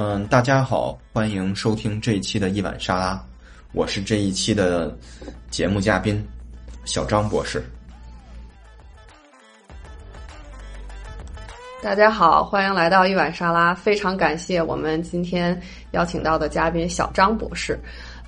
[0.00, 3.20] 嗯，大家好，欢迎收听这一期的一碗沙拉，
[3.72, 4.96] 我是这一期的
[5.50, 6.24] 节目嘉宾
[6.84, 7.60] 小张博士。
[11.82, 15.60] 大家好，欢迎来到一碗沙拉，非常感谢我们今天
[15.90, 17.76] 邀请到的嘉宾小张博士。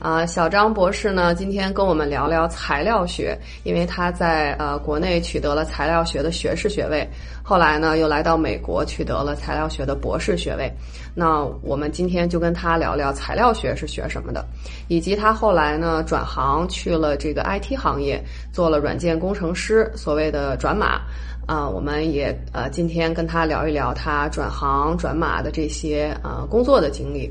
[0.00, 7.06] 啊，小张博士呢，今天跟我们聊聊材料学，因为他在呃国内取得了材料学的学士学位，
[7.42, 10.72] 后来呢又来到美国取得了材料学的博士学位。
[11.14, 14.42] 那我们今天就跟他聊聊材料学是学什么的，
[14.88, 18.24] 以及他后来呢转行去了这个 IT 行业，
[18.54, 21.02] 做了软件工程师，所谓的转码。
[21.46, 27.30] 啊，我们也呃今天跟他聊一聊他转行转码的这些呃工作的经历。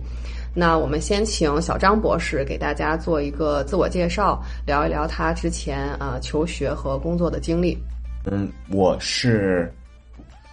[0.53, 7.77] 那我们先请小张博士给大家做一个自我介绍，聊一聊他之前啊求学和工作的经历。
[8.25, 9.72] 嗯，我是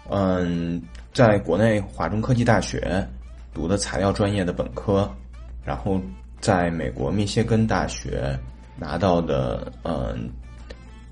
[0.09, 0.81] 嗯
[1.13, 3.05] 在国内华中科技大学
[3.53, 5.11] 读的材料专业的本科，
[5.65, 5.99] 然后
[6.39, 8.37] 在美国密歇根大学
[8.77, 10.29] 拿到的嗯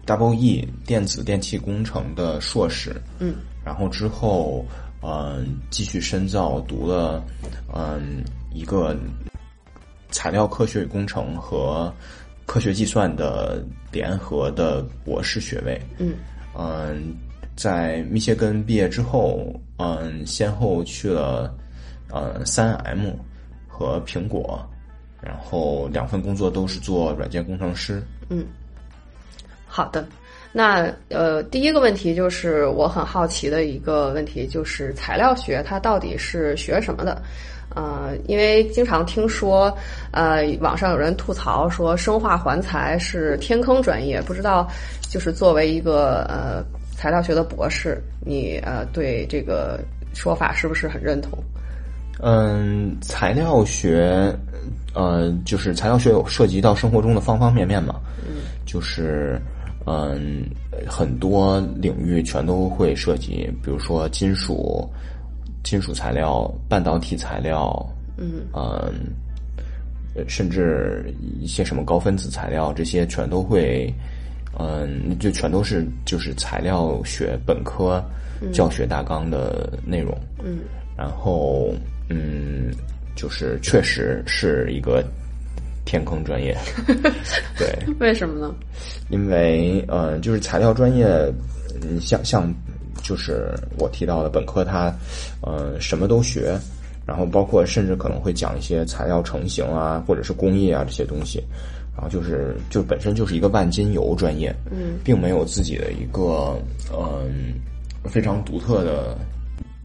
[0.06, 2.96] Double E 电子电气工程的硕士。
[3.20, 4.64] 嗯，然后之后
[5.02, 7.22] 嗯继续深造读了
[7.74, 8.24] 嗯。
[8.56, 8.96] 一个
[10.10, 11.94] 材料科学与工程和
[12.46, 13.62] 科学计算的
[13.92, 15.80] 联合的博士学位。
[15.98, 16.14] 嗯
[16.58, 17.14] 嗯，
[17.58, 21.54] 在密歇根毕业之后，嗯，先后去了
[22.10, 23.12] 呃三 M
[23.68, 24.66] 和苹果，
[25.22, 28.02] 然后两份工作都是做软件工程师。
[28.30, 28.46] 嗯，
[29.68, 30.08] 好的。
[30.54, 37.22] 那呃，第一个问题就是我很好奇的一个问题，就是材料学它到底是学什么的？
[37.74, 39.76] 呃，因为经常听说，
[40.12, 44.66] 呃，网上有人吐槽说生化环材是天坑专业，不知道
[45.10, 46.64] 就是作为一个呃
[46.96, 49.80] 材料学的博士，你呃对这个
[50.14, 51.38] 说法是不是很认同？
[52.22, 54.34] 嗯，材料学，
[54.94, 57.96] 呃，就是材料学有涉及到生活中的方方面面嘛，
[58.26, 59.38] 嗯，就是
[59.86, 60.46] 嗯
[60.88, 64.90] 很多领域全都会涉及，比如说金属。
[65.66, 67.76] 金属材料、半导体材料，
[68.18, 68.46] 嗯，
[70.28, 71.12] 甚至
[71.42, 73.92] 一些什么高分子材料，这些全都会，
[74.60, 78.00] 嗯，就全都是就是材料学本科
[78.54, 80.60] 教学大纲的内容，嗯，
[80.96, 81.74] 然后，
[82.10, 82.72] 嗯，
[83.16, 85.04] 就是确实是一个
[85.84, 86.56] 天坑专业，
[87.58, 88.54] 对，为什么呢？
[89.10, 91.08] 因为，呃，就是材料专业，
[91.82, 92.54] 嗯，像像。
[93.06, 94.92] 就是我提到的本科，它，
[95.42, 96.58] 呃，什么都学，
[97.06, 101.40] 然后包括甚至可能会讲一些材料成型啊，或者是工艺啊这些东西，
[101.94, 106.60] 然后就是就本身就是一个万金油专业，嗯，并没有自己的一个
[106.92, 107.54] 嗯
[108.06, 109.16] 非常独特的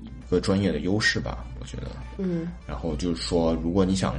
[0.03, 4.15] 一个专业的优势吧，我觉得，嗯，然后就是说，如果你想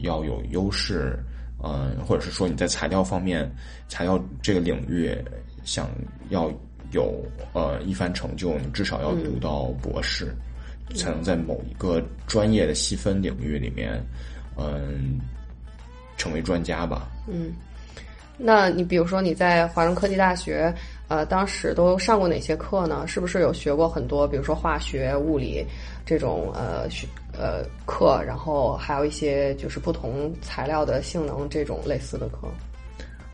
[0.00, 1.22] 要有优势，
[1.62, 3.46] 嗯，或者是说你在材料方面，
[3.90, 5.14] 材料这个领域
[5.64, 5.86] 想
[6.30, 6.50] 要。
[6.92, 7.22] 有
[7.52, 10.34] 呃一番成就，你至少要读到博士，
[10.94, 14.02] 才能在某一个专业的细分领域里面，
[14.56, 15.20] 嗯，
[16.16, 17.08] 成为专家吧。
[17.26, 17.52] 嗯，
[18.36, 20.72] 那你比如说你在华中科技大学，
[21.08, 23.06] 呃，当时都上过哪些课呢？
[23.06, 25.64] 是不是有学过很多，比如说化学、物理
[26.06, 32.48] 这种呃学呃课，然后还有一些就是不同材料的性能这种类似的课？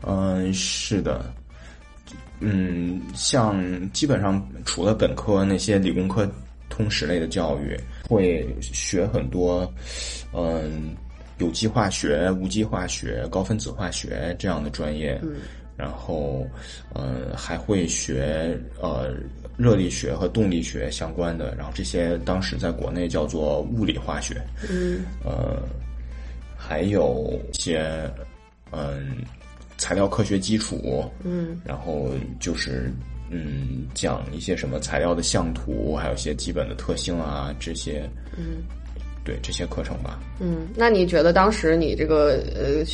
[0.05, 1.23] 嗯，是的。
[2.39, 3.57] 嗯，像
[3.91, 6.29] 基本上除了本科那些理工科
[6.69, 9.71] 通识类的教育，会学很多，
[10.33, 10.95] 嗯，
[11.37, 15.19] 有机化学、无机化学、高分子化学这样的专业。
[15.23, 15.35] 嗯，
[15.77, 16.45] 然后，
[16.93, 19.13] 呃，还会学呃
[19.57, 24.41] 热力学和动力学相关的，然后这些当时在国内叫做物理化学。
[24.69, 25.63] 嗯，呃，
[26.57, 28.09] 还有一些，
[28.71, 29.15] 嗯。
[29.77, 32.09] 材料科学基础，嗯，然后
[32.39, 32.91] 就是
[33.29, 38.63] 嗯，讲一些什么材料的相图，还有一些基本的特性啊，这些，嗯，
[39.23, 40.19] 对这些课程吧。
[40.39, 42.85] 嗯，那你觉得当时你这个呃，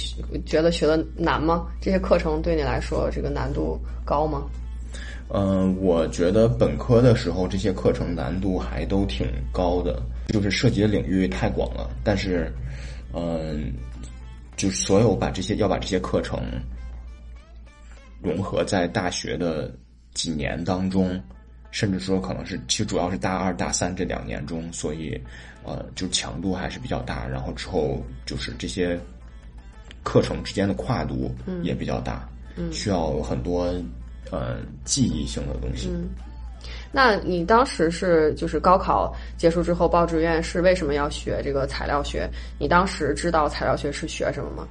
[0.46, 1.68] 觉得学的难吗？
[1.80, 4.44] 这些课程对你来说这个难度高吗？
[5.30, 11.90] 嗯，我觉得本科的时候这些课程难度还都挺高的，就是涉及的领域太广了。
[12.04, 12.52] 但是，
[13.14, 13.72] 嗯。
[14.58, 16.40] 就所有把这些要把这些课程
[18.22, 19.74] 融合在大学的
[20.14, 21.22] 几年当中，
[21.72, 25.20] 甚至说可能是其实主要是大二大三这两年中，所以
[25.64, 27.28] 呃，就强度还是比较大。
[27.28, 29.00] 然后之后就是这些
[30.04, 31.34] 课程之间的跨度
[31.64, 32.28] 也比较大，
[32.72, 33.74] 需要很多
[34.32, 35.90] 呃记忆性的东西。
[36.92, 42.30] 那你当时是就是高考结束之后报志愿是为什么要学这个材料学？
[42.60, 44.68] 你当时知道材料学是学什么吗？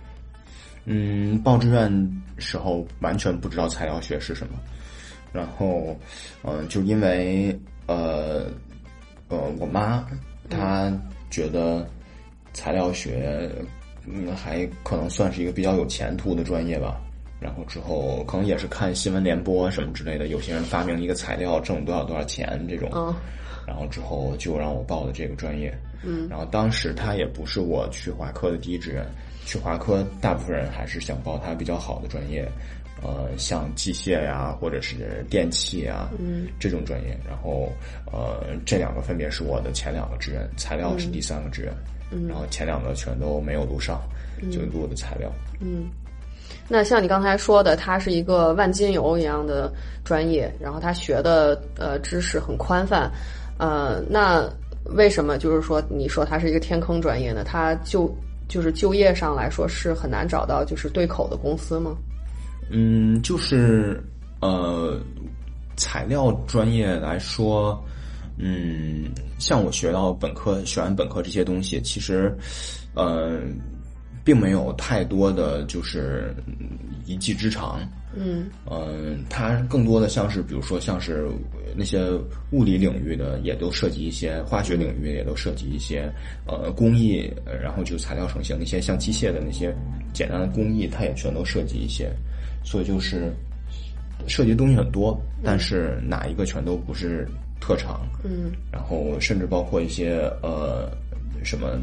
[0.93, 4.59] 嗯，报志愿时候完全不知道材料学是什么，
[5.33, 5.97] 然后，
[6.43, 7.57] 嗯、就因为
[7.87, 8.47] 呃
[9.29, 10.05] 呃，我妈
[10.49, 10.93] 她
[11.31, 11.89] 觉得
[12.53, 13.49] 材料学
[14.05, 17.01] 嗯还可能算是一个比较有前途的专业吧。
[17.39, 23.15] 然后之后可能也是看新闻联播什么之类的，有些人发明一个材料挣多少多少钱这种，嗯
[23.65, 25.73] 然后之后就让我报的这个专业。
[26.03, 29.07] 嗯，然后当时他也不是我去华科的第一志愿，
[29.51, 32.49] 去华科大部分人还是想报它比较好的专业，
[33.03, 37.19] 呃，像机械呀、或者是电器啊，嗯，这种专业。
[37.29, 37.69] 然后
[38.13, 41.75] 呃，这两个分别是我的前两个志愿，材料是第三个志愿，
[42.13, 44.01] 嗯，然后前两个全都没有录上，
[44.53, 45.29] 就录的材料。
[45.61, 45.91] 嗯
[46.69, 49.73] 那像你刚才说的，它是一个万金油一样的
[50.05, 53.11] 专业，然后他学的呃知识很宽泛，
[53.59, 54.49] 呃，那
[54.95, 57.43] 为什么就是说你说它是一个天坑专业呢？
[57.43, 58.09] 它就
[58.51, 61.97] 就是就业上来说是很难找到就是对口的公司吗？
[62.69, 64.03] 嗯，就是
[64.41, 65.01] 呃，
[65.77, 67.83] 材料专业来说，
[68.37, 69.09] 嗯，
[69.39, 72.37] 像我学到本科学完本科这些东西，其实，
[72.95, 73.41] 呃，
[74.25, 76.55] 并没有太多的就是嗯
[77.07, 77.81] 一技之长。
[78.13, 81.29] 嗯嗯，它更多的像是，比如说像是
[81.77, 82.11] 那些
[82.51, 86.13] 物理领域的，也都涉及一些；化学领域也都涉及一些。
[86.45, 89.73] 呃，工艺，呃然后就材料成型那些像机械的那些
[90.13, 92.11] 简单的工艺，它也全都涉及一些。
[92.65, 93.33] 所以就是
[94.27, 97.29] 涉及的东西很多，但是哪一个全都不是
[97.61, 98.01] 特长。
[98.25, 100.91] 嗯然后甚至包括一些呃
[101.45, 101.81] 什么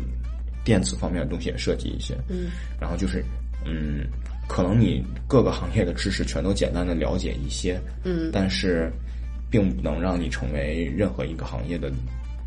[0.68, 2.14] 电子方面的东西也涉及一些。
[2.28, 3.24] 嗯然后就是
[3.66, 4.06] 嗯，
[4.50, 8.92] 可能你各个行业的知识全都简单的了解一些，嗯但是
[9.50, 11.90] 并不能让你成为任何一个行业的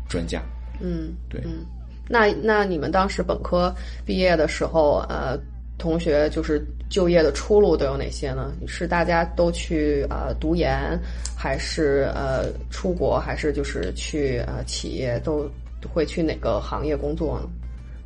[0.07, 0.39] 专家。
[0.79, 1.65] 嗯，对，嗯，
[2.07, 3.73] 那那你们当时本科
[4.05, 5.35] 毕业的时候，呃，
[5.79, 8.53] 同学就是就业的出路都有哪些呢？
[8.67, 10.97] 是大家都去呃读研，
[11.35, 15.49] 还是呃出国，还是就是去呃企业都
[15.91, 17.49] 会去哪个行业工作呢？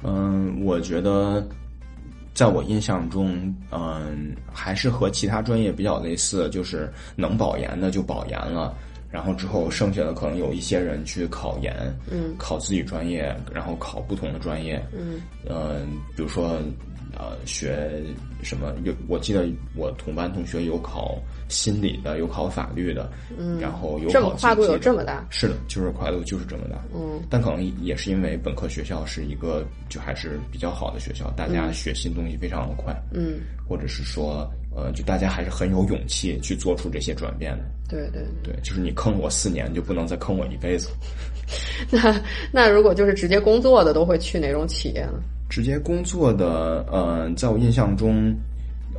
[0.04, 1.46] 嗯，我觉得，
[2.34, 8.76] 在我印象中，嗯，还是和其他专业比较类似，就是能保研的就保研了，
[9.10, 11.74] 然后之后剩下的可能有一些人去考研，
[12.12, 15.80] 嗯，考自己专业，然后考不同的专业，嗯，呃，
[16.16, 16.60] 比如说，
[17.18, 18.04] 呃，学
[18.44, 25.26] 什么有，我记得我同班同学有考心理的，有考法律的，嗯，然后有这么考跨度有这么大？
[25.30, 26.84] 是的，就是跨度就是这么大。
[26.94, 37.64] 嗯，但可能也是因为本科学校是一个就还是比较好的学校，大家学新东西非常的快，嗯，或者是说，呃，就大家还是很有勇气去做出这些转变的。
[37.88, 38.24] 对对。
[38.44, 40.90] 对，就是你坑我四年，就不能再坑我一辈子。
[41.92, 42.20] 那
[42.52, 45.22] 那如果就是直接工作的，都会去哪种企业呢？
[45.48, 48.36] 直接工作的，呃，在我印象中，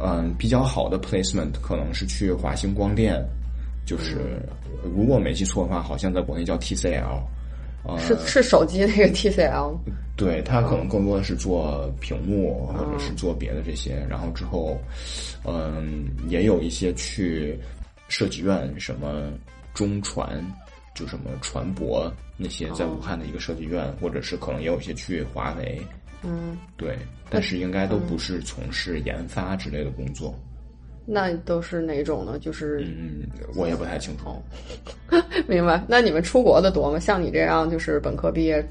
[0.00, 3.22] 嗯、比较好的 placement 可能是去华星光电，
[3.86, 4.40] 就是
[4.82, 7.20] 如果没记错的话，好像在国内叫 TCL。
[7.88, 9.76] 呃，是是手机那个 TCL
[10.16, 14.04] 对，它可能更多的是做屏幕，或者是做别的这些。
[14.10, 14.76] 然后之后，
[15.44, 17.56] 嗯，也有一些去
[18.08, 19.30] 设计院，什么
[19.72, 20.44] 中传，
[20.96, 25.80] 就什么船舶那些，在武汉的一个设计院，或者是可能也有一些去华为。
[26.22, 26.98] 嗯，对，
[27.30, 30.34] 但是应该都不是从事研发之类的工作。
[31.08, 32.36] 那都是哪种呢？
[32.38, 34.42] 就是嗯，我也不太清楚。
[35.46, 35.84] 明白。
[35.86, 36.98] 那你们出国的多吗？
[36.98, 38.64] 像你这样就是本科毕业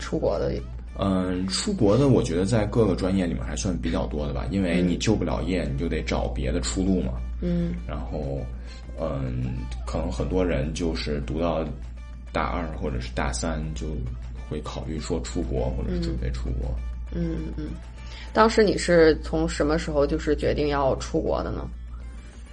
[0.00, 0.52] 出国的，
[0.98, 7.12] 嗯，出国的我觉得在各个专业里面还算比较多的吧，因为你就不了业，你就得找别的出路嘛。
[7.42, 8.40] 嗯然后，
[9.00, 9.54] 嗯，
[9.86, 11.64] 可能很多人就是读到
[12.32, 13.86] 大二或者是大三，就
[14.48, 16.74] 会考虑说出国，或者是准备出国。
[17.12, 17.68] 嗯嗯。
[18.32, 21.68] 当时你是从什么时候就是决定要出国的呢？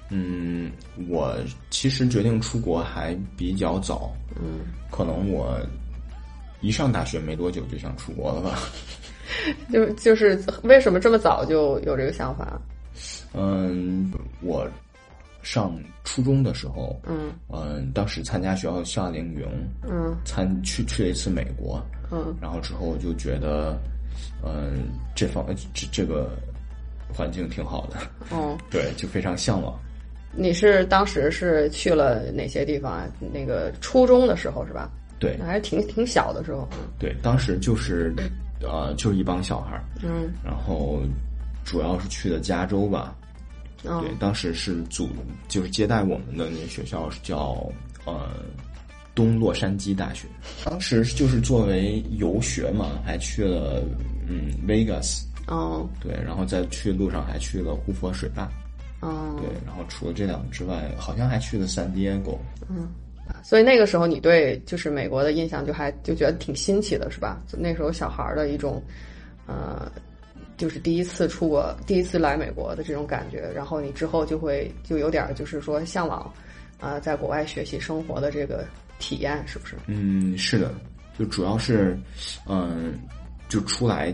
[0.09, 0.71] 嗯，
[1.09, 1.35] 我
[1.69, 4.59] 其实决定出国还比较早，嗯，
[4.91, 5.59] 可能我
[6.61, 8.59] 一上大学没多久就想出国了吧。
[9.71, 12.61] 就就是为什么这么早就有这个想法？
[13.33, 14.69] 嗯，我
[15.43, 19.45] 上初中的时候，嗯嗯，当时参加学校夏令营，
[19.87, 21.79] 嗯参去去了一次美国，
[22.11, 23.77] 嗯然后之后就觉得，
[24.43, 26.31] 嗯，这方这这个
[27.13, 27.97] 环境挺好的，
[28.35, 29.77] 哦， 对，就非常向往。
[30.35, 33.05] 你是当时是去了哪些地方啊？
[33.31, 34.89] 那个初中的时候是吧？
[35.19, 36.67] 对还是挺挺小的时候。
[36.97, 38.13] 对，当时就是，
[38.61, 41.01] 呃，就是一帮小孩儿，嗯然后
[41.63, 43.15] 主要是去的加州吧。
[43.85, 45.09] 哦对，当时是组
[45.47, 47.69] 就是接待我们的那个学校是叫
[48.05, 48.29] 呃
[49.15, 50.27] 东洛杉矶大学，
[50.65, 53.83] 当时就是作为游学嘛，还去了
[54.27, 58.49] 嗯 Vegas，哦，对，然后在去路上还去了胡佛水坝，
[59.01, 62.37] 哦，对，然后除了这两个之外，好像还去了 San Diego，
[62.69, 62.87] 嗯
[63.41, 67.41] 所以那个时候你对就是美国的印象就还就觉得挺新奇的，是吧？
[67.47, 68.83] 就那时候小孩儿的一种，
[69.47, 69.89] 呃，
[70.57, 76.31] 就是第一次出国、第一次来美国的这种感觉，然后你之后就会就有点儿就是说向往，
[76.79, 78.65] 啊、在国外学习生活的这个
[78.99, 79.75] 体验，是不是？
[79.87, 80.73] 嗯，是的，
[81.17, 81.97] 就主要是，
[82.47, 82.93] 嗯，
[83.49, 84.13] 就出来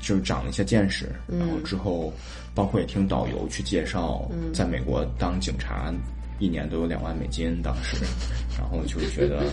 [0.00, 2.12] 就长了一些见识，然后之后
[2.54, 5.92] 包括也听导游去介绍，在美国当警察
[6.38, 7.96] 一年都有两万美金，当时，
[8.58, 9.44] 然后就觉得，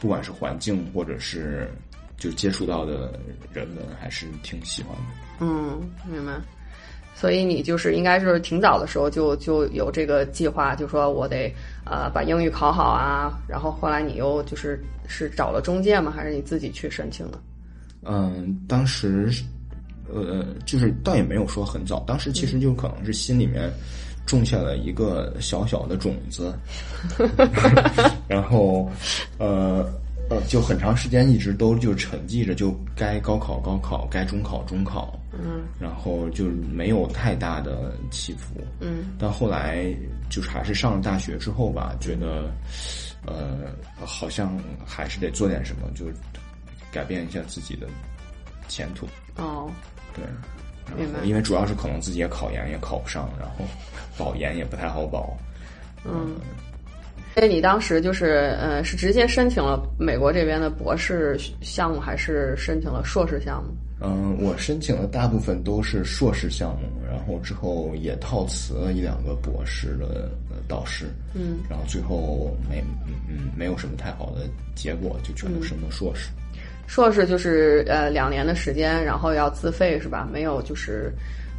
[0.00, 1.70] 不管是环境或者是
[2.16, 3.18] 就接触到的
[3.52, 5.02] 人们，还是挺喜欢的。
[5.40, 5.80] 嗯，
[6.10, 6.32] 明白。
[7.14, 11.50] 所以你就是应该是挺早的时候就就有这个计划，就说我得
[11.84, 16.12] 呃把英语考好啊，然后后来你又就是是找了中介吗？
[16.14, 17.38] 还是你自己去申请的？
[18.02, 19.32] 嗯，当时
[20.12, 23.72] 呃，就是倒也没有说很早，当时其实就可能是心里面
[24.26, 26.54] 种下了一个小小的种子，
[28.28, 28.90] 然后
[29.38, 29.90] 呃
[30.28, 38.54] 呃，就很长时间一直都就沉寂着，就该高考高考，该中考中考，嗯然后就没有太大的起伏。
[38.80, 39.86] 嗯但后来
[40.28, 42.50] 就是还是上了大学之后吧，觉得
[43.24, 43.72] 呃
[44.04, 46.06] 好像还是得做点什么，就
[46.90, 47.86] 改变一下自己的
[48.66, 49.06] 前途。
[49.36, 49.70] 哦，
[50.12, 50.24] 对，
[51.24, 53.64] 因为主要是可能自己也考研也考不上，然后
[54.18, 55.36] 保研也不太好保。
[56.04, 56.34] 嗯。
[57.36, 63.76] 所以你当时就是呃是直接申请了美国这边的博士项目，还是申请了硕士项目？
[64.00, 76.30] 嗯，我申请的大部分都是硕士项目，然后之后也套词了一两个博士的呃导师，嗯，然后最后没嗯嗯没有什么太好的结果，就全都申的硕士。
[76.86, 80.26] 硕士就是呃两年的时间，然后要自费是吧？
[80.32, 81.12] 没有就是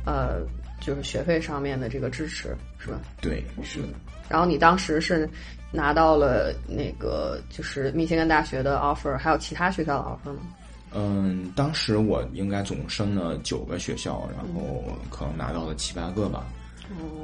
[0.07, 0.41] 呃
[0.81, 2.99] 就是学费上面的这个支持是吧？
[3.21, 3.89] 对，是的。
[4.29, 5.27] 然后你当时是
[5.71, 10.41] 拿到了那个就是密歇根大学的 offer，还有其他学校的 offer 吗？
[10.93, 16.45] 嗯，当时我应该总共申了九个学校，然后可能拿到了七八个吧。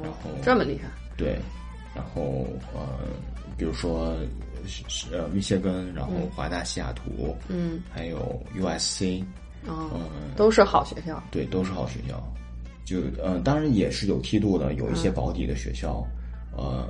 [0.02, 0.88] 然后这么厉害？
[1.16, 1.38] 对，
[1.94, 2.80] 然后呃，
[3.56, 4.14] 比如说
[4.66, 9.24] 是呃密歇根，然后华大西雅图，嗯，还有 USC，
[9.66, 11.22] 哦，嗯，都是好学校。
[11.30, 12.22] 对，都是好学校。
[12.84, 16.06] 就呃，当然也是有梯度的，有一些保底的学校，
[16.54, 16.86] 呃，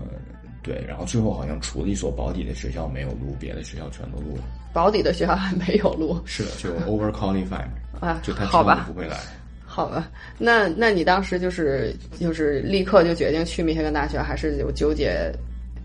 [0.65, 4.43] 对，然后最后好像除了一所保底的学校没有录，别的学校全都录了。
[4.73, 7.69] 保底的学校还没有录是的，就 over qualified，
[8.01, 9.17] 啊就他，好吧不，会来。
[9.67, 15.31] 好吧，那那你当时就是就是立刻就决定去密歇根大学，还是有纠结，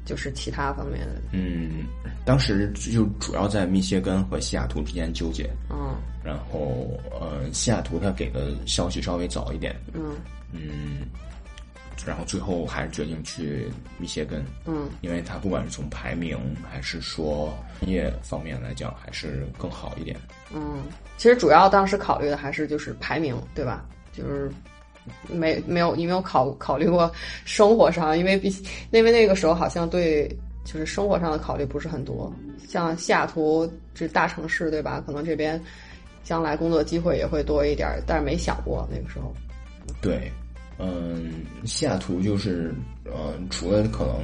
[0.05, 1.21] 就是其他方面的？
[1.33, 1.85] 嗯，
[2.23, 10.15] 当时就主要在密歇根和西雅图之间纠结，嗯然后呃，西雅图他给的消息稍微早一点，嗯
[10.51, 10.99] 嗯，
[12.05, 16.37] 然后最后还是决定去密歇根，嗯因为它不管是从排名
[16.69, 20.15] 还是说专业方面来讲，还是更好一点。
[20.53, 20.83] 嗯，
[21.17, 23.85] 其实主要当时考虑的还是就是排名，对吧？
[24.11, 24.51] 就是
[25.27, 27.11] 没没有你没有考考虑过
[27.45, 28.49] 生活上，因为毕
[28.91, 30.27] 因为那个时候好像对
[30.65, 32.31] 就是生活上的考虑不是很多，
[32.67, 35.01] 像西雅图这大城市，对吧？
[35.05, 35.61] 可能这边
[36.23, 39.33] 将来工作机会也会多一点，但是没想过那个时候。
[40.01, 40.31] 对，
[40.79, 41.31] 嗯，
[41.65, 44.15] 西雅图就是呃，除了可能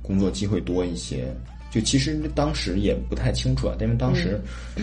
[0.00, 1.26] 工作机会多一些，
[1.70, 4.40] 就其实当时也不太清楚啊，因为当时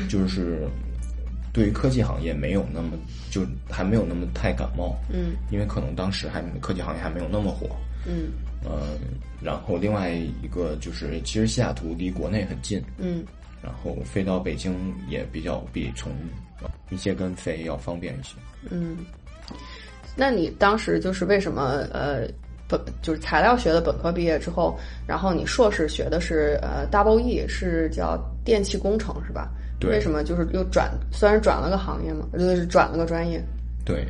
[0.09, 0.67] 就是
[1.53, 2.97] 对于科技行业没有那么
[3.29, 5.31] 就还没有那么太感冒，嗯。
[5.51, 8.29] 因为可能当时还科技行业还没有那么火，嗯。
[8.63, 8.99] 嗯，
[9.41, 13.23] 然后另外一个就是，其实西雅图离国内很近，嗯。
[13.63, 14.73] 然后飞到北京
[15.07, 16.11] 也比较比从
[16.61, 18.35] 呃密歇根飞要方便一些。
[18.69, 18.97] 嗯。
[20.15, 22.27] 那你当时就是为什么呃
[22.67, 24.77] 本就是材料学的本科毕业之后，
[25.07, 29.49] 然后你硕士学的是呃 double E 是叫电气工程是吧？
[29.79, 33.43] 对为什么就是又转虽然转了个行业嘛，就是转了个专业？
[33.83, 34.05] 对，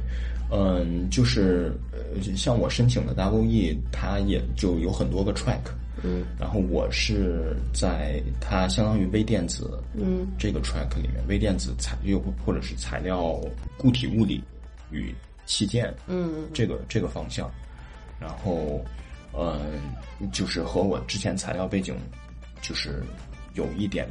[0.51, 5.62] 嗯，就是呃，像我申请的 Double E，它也就有很多个 track，
[6.03, 13.39] 嗯然后我是在它相当于微电子嗯这个 track 里面，微电子材又或者是材料
[13.77, 14.43] 固体物理
[14.91, 15.15] 与
[15.51, 17.51] 器件嗯这个这个方向，
[18.17, 18.81] 然后
[19.34, 19.81] 嗯，
[20.31, 21.93] 就是和我之前材料背景
[22.62, 23.03] 就是
[23.53, 24.08] 有一点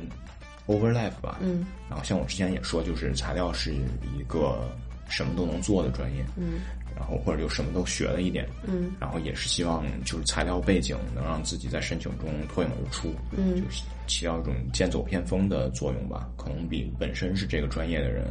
[0.67, 1.65] overlap 吧，嗯。
[1.89, 4.69] 然后像我之前也说，就是材料是一个
[5.09, 6.61] 什么都能做的专业，嗯。
[6.95, 18.27] 然后或者就什么都学了一点，嗯，然后也是希望就是材料背景能让自己在申请中脱颖而出，嗯，就是起到一种剑走偏锋的作用吧，可能比本身是这个专业的人，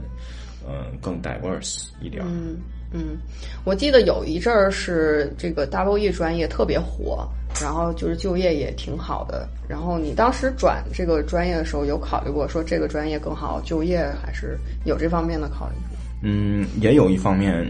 [0.68, 2.24] 嗯，更 diverse 一点。
[2.28, 2.60] 嗯
[2.92, 3.18] 嗯，
[3.64, 7.28] 我记得有一阵儿是这个 double E 专业特别火，
[7.62, 9.48] 然后就是就业也挺好的。
[9.68, 15.76] 然后你当时转这个专业的时候，有考虑过说这个专业更好就业，还是有这方面的考虑？
[16.22, 17.66] 嗯，也有一方面，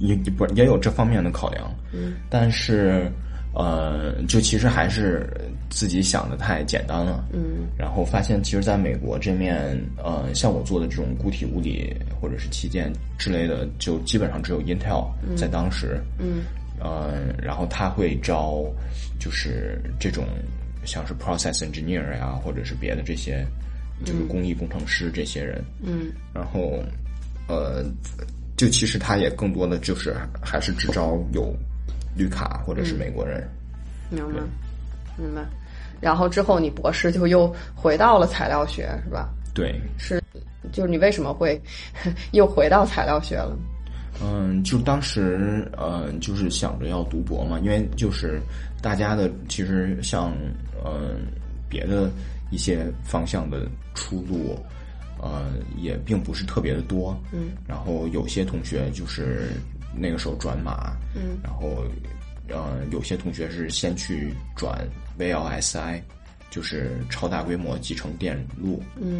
[0.00, 1.70] 也不也有这方面的考量。
[1.92, 3.10] 嗯，但是
[3.54, 5.30] 呃，就其实还是
[5.70, 7.24] 自己想的太简单了。
[7.32, 16.00] 嗯，然后发现，其实在美国这面，呃，像我做的这种固体物理或者是器件之类的，就基本上只有 Intel 在当时。
[16.18, 16.42] 嗯，
[16.80, 18.64] 呃，然后他会招，
[19.20, 20.24] 就是这种
[20.84, 23.46] 像是 process engineer 呀，或者是别的这些，
[24.04, 25.64] 就是工艺工程师这些人。
[25.80, 26.82] 嗯，然后，
[27.46, 27.84] 呃，
[28.56, 31.54] 就其实他也更多的就是还是只招有
[32.16, 33.48] 绿卡或者是美国人。
[34.10, 34.40] 明白，
[35.16, 35.44] 明白。
[36.00, 39.28] 然后之后你博士就又回到了材料学，是吧？
[39.54, 40.22] 对，是，
[40.72, 41.60] 就是你为什么会
[42.32, 43.56] 又回到材料学了？
[44.22, 48.40] 嗯，就当时呃，就是想着要读博嘛，因为就是
[48.82, 50.32] 大家的其实像
[50.84, 51.16] 呃
[51.68, 52.10] 别的
[52.50, 54.56] 一些方向的出路，
[55.20, 57.16] 呃也并不是特别的多。
[57.32, 59.48] 嗯，然后有些同学就是
[59.96, 61.84] 那个时候转码，嗯，然后
[62.48, 64.86] 呃有些同学是先去转
[65.18, 66.00] VLSI，
[66.50, 68.82] 就是超大规模集成电路。
[69.00, 69.18] 嗯。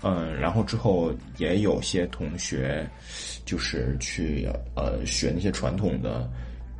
[0.00, 2.88] 嗯，然后之后也有些同学，
[3.44, 6.30] 就是去呃学那些传统的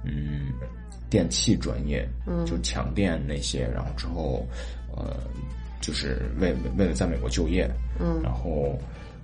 [0.04, 0.52] 嗯
[1.11, 4.47] 电气专业，嗯，就强电那些，然后之后
[4.97, 5.16] 呃
[5.80, 7.68] 就是为为了在美国就业，
[7.99, 8.78] 嗯，然后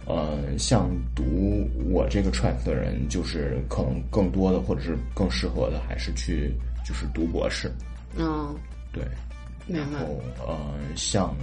[0.07, 6.53] 呃像读我这个 track 的人，就是可能更多的或者是更适合的还是去
[6.85, 7.71] 就是读博士，
[8.17, 8.55] 嗯，
[8.93, 9.05] 对，
[9.67, 11.35] 然后呃像，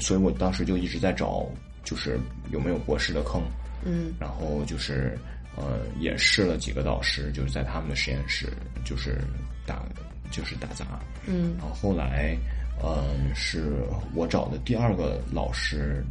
[0.00, 1.46] 所以我当时就一直在找。
[1.84, 3.40] 就是有没有博士的坑，
[3.82, 5.16] 嗯，然后就是
[5.56, 8.52] 呃也试了几个导师，就是在他们的实验室
[8.84, 9.22] 就是
[9.64, 9.82] 打
[10.30, 10.84] 就是打杂，
[11.26, 12.36] 嗯，然后后来
[12.82, 13.72] 嗯是
[14.14, 16.04] 我找的第二个老师，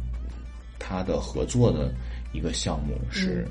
[0.78, 1.92] 他的合作的
[2.32, 3.46] 一个项目是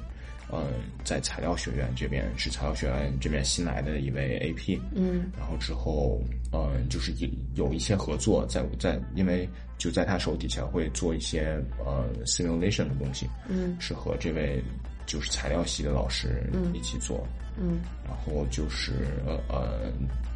[0.52, 0.66] 嗯
[1.04, 6.22] 在材料学院这边是材料学院这边新来的一位 AP，嗯，然后之后
[6.54, 7.28] 嗯就是有
[7.68, 9.48] 有一些合作在在因为。
[9.80, 14.60] 就在他手底下会做一些呃 simulation 的东西，嗯，是和这位
[15.06, 17.24] 就是材料系的老师一起做，
[17.60, 19.94] 嗯，然后就是呃呃，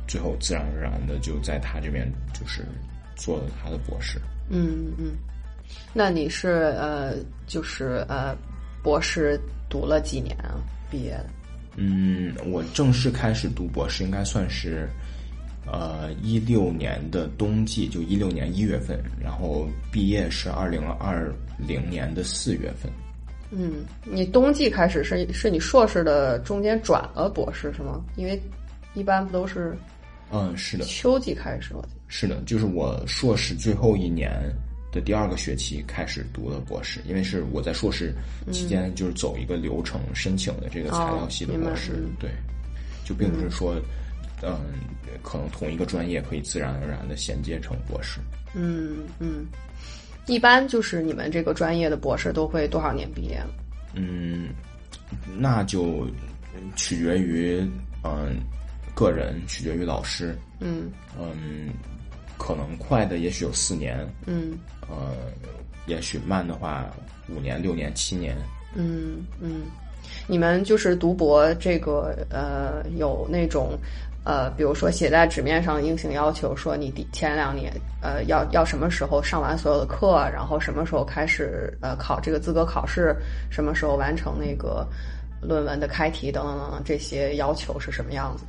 [0.08, 2.08] 最后自然而然的就在他这边
[2.40, 2.64] 就是
[3.16, 5.16] 做了他的博士，嗯嗯，
[5.94, 7.16] 那你是呃
[7.48, 8.36] 就是呃
[8.84, 10.56] 博士读了几年啊？
[10.90, 11.26] 毕业的？
[11.78, 14.90] 嗯，我正式开始读博士应该算是。
[15.72, 22.92] 呃，一六年的冬季，就一六年一月份，然后毕业是二零二零年的四月份。
[23.52, 28.04] 嗯，你冬季开始是是你硕士的中间转了博士是吗？
[28.16, 28.42] 因为
[28.96, 29.78] 一般不都是？
[30.32, 30.84] 嗯，是的。
[30.84, 34.32] 秋季开始，我是的，就是我硕士最后一年
[34.92, 38.14] 的第二个学期开始读的博士，因为是我在硕士
[38.52, 42.30] 期间就是走一个流程申请的这个材料系的博士，对，
[43.06, 43.76] 就并不是说。
[44.44, 44.58] 嗯，
[45.22, 48.20] 可能同一个专业可以自然而然的衔接成博士。
[48.56, 49.46] 嗯嗯，
[50.26, 53.40] 一般就是你们这个专业的博士都会多少年毕业？
[53.94, 54.50] 嗯，
[55.38, 56.08] 那就
[56.76, 57.64] 取决于
[58.04, 58.36] 嗯
[58.96, 60.36] 个人，取决于老师。
[60.60, 61.70] 嗯嗯，
[62.42, 63.96] 可能快的也许有四年。
[64.26, 64.58] 嗯
[64.90, 65.14] 呃，
[65.86, 66.90] 也许慢的话
[67.30, 68.36] 五年、六年、七年。
[68.74, 69.62] 嗯嗯，
[70.28, 73.78] 你们就是读博这个呃有那种。
[74.24, 77.74] 呃，比如说写在纸面上硬性要求，说你第前两年，
[78.04, 83.16] 呃，要要什么时候上完所有的课，然后什么时候开始呃考这个资格考试，
[83.50, 84.88] 什么时候完成那个
[85.42, 88.46] 论文的开题等等等等，这些要求是什么样子？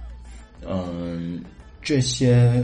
[0.68, 1.42] 嗯，
[1.80, 2.62] 这些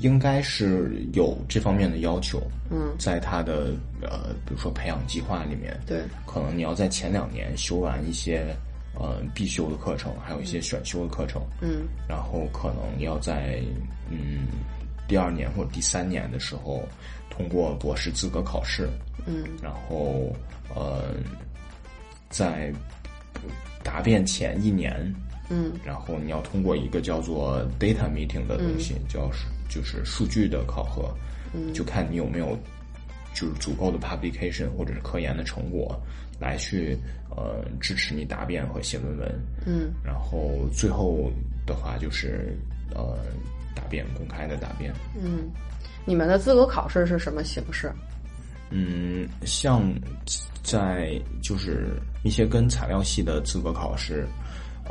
[0.00, 2.42] 应该是有这方面的要求。
[2.70, 8.54] 嗯，在他的呃，比如说培养计划里面，对，可能你要在前两年修完一些。
[9.00, 13.62] 呃，必修的课程，还有一些选修的课程，嗯，然后可能要在
[14.10, 14.48] 嗯
[15.06, 16.82] 第二年或者第三年的时候
[17.30, 18.88] 通过博士资格考试，
[19.24, 20.34] 嗯，然后
[20.74, 21.14] 呃
[22.28, 22.72] 在
[23.84, 25.14] 答辩前一年，
[25.48, 31.14] 嗯，然后你要通过一个叫做 data meeting 的东西，叫是就是数据的考核，
[31.52, 32.58] 嗯，就看你有没有
[33.34, 36.00] 就是足够的 publication 或者是科研的成果
[36.40, 36.96] 来去
[37.30, 39.40] 呃支持你答辩和写论文。
[39.66, 41.30] 嗯，然后最后
[41.66, 42.56] 的话就是
[42.94, 43.18] 呃
[43.74, 44.92] 答辩公开的答辩。
[45.20, 45.50] 嗯，
[46.04, 47.92] 你们的资格考试是什么形式？
[48.70, 49.82] 嗯，像
[50.62, 51.88] 在就是
[52.22, 54.26] 一些跟材料系的资格考试，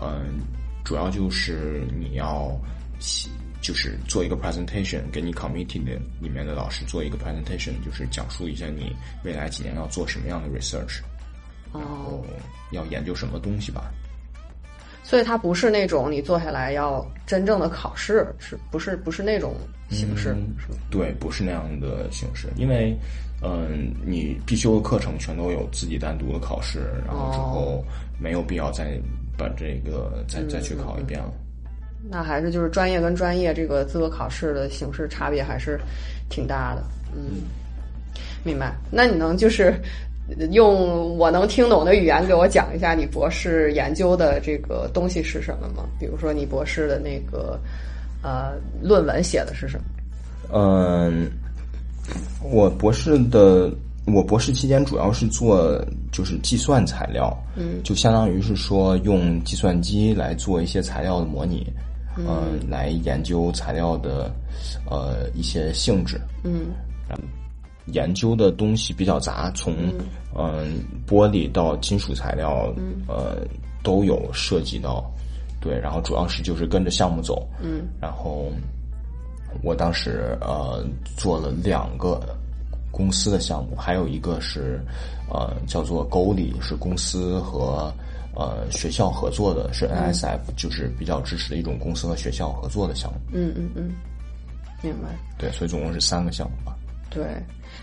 [0.01, 0.39] 嗯，
[0.83, 2.59] 主要就是你要
[2.99, 3.29] 写，
[3.61, 11.01] 就是做一个 presentation，给你 committee 的里面的老师做一个 presentation，就是讲述一下你未来几年要做什么样的 research，
[11.73, 12.25] 然后
[12.71, 13.91] 要研究什么东西吧。
[15.03, 19.55] 所以它不是那种你坐下来要真正的考试，是不是不是那种
[19.89, 20.35] 形式？
[20.37, 20.67] 嗯是？
[20.89, 22.93] 对，不是那样的形式，因为
[23.41, 27.85] 嗯，你必修的课程全都有自己单独的考试，然后之后
[28.19, 28.99] 没有必要再
[29.37, 31.31] 把这个再再去考一遍了。
[32.09, 35.79] 那还是就是专业跟专业这个资格考试的形式差别还是
[36.29, 36.83] 挺大的。
[37.15, 37.41] 嗯，
[38.43, 38.75] 明白。
[38.91, 39.73] 那你能就是
[40.51, 45.83] 用我能听懂的语言给我讲一下你博士研究的这个东西是什么吗？
[45.99, 47.59] 比如说你博士的那个
[48.21, 49.85] 呃论文写的是什么？
[50.53, 51.29] 嗯，
[52.41, 53.69] 我博士的
[54.05, 61.67] 我博士期间主要是做就是计算材料，嗯，就相当于是说用计算机来做一些材料的模拟，
[62.17, 64.31] 嗯、来研究材料的
[64.89, 66.67] 呃一些性质，嗯。
[67.93, 69.73] 研究的东西比较杂，从
[70.37, 72.69] 嗯、玻璃到金属材料，
[73.07, 73.37] 呃
[73.81, 75.09] 都有涉及到，
[75.61, 77.87] 对，然后主要是就是跟着项目走，嗯。
[78.01, 78.51] 然后
[79.63, 82.21] 我当时呃做了两个
[82.91, 84.81] 公司的项目，还有一个是
[85.31, 87.89] 呃叫做 g o l i，是公司和
[88.37, 93.19] 呃学校合作的，是 NSF，、就是比较支持的一种公司和学校合作的项目。
[93.33, 93.91] 嗯嗯嗯，
[94.81, 95.09] 明白。
[95.37, 96.75] 对，所以总共是三个项目吧。
[97.09, 97.25] 对，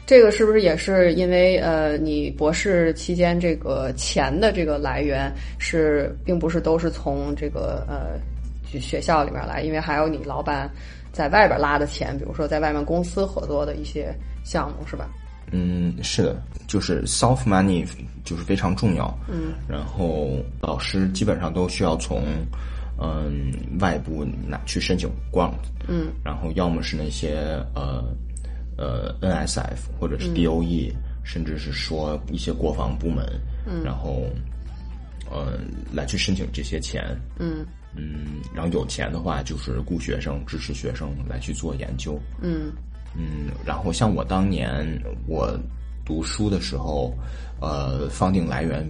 [0.07, 8.21] 这个是不是也是因为呃，你博士期间这个钱的这个来源是，并不是都是从这个呃
[8.67, 10.71] 学学校里面来，因为还有你老板
[11.11, 14.15] 在外边拉的钱，比如说在外面公司合作的一些
[14.45, 15.09] 项目，是吧？
[15.57, 17.87] 嗯，是的，就是 soft money
[18.25, 19.17] 就是非常重要。
[19.29, 22.25] 嗯，然后老师基本上都需要从
[23.01, 25.55] 嗯外部拿去申请 grant。
[25.87, 27.37] 嗯，然后要么是那些
[27.75, 28.05] 呃
[28.77, 33.25] 呃 NSF 或者是 DOE，、甚至是说一些国防部门，
[33.67, 34.25] 嗯，然后
[35.31, 35.59] 呃
[35.93, 37.05] 来去申请这些钱。
[37.39, 37.65] 嗯
[37.97, 42.19] 嗯，然后有钱的话，就是雇学生、支持学生来去做研究。
[42.43, 42.73] 嗯
[43.17, 44.87] 嗯，然后像我当年
[45.27, 45.59] 我
[46.05, 47.15] 读书的时候，
[47.61, 48.87] 呃，方定来源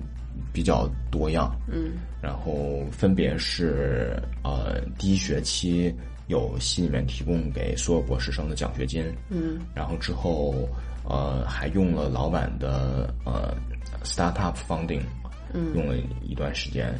[0.52, 5.94] 比较多样，嗯然后分别是呃第一学期
[6.26, 10.54] 有系里面提供给所有博士生的奖学金，嗯然后之后
[11.04, 13.54] 呃还用了老板的呃
[14.02, 15.02] startup funding，
[15.52, 16.92] 嗯用了一段时间，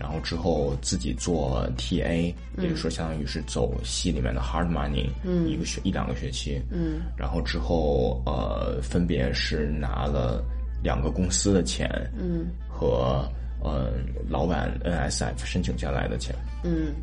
[0.00, 10.42] 然后之后自己做 TA，、也就是说相当于是走系里面的 hard money，嗯一个学一两个学期，嗯然后之后呃分别是拿了
[10.82, 11.86] 两个公司的钱
[12.18, 13.22] 嗯和
[13.62, 13.92] 呃
[14.28, 16.34] 老板 NSF 申请下来的钱。
[16.64, 16.94] 嗯。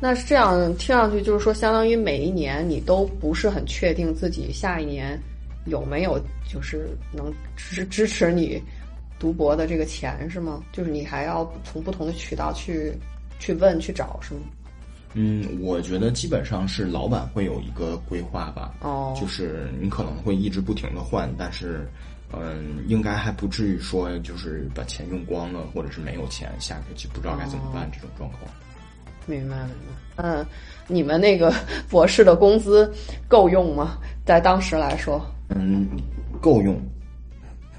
[0.00, 5.18] 那是这样，听上去就是说，相当于每一年你都不是很确定自己下一年
[5.66, 6.20] 有没有
[6.52, 8.62] 就是能支支持你
[9.24, 10.62] 读博的这个钱是吗？
[10.70, 12.92] 就是你还要从不同的渠道去
[13.38, 14.40] 去问去找是吗？
[15.14, 21.88] 嗯，我觉得基本上是老板会有一个规划吧，哦就是你可能会一直不停的换，但是，
[22.34, 28.42] 嗯，应该还不至于说就是把钱用光了，或者是没有钱，下学期不知道该怎么办这种状况。
[29.24, 30.22] 明白明白。
[30.22, 30.46] 嗯，
[30.86, 31.50] 你们那个
[31.88, 32.92] 博士的工资
[33.26, 33.96] 够用吗？
[34.26, 35.88] 在当时来说，嗯，
[36.42, 36.78] 够用，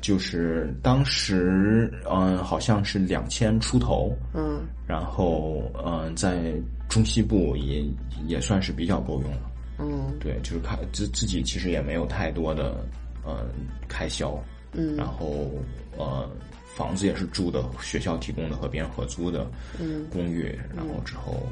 [0.05, 4.61] 就是当时嗯好像是两千出头，嗯。
[4.85, 6.53] 然后嗯在
[6.87, 7.83] 中西部也
[8.27, 9.51] 也算是比较够用了。
[9.79, 10.15] 嗯。
[10.19, 12.85] 对，就是看自自己其实也没有太多的
[13.23, 13.47] 呃
[13.87, 14.39] 开销，
[14.73, 14.95] 嗯。
[14.95, 15.49] 然后
[15.97, 16.29] 呃
[16.75, 20.05] 房子也是住的学校提供的和别人合租的嗯。
[20.11, 21.49] 公寓，然后之后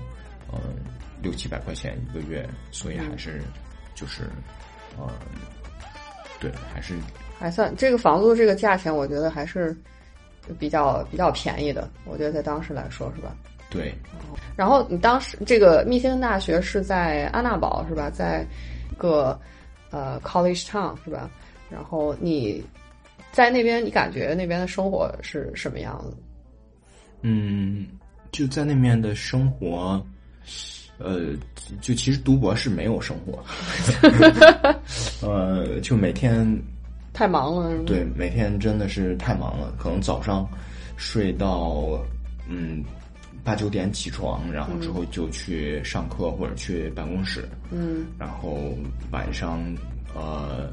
[0.52, 0.60] 呃
[1.24, 3.42] 六七百块钱一个月，所以还是
[3.96, 4.26] 就是
[4.96, 5.10] 呃
[6.40, 6.94] 对还是
[7.44, 9.76] 还算这个房租这个价钱，我觉得还是
[10.58, 11.90] 比较比较便宜的。
[12.06, 13.36] 我觉得在当时来说是吧？
[13.70, 13.94] 对
[14.56, 18.10] 然后你当时这个密歇根大学是在安娜堡是吧？
[18.10, 18.48] 在
[18.94, 19.38] 一个
[19.90, 21.30] 呃 college town 是吧？
[21.70, 22.64] 然后你
[23.34, 26.16] 在那边，你感觉那边的生活是什么样子？
[27.24, 27.86] 嗯
[28.32, 30.02] 就在那面的生活。
[31.00, 31.32] 呃，
[31.82, 33.44] 就其实读博士没有生活，
[35.28, 36.48] 呃，就每天
[37.14, 37.78] 太忙了。
[37.86, 40.48] 对，每天真的是太忙了，可能早上
[40.98, 42.00] 睡到
[42.50, 42.84] 嗯
[43.44, 48.74] 八九点起床，然后之后就去上课或者去办公室，嗯然后
[49.12, 49.62] 晚上
[50.16, 50.72] 呃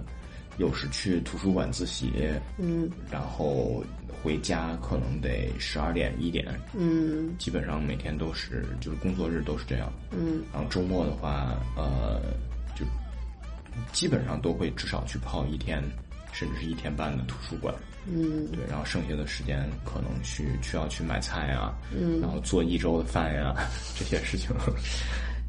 [0.57, 2.13] 有时去图书馆自习，
[2.59, 3.83] 嗯然后
[4.23, 9.93] 回家可能得十二点一点，嗯基本上每天都是就是工作日都是这样。
[10.13, 12.21] 嗯然后周末的话，呃，
[12.77, 12.85] 就
[13.93, 15.83] 基本上都会至少去泡一天，
[16.41, 17.75] 甚至是一天半的图书馆。
[18.07, 23.55] 嗯对，然后剩下的时间可能去需要去买菜啊，嗯，然后做一周的饭呀、
[23.95, 24.51] 这些事情。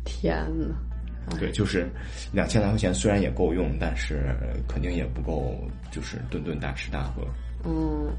[0.03, 1.89] 天呐，对，就是
[2.33, 4.35] 两千来块钱虽然也够用，但是
[4.67, 5.57] 肯定也不够，
[5.91, 7.23] 就是顿顿大吃大喝。
[7.63, 8.11] 嗯，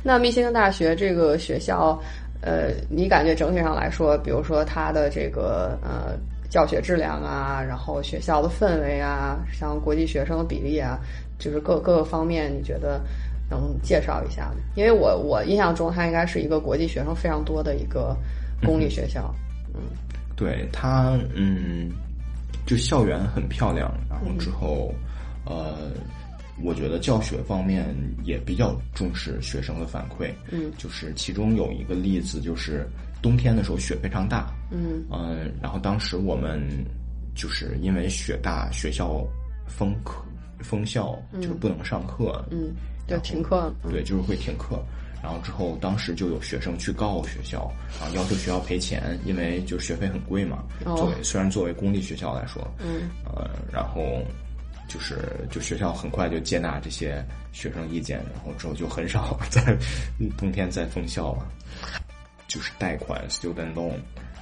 [0.00, 2.00] 那密歇根大学这个学校，
[2.40, 6.16] 呃，你感觉整体上来说，比如说它的这个呃
[6.48, 11.00] 教学质量啊，然后学校的氛围啊，像国际学生的比例啊，
[11.38, 13.00] 就是各各个方面，你觉得
[13.50, 14.56] 能介绍一下吗？
[14.74, 18.16] 因为我我印象中，它应该是一个国际学生非常多的一个
[18.64, 19.34] 公立学校。
[19.74, 19.80] 嗯
[20.34, 21.90] 对它，嗯，
[22.66, 24.92] 就校园很漂亮，然后之后，
[25.44, 25.90] 呃，
[26.64, 30.32] 我觉得教学方面也比较重视学生的反馈。
[30.50, 32.88] 嗯就是其中有一个例子，就是
[33.20, 36.60] 冬天的时候雪非常大，嗯嗯、然后当时我们
[37.36, 39.24] 就是因为雪大，学校
[39.66, 40.24] 封课
[40.62, 42.72] 封校，就是不能上课，嗯，
[43.06, 43.72] 就停课。
[43.90, 44.82] 对，就是会停课。
[45.22, 47.70] 然后之后，当时就有学生去告学校，
[48.00, 50.64] 然后，要求学校赔钱，因为就是学费很贵嘛。
[50.84, 50.96] 哦。
[50.96, 53.08] 作为虽然作为公立学校来说，嗯。
[53.24, 54.20] 呃，然后
[54.88, 59.78] 就是就学校很快就接纳这些学生意见，然后之后就很少 在
[60.36, 61.46] 冬天再封校了，
[62.48, 63.94] 就是贷款 student loan，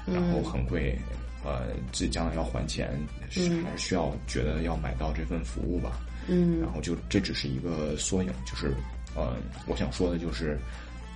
[0.07, 0.99] 然后很贵，
[1.45, 2.91] 呃，自己将来要还钱，
[3.29, 6.01] 是还是需要觉得要买到这份服务吧。
[6.29, 6.61] 嗯。
[6.61, 8.73] 然后就这只是一个缩影，就是
[9.15, 10.59] 呃，我想说的就是，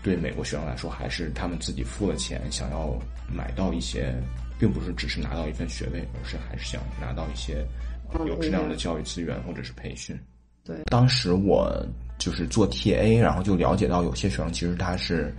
[0.03, 2.99] 对美国学生来说，还是他们自己付了钱，想要
[3.33, 4.15] 买到一些，
[4.59, 7.65] 并不是只是拿到一份学位，而是还是想拿到一些
[8.13, 10.19] 呃有质量的教育资源或者是培训。
[10.65, 11.71] 对，当时我
[12.19, 15.35] 就是做 TA，然后就了解到有些学生其实他是，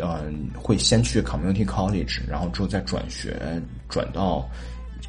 [0.00, 3.38] 嗯、会先去 community college，然后之后再转学
[3.88, 4.48] 转到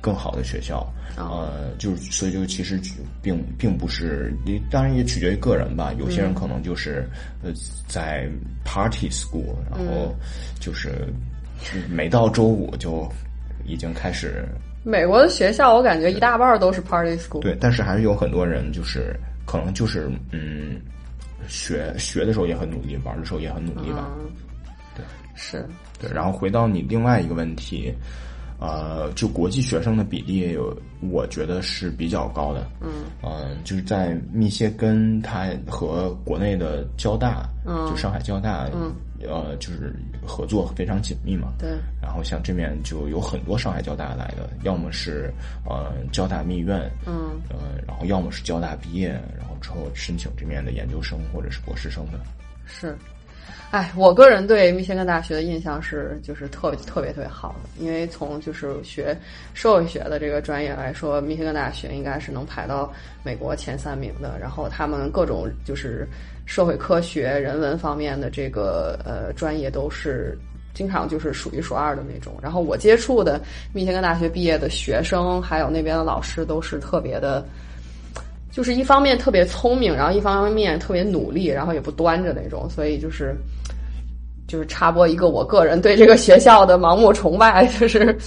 [0.01, 0.79] 更好的学校。
[1.17, 2.79] 哦呃，就是所以就其实
[3.23, 5.91] 并并不是，你当然也取决于个人吧。
[5.97, 7.09] 有些人可能就是
[7.41, 7.51] 呃
[7.87, 8.29] 在
[8.63, 10.15] party school，然后
[10.59, 11.11] 就是
[11.89, 13.11] 每到周五就
[13.65, 14.47] 已经开始
[14.83, 17.39] 美国的学校，我感觉一大半儿都是 party school。
[17.39, 20.79] 对，但是还是有很多人就是可能就是嗯，
[21.47, 24.07] 学学的时候也很努力，玩的时候也很努力吧。
[24.19, 24.29] 嗯，
[24.95, 25.03] 对，
[25.35, 25.67] 是，
[25.99, 27.91] 对，然后回到你另外一个问题，
[28.59, 30.75] 呃，就国际学生的比例有，
[31.11, 32.67] 我觉得是比较高的。
[32.81, 32.89] 嗯
[33.21, 38.91] 嗯、就是在密歇根，它和国内的交大，嗯就上海交大，嗯，
[39.21, 41.53] 呃，就是合作非常紧密嘛。
[41.59, 41.69] 对，
[42.01, 45.31] 然后像这面就有很多上海交大来的，要么是
[45.63, 52.19] 呃交大密院，嗯呃，然后要么是交大毕业，然后之后申请这面的研究生或者是博士生的。
[52.65, 52.97] 是。
[53.69, 59.15] 哎，我个人对密歇根大学的印象是，就是特别特别特别好的，因为从就是学
[59.53, 62.91] 社会学的这个专业来说，密歇根大学应该是能排到
[63.23, 64.39] 美国前三名的。
[64.39, 66.07] 然后他们各种就是
[66.45, 70.37] 社会科学、人文方面的这个呃专业都是
[70.73, 72.39] 经常就是数一数二的那种。
[72.41, 73.39] 然后我接触的
[73.73, 77.45] 密歇根大学毕业的学生，还有那边的老师都是特别的。
[78.49, 83.35] 就是一方面特别聪明，然后一方面特别努力，然后也不端着那种，所以就是
[84.47, 88.17] 就是插播一个我个人对这个学校的盲目崇拜， 就是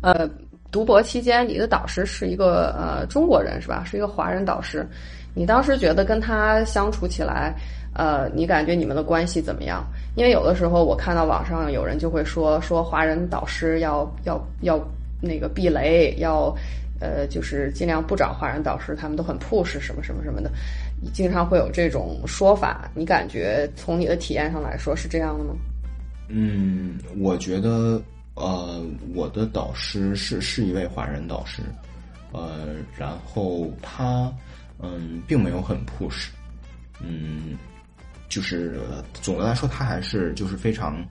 [0.00, 0.28] 呃，
[0.72, 3.84] 读博期间你的导师是一个呃中国人是吧？
[3.84, 4.86] 是一个华人导师，
[5.34, 7.54] 你当时觉得跟他相处起来，
[7.94, 9.84] 呃，你感觉你们的关系怎么样？
[10.16, 14.80] 因为有的时候我看到网上有人就会说说华人导师要要要
[15.20, 16.54] 那个避雷，要
[17.00, 20.50] 呃就是尽量不找华人导师，他们都很 push 什么什么什么的，
[21.12, 22.90] 经常会有这种说法。
[22.94, 25.54] 你感觉从你的体验上来说是这样的吗？
[26.28, 28.02] 嗯，我觉得
[28.34, 31.62] 呃，我的导师是是一位华人导师，
[32.32, 34.32] 呃，然后他
[34.80, 36.26] 嗯，并没有很 push，
[37.00, 37.56] 嗯，
[38.28, 41.02] 就是呃总的来说，他还是就是非常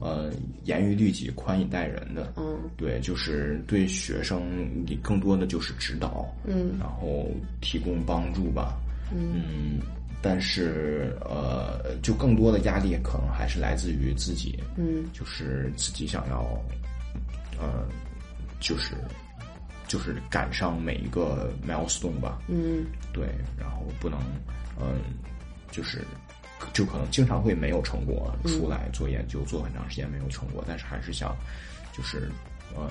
[0.00, 0.32] 呃
[0.64, 2.32] 严于律己、宽以待人的。
[2.36, 4.42] 嗯对，就是对学生，
[4.86, 7.28] 你更多的就是指导，嗯然后
[7.60, 8.76] 提供帮助吧。
[9.14, 9.80] 嗯，
[10.20, 16.40] 但是呃，就更多的压力可能还是来自于自己，嗯就是自己想要，
[17.60, 17.86] 呃，
[18.60, 18.94] 就是
[19.88, 22.40] 就是赶上每一个 milestone 吧。
[22.48, 23.26] 嗯对，
[23.58, 24.18] 然后不能，
[24.80, 25.00] 嗯，
[25.70, 26.04] 就是
[26.72, 31.36] 就可能经常会没有成果出来做研究，做很长时间没有成果，但是还是想
[31.92, 32.30] 就是
[32.74, 32.90] 呃，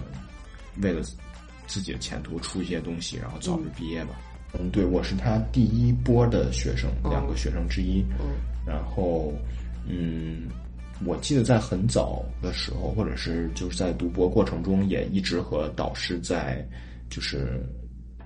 [0.82, 1.02] 为了
[1.66, 4.16] 自己的前途出一些东西，然后早日毕业吧。
[4.60, 8.04] 嗯，对，我是他第一波的学生，两个学生之一。
[8.20, 8.26] 嗯
[8.64, 9.34] 然后，
[9.88, 10.44] 嗯，
[11.04, 16.64] 我记得在很早的时候，或者是就是在读博过程中，也一直和导师在
[17.10, 17.60] 就是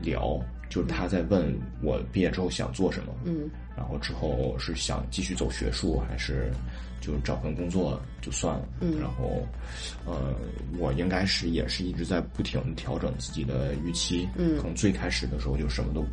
[0.02, 0.38] 聊，
[0.70, 6.52] 就是他在问我毕业之后想做什么，嗯然后之后是想继续走学术，还是
[7.02, 8.68] 就找份工作就算了。
[8.82, 9.46] 嗯然后，
[10.06, 10.34] 呃，
[10.78, 14.28] 我应该是也是一直在不停地调整自己的预期。
[14.38, 16.06] 嗯可能最开始的时候就什么都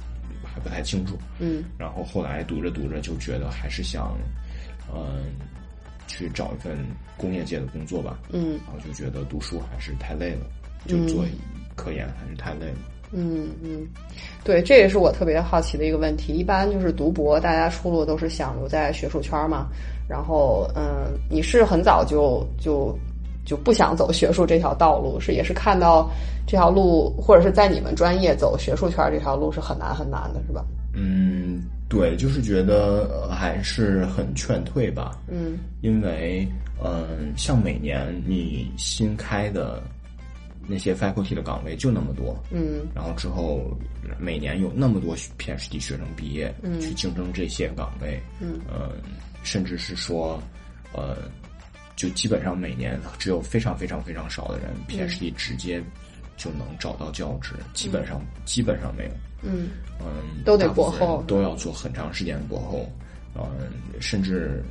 [0.44, 4.16] 还不太清楚，嗯然后后来读着读着就觉得还是想，
[4.92, 5.32] 嗯、
[6.08, 6.76] 去找一份
[7.16, 8.18] 工业界的工作吧。
[8.32, 10.46] 嗯然后就觉得读书还是太累了，
[10.86, 11.24] 就做
[11.76, 12.78] 科研还是太累了。
[12.78, 13.86] 嗯嗯嗯，
[14.42, 16.32] 对，这也是我特别好奇的一个问题。
[16.32, 19.68] 一般就是读博，大家出路都是想留在学术圈嘛。
[20.08, 22.96] 然后，嗯，你是很早就就
[23.44, 26.10] 就不想走学术这条道路，是也是看到
[26.46, 30.64] 这条路，或者是在你们专业走学术圈这条路是很难很难的，是吧？
[30.94, 35.12] 嗯，对，就是觉得呃还是很劝退吧。
[35.28, 36.46] 嗯因为，
[36.84, 39.82] 嗯、像每年你新开的
[40.66, 42.86] 那些 faculty 的岗位就那么多，嗯。
[42.94, 43.76] 然后之后
[44.18, 46.80] 每年有那么多 PhD 学生毕业，嗯。
[46.80, 48.60] 去竞争这些岗位，嗯。
[48.68, 48.92] 呃，
[49.42, 50.42] 甚至是说，
[50.92, 51.16] 呃，
[51.96, 55.82] 就基本上每年只有非常非常非常少的人 PhD 直接
[56.36, 59.10] 就能找到教职，基本上基本上没有，
[59.42, 59.68] 嗯。
[60.00, 62.90] 嗯，都得博后都要做很长时间的博后，
[63.34, 63.70] 嗯，
[64.00, 64.62] 甚至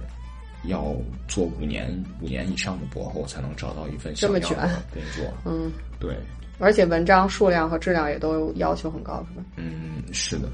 [0.66, 0.96] 要
[1.28, 6.16] 做五年五年以上的博后才能找到一份这么卷的工作，嗯，对，
[6.60, 9.46] 而且文章数量和质量也都要求很高，是吧？
[9.56, 10.50] 嗯，是的，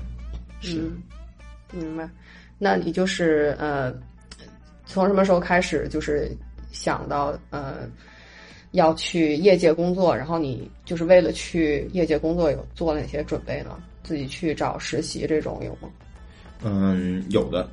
[0.62, 0.80] 是。
[0.80, 1.02] 嗯，
[1.74, 2.10] 明白。
[2.58, 3.94] 那你就是呃，
[4.86, 6.32] 从什么时候开始就是
[6.72, 7.88] 想到呃
[8.72, 10.16] 要去业界工作？
[10.16, 13.78] 然后你就是为了去业界工作有做了哪些准备呢？
[14.04, 15.90] 自己去找实习这种有吗？
[16.64, 17.70] 嗯，有的，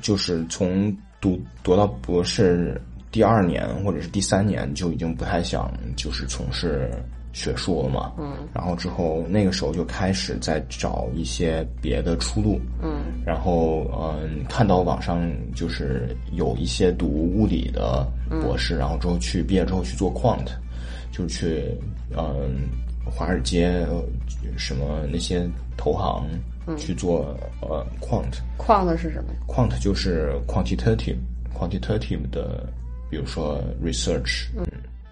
[0.00, 2.78] 就是从读读到博士
[3.10, 6.90] 第二年或者是第三年就已经不太想就是从事
[7.32, 8.12] 学术了嘛。
[8.18, 12.60] 嗯然后之后那个时候就开始在找一些别的出路。
[12.82, 18.06] 嗯然后嗯，看到网上就是有一些读物理的
[18.42, 20.48] 博士，然后之后去毕业之后去做 quant，
[21.10, 21.64] 就是去
[22.14, 22.68] 嗯
[23.02, 24.04] 华尔街呃
[24.58, 26.26] 什么那些投行
[26.76, 28.32] 去做呃 quant。
[28.58, 29.30] quant 是什么？
[29.32, 31.16] 呀？quant 就是 quantitative
[31.54, 32.66] quantitative 的，
[33.10, 34.66] 比如说 research，嗯，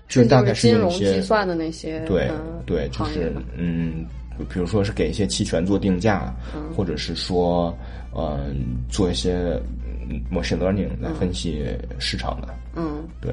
[0.09, 4.05] 就是大概金融用一些计算的那些对嗯对，就是嗯，
[4.49, 6.35] 比如说是给一些期权做定价，
[6.77, 7.77] 或者是说
[8.17, 9.61] 嗯做一些
[10.09, 11.65] 嗯 machine learning 来分析
[11.99, 13.05] 市场的，嗯。
[13.21, 13.33] 对。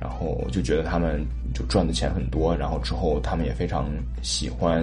[0.00, 3.88] 然后就觉得他们就赚的钱很多，然后之后他们也非常
[4.20, 4.82] 喜欢，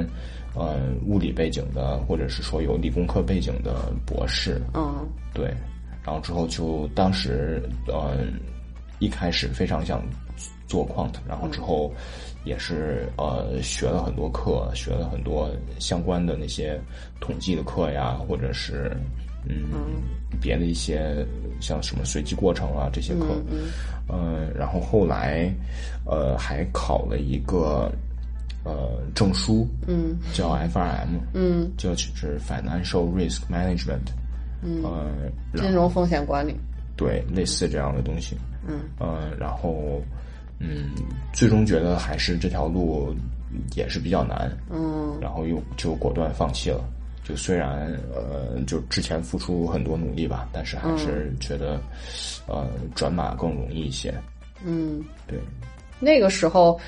[0.56, 5.08] 呃，物理背景的，或者是说有理工科背景的博士，嗯。
[5.34, 5.54] 对，
[6.04, 8.18] 然后之后就当时呃
[9.00, 10.02] 一开始非常想
[10.68, 11.94] 做 quant，然后之后
[12.46, 16.80] 也是呃学了很多课，学了很多相关的那些
[17.20, 18.92] 统计的课呀，或者是
[19.48, 19.70] 嗯
[20.42, 21.26] 别的一些
[21.62, 23.70] 像什么随机过程啊这些课，嗯
[24.10, 25.54] 嗯，然后后来
[26.06, 27.92] 呃还考了一个
[28.64, 30.18] 呃证书，嗯。
[30.34, 31.72] 叫 FRM，嗯。
[31.78, 34.08] 就是 Financial Risk Management，
[34.62, 35.12] 嗯，呃，
[35.56, 36.56] 金融风险管理。
[36.96, 38.82] 对类似这样的东西，嗯。
[39.00, 40.02] 呃，然后
[40.60, 40.90] 嗯，
[41.34, 43.16] 最终觉得还是这条路
[43.76, 45.18] 也是比较难，嗯。
[45.22, 46.84] 然后又就果断放弃了。
[47.24, 51.80] 就虽然呃，就之前付出很多努力吧，但是还是觉得，
[52.48, 54.12] 呃，转码更容易一些。
[54.66, 55.38] 嗯，对，
[56.00, 56.80] 那个时候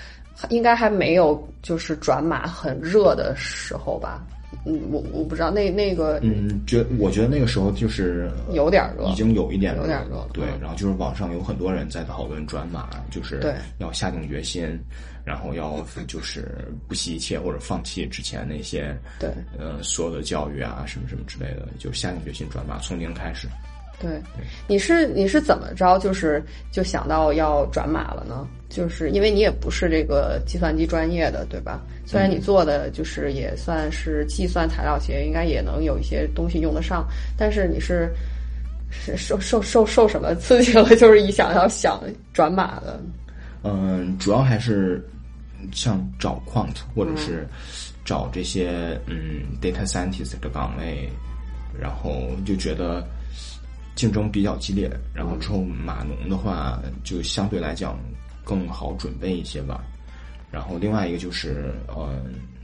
[0.49, 4.25] 应该还没有就是转码很热的时候吧？
[4.65, 9.05] 嗯，我我不知道那那个嗯，觉我觉得那个时候就是呃有点热。
[9.05, 10.27] 已经有一点有点热了。
[10.33, 13.55] 对嗯，然后就是网上有很多人在讨论转码，就是对。
[13.79, 14.79] 要下定决心，
[15.23, 19.29] 然后要就是不惜一切或者放弃之前那些对。
[19.57, 23.47] 呃所有的教育啊什么什么之类的，就下定决心转码，从零开始。
[24.01, 24.21] 对，
[24.67, 28.47] 你是你是怎么着就是就想到要转码了呢？
[28.67, 31.81] 就是因为你也不是这个计算机专业的，对吧？
[32.05, 37.05] 虽然你做的就是也算是计算材料学，应该也能有一些东西用得上，
[37.37, 38.09] 但是你是
[38.89, 40.95] 是受受受受什么刺激了？
[40.95, 42.01] 就是一想要想
[42.33, 42.99] 转码的，
[43.63, 45.05] 嗯，主要还是
[45.73, 47.45] 像找 quant 或者是、
[48.03, 51.09] 找这些嗯 data scientist 的岗位，
[51.79, 53.05] 然后就觉得
[54.01, 54.89] 竞争比较激烈。
[55.13, 57.99] 然后之后码农的话，就相对来讲
[58.43, 59.83] 更好准备一些吧。
[60.49, 62.19] 然后另外一个就是呃。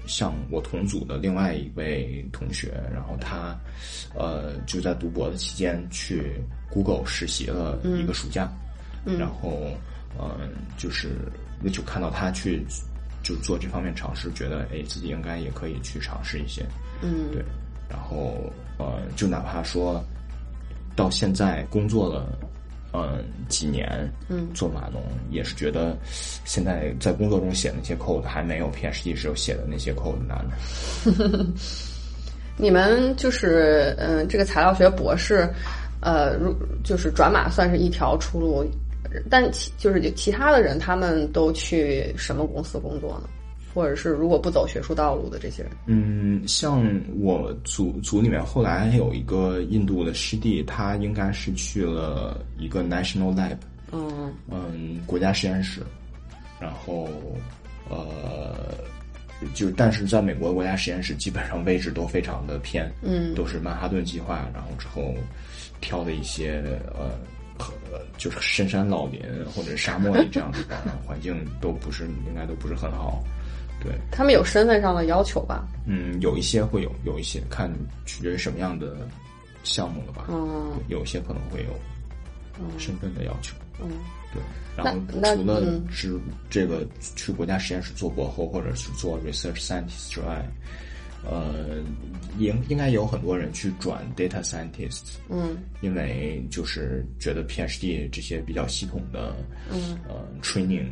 [0.08, 3.54] 像我同组的另外一位同学，然后他，
[4.16, 8.50] 呃，就在读博的期间去 Google 实习了一个暑假，
[9.04, 9.68] 然后，
[10.18, 11.10] 嗯，就是
[11.74, 12.66] 就看到他去
[13.22, 16.66] 就做这方面尝试，觉得哎，自己应该也可以去尝试一些，
[17.02, 17.44] 嗯，对，
[17.90, 20.02] 然后呃，就哪怕说
[20.98, 22.38] 到现在工作了。
[22.94, 25.96] 嗯，几年，嗯，做码农也是觉得，
[26.46, 30.44] 现在在工作中写那些 code 还没有 PhD 时候写的那些 code 难。
[32.58, 35.48] 你们就是嗯，这个材料学博士，
[36.02, 38.66] 呃，如就是转码算是一条出路，
[39.30, 43.30] 但其就是其他的人他们都去什么公司工作呢？
[43.78, 46.84] 或者是如果不走学术道路的这些人，嗯，像
[47.20, 53.58] 我组组里面后来有一个印度的师弟，他应该是去了一个 National Lab，
[53.92, 55.84] 嗯嗯，国家实验室，
[56.60, 57.08] 然后
[57.88, 58.74] 呃，
[59.54, 65.14] 就但是在美国国家实验室基本上位置都非常的偏，嗯，都是曼哈顿计划，然后之后
[65.82, 66.64] 挑的一些
[66.98, 67.12] 呃，
[68.18, 69.22] 就是深山老林
[69.54, 70.58] 或者沙漠里这样的，
[71.06, 73.24] 环境都不是应该都不是很好。
[73.80, 75.68] 对他们有身份上的要求吧？
[75.86, 77.72] 嗯，有一些会有，有一些看
[78.06, 78.98] 取决于什么样的
[79.64, 80.26] 项目了吧？
[80.30, 83.56] 嗯，有一些可能会有身份的要求。
[83.80, 83.90] 嗯，
[84.34, 84.42] 对。
[84.76, 86.20] 然后除了是
[86.50, 90.44] 这个去国家实验室做博后或者是做 research scientist 之外，
[91.24, 91.84] 呃，
[92.38, 95.18] 应应该有很多人去转 data scientist。
[95.30, 99.36] 嗯，因为就是觉得 PhD 这些比较系统的，
[99.72, 100.88] 嗯，呃，training。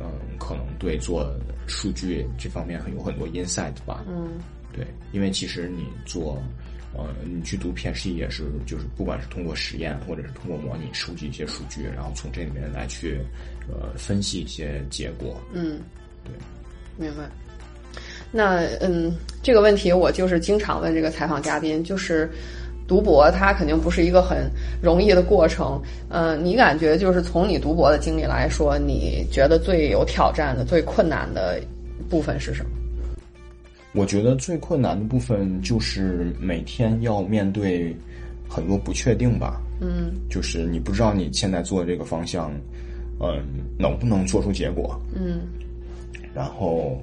[0.00, 1.32] 嗯，可能对做
[1.66, 4.04] 数据这方面会有很多 insight 吧。
[4.08, 4.38] 嗯，
[4.72, 6.42] 对，因为其实你做，
[6.94, 13.18] 呃，你去读 PhD 也是，就是不管是通过实验，或者是通过模拟收集一些数据，然后从这里面来去，
[13.68, 15.40] 呃，分析一些结果。
[15.52, 15.80] 嗯，
[16.24, 16.32] 对，
[16.96, 17.28] 明白。
[18.30, 22.30] 那嗯，这个问题我就是经常问这个采访嘉宾，就是。
[22.92, 24.50] 读博它肯定不是一个很
[24.82, 25.80] 容易的过程，
[26.10, 31.58] 呃，你感觉就是从你读博的经历来说，你觉得最有挑战的、最困难的
[32.10, 32.70] 部分是什么？
[33.94, 37.96] 我觉得最困难的部分就是每天要面对
[38.46, 42.52] 很多不确定吧，嗯，就是你不知道你现在做的这个方向，
[43.22, 43.42] 嗯，
[43.78, 45.40] 能不能做出结果，嗯，
[46.34, 47.02] 然后，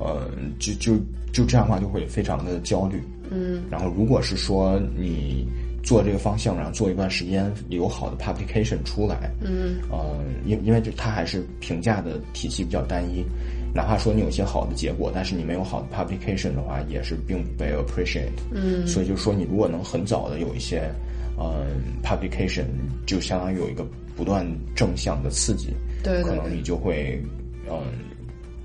[0.00, 0.96] 嗯，就就
[1.32, 3.02] 就这样的话就会非常的焦虑。
[3.30, 5.46] 嗯，然后如果是说你
[5.82, 13.24] 做这个方向，然后做一段时间有好的 publication 出来，嗯，呃，因因为就它还是评价的体系比较单一，
[13.72, 18.30] 哪怕说你有一些好的结果，但是你没有好的 publication 的话，也是并不被 appreciate。
[18.50, 20.90] 嗯，所以就是说，你如果能很早的有一些，
[21.38, 21.66] 呃
[22.02, 22.64] ，publication，
[23.06, 23.86] 就相当于有一个
[24.16, 24.44] 不断
[24.74, 25.68] 正向的刺激，
[26.02, 27.22] 对，可能你就会，
[27.70, 27.78] 嗯。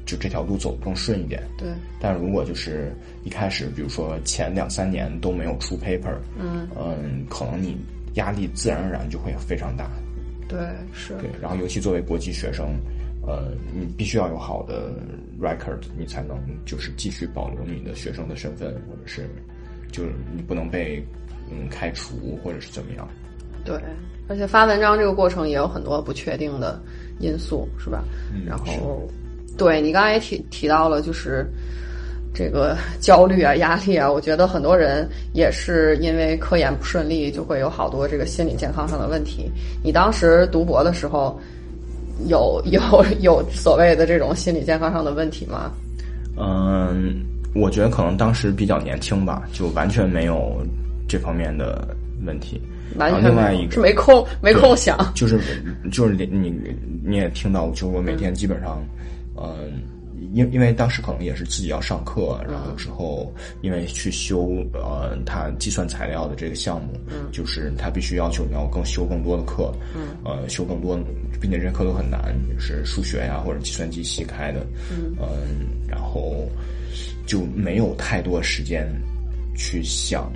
[0.06, 1.68] 就这条路走更顺一点，对。
[2.00, 2.94] 但如果就是
[3.24, 7.76] 一开始，比如说前两三年都没有出 paper，嗯嗯，可能你
[8.14, 9.90] 压力自然而然就会非常大。
[10.48, 10.60] 对，
[10.94, 11.16] 是。
[11.16, 12.80] 对，然后尤其作为国际学生，
[13.26, 14.92] 呃，你必须要有好的
[15.42, 19.28] record，你才能就是继续保留你的学生的身份，或者是
[19.92, 21.04] 就是你不能被
[21.50, 23.08] 嗯开除或者是怎么样。
[23.64, 23.82] 对，
[24.28, 26.80] 而且发文章这个过程也有很多不确定的
[27.20, 28.04] 因素，是吧？
[28.32, 29.02] 嗯，然后。
[29.58, 31.46] 对你刚才也提提到了，就是
[32.34, 39.50] 这个焦虑啊、压力啊，我觉得很多人也是因为科研不顺利，就会有好多这个心理健康上的问题。
[39.82, 41.40] 你当时读博的时候，
[42.28, 45.72] 有有有所谓的这种心理健康上的问题吗？
[46.38, 50.62] 嗯，我觉得可能当时比较年轻吧，就完全没有
[51.08, 51.88] 这方面的
[52.26, 52.62] 问题。
[52.98, 55.40] 完全另外一个是没空没空想，就是
[55.92, 56.54] 就是你
[57.04, 58.78] 你也听到，就是我每天基本上。
[58.80, 59.15] 嗯，
[60.32, 70.98] 因因为当时可能也是自己要上课，然后之后因为去修呃他计算材料的这个项目，嗯，就是他必须要求你要更修更多的课，嗯，呃修更多，
[71.42, 76.48] 并且这些课都很难，是数学呀或者计算机系开的，嗯，然后
[77.26, 78.90] 就没有太多时间
[79.54, 80.32] 去想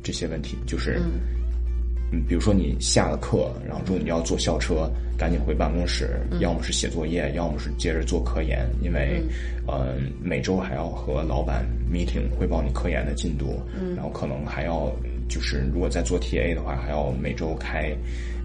[0.00, 1.18] 这些问题，就是嗯，
[2.28, 4.90] 比如说你下了课，然后如果你要坐校车。
[5.18, 9.20] 赶紧回办公室，要么是写作业，要么是接着做科研，因为，
[9.66, 13.96] 呃，每周还要和老板 meeting 汇报你科研的进度，嗯。
[13.96, 14.88] 然后可能还要
[15.28, 17.92] 就是如果在做 TA 的话，还要每周开，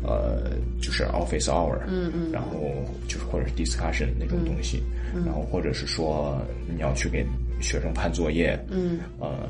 [0.02, 0.50] 呃，
[0.82, 2.74] 就是 office hour，嗯嗯，然后
[3.08, 4.82] 就是或者是 discussion 那种东西，
[5.24, 7.24] 然后或者是说你要去给
[7.62, 9.48] 学生判作业，嗯，呃，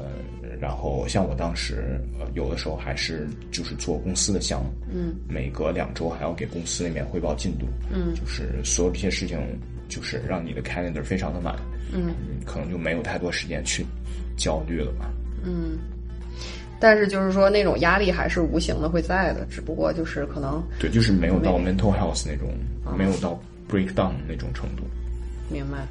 [0.59, 9.39] 然后像我当时呃有的时候还是就是做公司的项目，嗯，每隔两周还要给公司那边汇报进度，嗯，就是所有这些事情，
[9.89, 11.55] 就是让你的 calendar 非常的满，
[11.93, 12.13] 嗯，
[12.45, 13.85] 可能就没有太多时间去
[14.37, 15.09] 焦虑了吧。
[15.43, 15.77] 嗯，
[16.79, 22.49] 但是就是说那种压力还是无形的会在的，只不过就是可能对，就是没有到 mental health 那种，
[22.97, 23.39] 没有到
[23.69, 24.83] breakdown 那种程度。
[25.49, 25.85] 明白。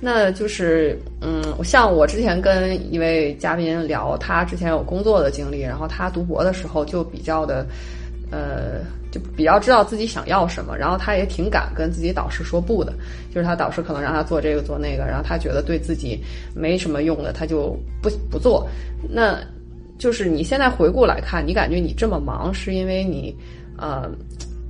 [0.00, 7.66] 那就是，嗯，像我之前跟一位嘉宾聊，他之前有工作的经历，然后他读博的时候就比较的，
[8.30, 12.92] 呃，就比较知道自己想要什么，然后他也挺敢跟自己导师说不的，
[13.34, 16.18] 就是他导师可能让他做这个做那个，然后他觉得对自己
[16.54, 18.68] 没什么用的，他就不不做。
[19.08, 19.38] 那
[19.98, 23.36] 就是你现在回顾来看，你感觉你这么忙，是因为你，
[23.76, 24.10] 呃，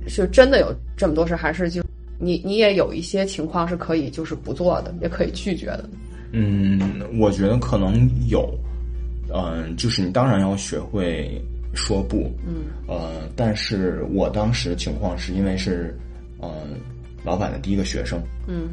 [0.07, 1.81] 是真的有这么多事，还是就？
[2.21, 5.89] 你你也有一些情况是可以就是不做的，也可以拒绝的。
[6.31, 6.79] 嗯，
[7.19, 8.57] 我觉得可能有，
[9.33, 11.41] 嗯、就是你当然要学会
[11.73, 15.97] 说不，嗯，呃，但是我当时情况是因为是，
[16.39, 16.49] 呃，
[17.23, 18.69] 老板的第一个学生，嗯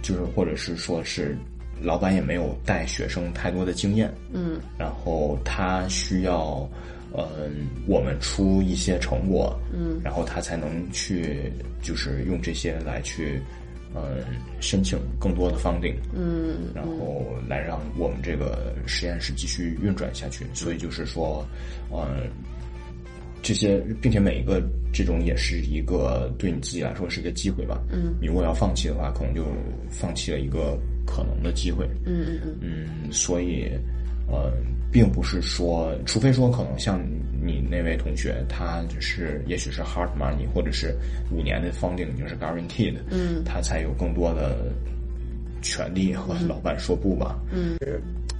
[0.00, 1.36] 就是或者是说是
[1.82, 6.66] 老板也没有带学生太多的经验，嗯然后他需要，
[7.14, 11.52] 嗯、我们出一些成果，嗯然后他才能去，
[11.82, 13.40] 就是用这些来去，
[13.94, 14.24] 嗯、
[14.60, 20.46] 申请更多的 funding，嗯然后来让我们这个实验室继续运转下去。
[20.54, 21.46] 所以就是说，
[21.92, 22.30] 嗯、
[23.42, 27.82] 这些，并且每一个这种也是一个对你自己来说是一个机会吧。
[27.90, 29.44] 嗯，你如果要放弃的话，可能就
[29.90, 31.84] 放弃了一个可能的机会。
[32.06, 33.68] 嗯嗯嗯嗯，所以，
[34.28, 34.52] 呃，
[34.92, 37.00] 并不是说，除非说可能像
[37.42, 40.94] 你那位同学，他是也许是 hard money，或者是
[41.30, 44.58] 五年的 funding 已经是 guaranteed，嗯他才有更多的
[45.62, 47.38] 权利和老板说不吧。
[47.50, 47.78] 嗯。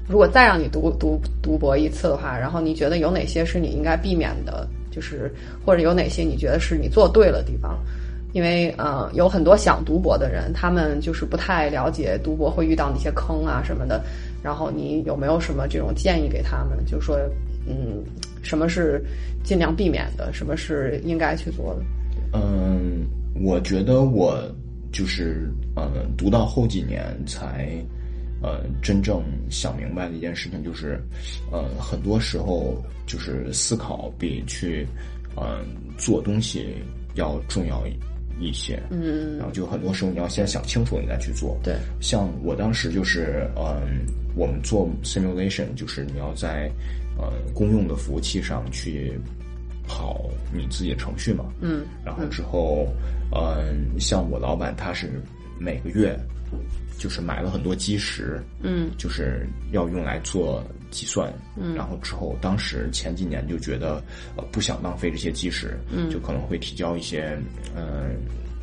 [0.08, 4.68] 如果再让你读读读博一次的话，然后你觉得有哪些是你应该避免的？
[4.90, 5.32] 就是
[5.64, 7.78] 或者有哪些你觉得是你做对了地方？
[8.32, 14.02] 因为呃，有很多想读博的人，他们就是不太了解读博会遇到哪些坑啊什么的。
[14.42, 16.84] 然后你有没有什么这种建议给他们？
[16.84, 17.16] 就是说，
[17.66, 18.02] 嗯，
[18.42, 19.04] 什么是
[19.44, 21.82] 尽量避免的，什么是应该去做的？
[22.32, 23.06] 嗯，
[23.42, 24.42] 我觉得我
[24.90, 27.72] 就是呃，读到后几年才
[28.42, 31.00] 呃真正想明白的一件事情，就是
[31.50, 34.86] 呃，很多时候就是思考比去
[35.36, 35.64] 嗯
[35.96, 36.74] 做东西
[37.14, 37.84] 要重要
[38.40, 38.82] 一些。
[38.90, 41.56] 嗯然后就很多时候你要先想清楚，你再去做。
[41.62, 44.04] 对，像我当时就是，嗯，
[44.34, 46.70] 我们做 simulation，就是你要在
[47.18, 49.18] 呃公用的服务器上去
[49.86, 51.44] 跑你自己的程序嘛。
[51.60, 52.86] 嗯然后之后，
[53.34, 55.22] 嗯，像我老板他是
[55.58, 56.18] 每个月
[56.98, 61.32] 就是买了很多基石，嗯就是要用来做计算。
[61.56, 64.02] 嗯然后之后，当时前几年就觉得
[64.36, 67.38] 呃不想浪费这些基石，嗯就可能会提交一些
[67.76, 68.10] 嗯、呃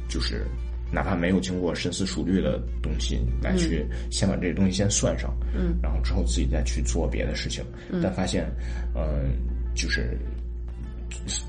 [0.08, 0.46] 就是
[0.92, 5.78] 哪怕没有经过深思熟虑的东西来去先把这些东西先算上，嗯。
[5.82, 7.64] 然后之后自己再去做别的事情，
[8.02, 8.50] 但发现
[8.96, 9.34] 嗯、
[9.76, 10.18] 就是。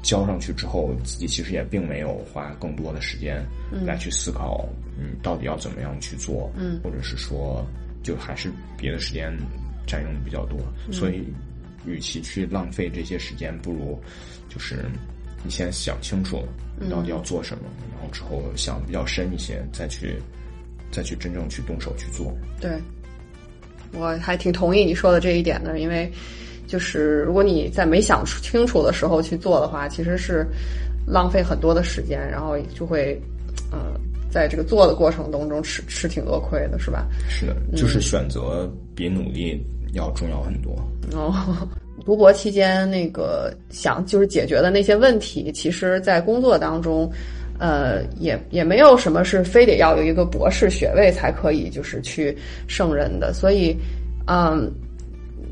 [0.02, 3.44] 交上去之后，自己其实也并没有花更多的时间
[3.84, 4.66] 来去思考，
[4.98, 6.80] 嗯，到底要怎么样去做，嗯。
[6.82, 7.64] 或者是说，
[8.02, 9.30] 就还是别的时间
[9.86, 10.58] 占用的比较多，
[10.90, 11.24] 所以，
[11.86, 14.02] 与其去浪费这些时间，不如
[14.48, 14.86] 就是
[15.44, 16.42] 你先想清楚
[16.80, 20.16] 你到底要做什么，然后之后想比较深一些，再去
[20.90, 22.34] 再去真正去动手去做。
[22.60, 22.70] 对，
[23.92, 26.10] 我还挺同意你说的这一点的，因为
[26.66, 30.46] 就是如果你在没想清楚的时候去做的话，其实是
[31.06, 33.20] 浪费很多的时间，然后就会
[33.70, 33.98] 呃
[34.30, 37.06] 在这个做的过程当中吃吃挺多亏的，是吧？
[37.28, 39.60] 是的，就是选择比努力
[39.92, 40.72] 要重要很多。
[41.12, 41.34] 哦，
[42.04, 47.10] 读博期间那个想就是解决的那些问题，其实在工作当中。
[47.62, 52.34] 呃，也也没有什么是非得要有一个博士学位才可以，就是去
[52.66, 53.34] 胜任的。
[53.34, 53.76] 所以，
[54.26, 54.72] 嗯，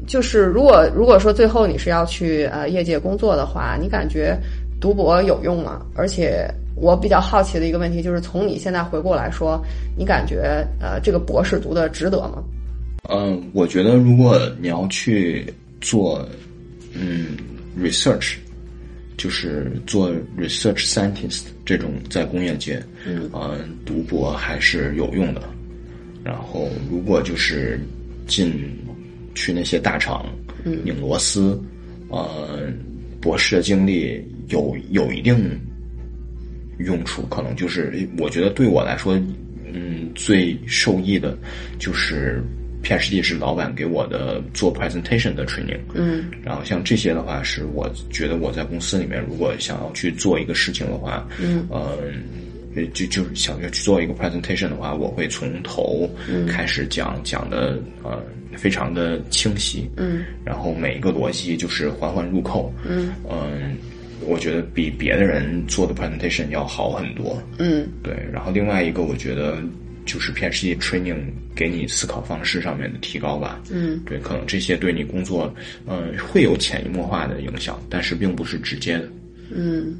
[0.06, 4.34] 就是如果如果说最后你是要去呃业界工作的话，你感觉
[4.80, 5.84] 读博有用吗？
[5.94, 9.62] 而且我比较好奇的一个问题就是，从你现在回过来说，
[9.94, 12.42] 你感觉呃这个博士读的值得吗？
[13.10, 16.28] 嗯，我觉得如果你要去做
[16.94, 17.36] 嗯
[17.78, 18.34] research，
[19.16, 23.30] 就是做 research scientist 这种在工业界，嗯
[23.84, 25.42] 读博还是有用的。
[26.24, 27.80] 然后如果就是
[28.26, 28.52] 进
[29.34, 30.26] 去那些大厂，
[30.64, 31.58] 嗯拧螺丝，
[32.08, 32.70] 呃，
[33.20, 35.58] 博士的经历有有一定
[36.78, 39.14] 用处，可能就是我觉得对我来说，
[39.72, 41.38] 嗯，最受益的
[41.78, 42.42] 就是
[42.88, 51.98] PhD 是老板给我的做 presentation 的 training，嗯，然后像这些的话，是我觉得我在公司里面如果想要去做一个事情的话，嗯，呃，
[52.94, 56.08] 就就是想要去做一个 presentation 的话，我会从头
[56.48, 58.22] 开始讲，讲的呃
[58.56, 63.76] 非常的清晰，嗯，然后每一个逻辑就是环环入扣，嗯，嗯，
[64.26, 69.58] 我觉得比别的人做的 presentation 要好很多，嗯，对，然后另外一个我觉得
[70.08, 71.18] 就是 PhD training
[71.54, 73.60] 给你思考方式上面的提高吧。
[73.70, 75.54] 嗯，对，可能这些对你工作，
[75.86, 79.08] 嗯、会有潜移默化的影响，但是并不是直接的。
[79.50, 79.94] 嗯，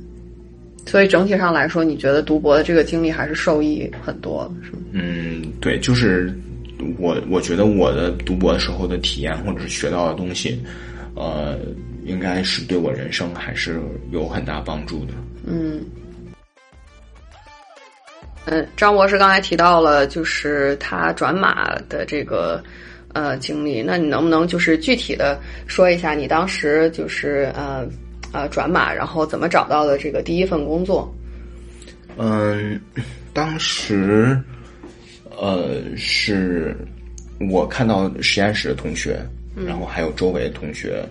[0.86, 4.78] 所以整体上来说，你觉得读博的这个经历还是受益很多，是吗？
[4.92, 6.32] 嗯，对，就是
[6.96, 10.58] 我我觉得我的读博的时候的体验或者是学到的东西，
[11.14, 11.58] 呃，
[12.04, 13.80] 应该是对我人生还是
[14.10, 15.12] 有很大帮助的。
[15.46, 15.80] 嗯，
[18.50, 22.62] 嗯，张博士刚才提到了，就是他转码的这个
[23.12, 27.86] 呃经历，那你能不能就是具体的说一下你当时就是呃
[28.32, 31.14] 呃转码，然后怎么找到的这个第一份工作？
[32.16, 32.80] 嗯，
[33.34, 34.40] 当时，
[35.38, 36.74] 呃，是
[37.50, 39.20] 我看到实验室的同学，
[39.66, 41.04] 然后还有周围的同学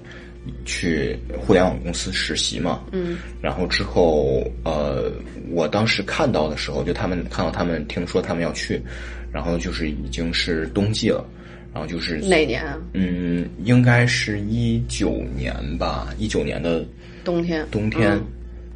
[0.66, 5.12] 去互联网公司实习嘛，嗯，然后之后，呃，
[5.50, 8.82] 我当时看到的时候，就他们看到他们听说他们要去，
[9.32, 11.26] 然后就是已经是冬季了，
[11.74, 12.78] 然后就是哪年啊？
[12.94, 16.86] 嗯，应该是一九年吧，一九年的
[17.24, 17.66] 冬天。
[17.72, 18.26] 冬天，嗯。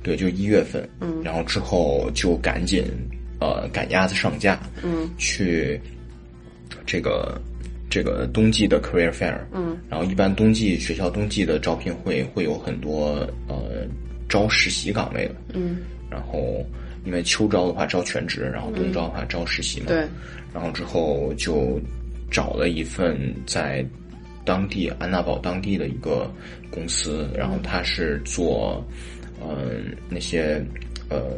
[0.03, 1.21] 对，就一月份，嗯。
[1.23, 2.83] 然后之后就赶紧
[3.39, 5.09] 呃赶鸭子上架，嗯。
[5.17, 5.79] 去
[6.85, 7.39] 这个
[7.91, 9.77] 这个冬季的 career fair，嗯。
[9.89, 13.17] 然后一般冬季学校冬季的招聘会会有很多
[13.47, 13.85] 呃
[14.27, 15.77] 招实习岗位的，嗯，
[16.09, 16.65] 然后
[17.05, 20.07] 因为秋招的话招全职，然后冬招的话招实习嘛，对，
[20.53, 21.79] 然后之后就
[22.31, 23.85] 找了一份在
[24.45, 26.31] 当地安娜堡当地的一个
[26.69, 28.83] 公司，然后他是做
[29.43, 30.63] 嗯、那些
[31.09, 31.37] 呃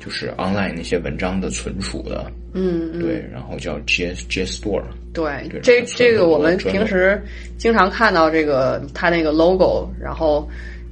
[0.00, 4.82] 就是 online 那些文章的存储的，嗯嗯，对，然后叫 J J Store，
[5.12, 7.20] 对对，这这个我们平时
[7.58, 10.48] 经常看到这个它那个 logo，然后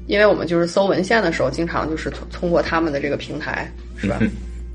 [0.06, 4.18] 因为我们就是搜文献的时候，经常就是通通过他们的这个平台，是吧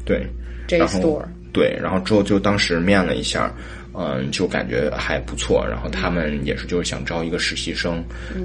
[0.05, 0.25] 对
[0.67, 3.51] ，？J Store，对，然后之后就当时面了一下，
[3.93, 5.65] 嗯，就感觉还不错。
[5.67, 8.03] 然后他们也是就是想招一个实习生，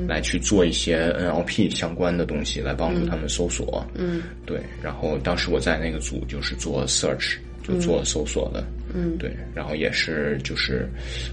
[0.08, 3.84] 来去做一些 NLP 相关的东西，来帮助他们搜索。
[3.94, 4.58] 嗯，对。
[4.82, 7.36] 然后当时我在那个组就是做 search，
[7.70, 8.66] 就做搜索的。
[8.92, 9.30] 嗯，对。
[9.54, 10.88] 然后也是就是，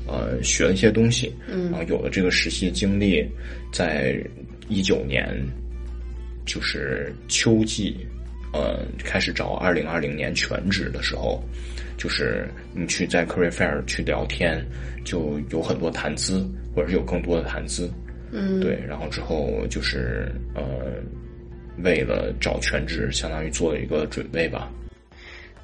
[0.05, 1.33] 呃，学了一些东西。
[1.47, 1.71] 嗯。
[1.71, 3.25] 然后有了这个实习经历，
[3.73, 4.15] 在
[4.67, 5.27] 一九年，
[6.45, 7.97] 就是秋季，
[8.53, 11.43] 呃，开始找二零二零年全职的时候，
[11.97, 14.63] 就是你去在 career fair 去聊天，
[15.03, 17.89] 就有很多谈资，或者是有更多的谈资。
[18.31, 20.63] 嗯，对，然后之后就是呃，
[21.83, 24.71] 为了找全职，相当于做了一个准备吧。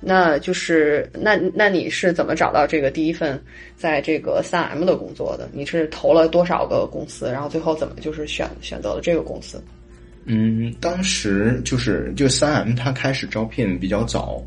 [0.06, 3.42] 那就是那那你是怎么找到这个第一份
[3.76, 5.50] 在这个三 M 的工作的？
[5.54, 9.64] 你是投了多少个公司，然后最后怎么就是选选择了这个公司？
[10.26, 14.44] 嗯，当时就是就三 M 它开始招聘比较早，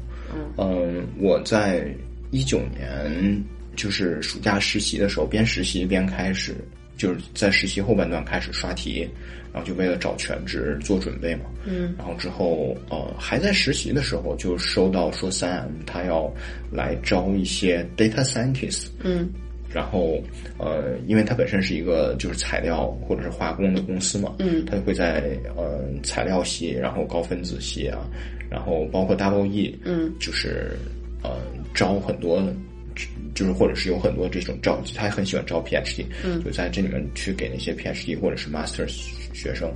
[0.58, 1.86] 嗯、我在
[2.30, 3.44] 一九年
[3.76, 6.54] 就是暑假实习的时候，边实习边开始，
[6.96, 9.08] 就是在实习后半段开始刷题，
[9.52, 11.42] 然后就为了找全职做准备嘛。
[11.64, 16.32] 嗯，然后之后呃还在实习的时候就收到说三 M 他要
[16.70, 19.28] 来招一些 data scientist，嗯。
[19.74, 20.18] 然后，
[20.56, 24.64] 呃，因为它本身是一个就是材料或者是化工的公司嘛，嗯。
[24.64, 28.08] 它就会在呃材料系，然后高分子系啊，
[28.48, 30.78] 然后包括 Double E，嗯，就是
[31.22, 31.36] 呃
[31.74, 32.42] 招很多，
[33.34, 36.42] 就是或者是有很多这种招，他很喜欢招 PhD，嗯。
[36.44, 38.86] 就在这里面去给那些 PhD 或者是 Master
[39.32, 39.70] 学生，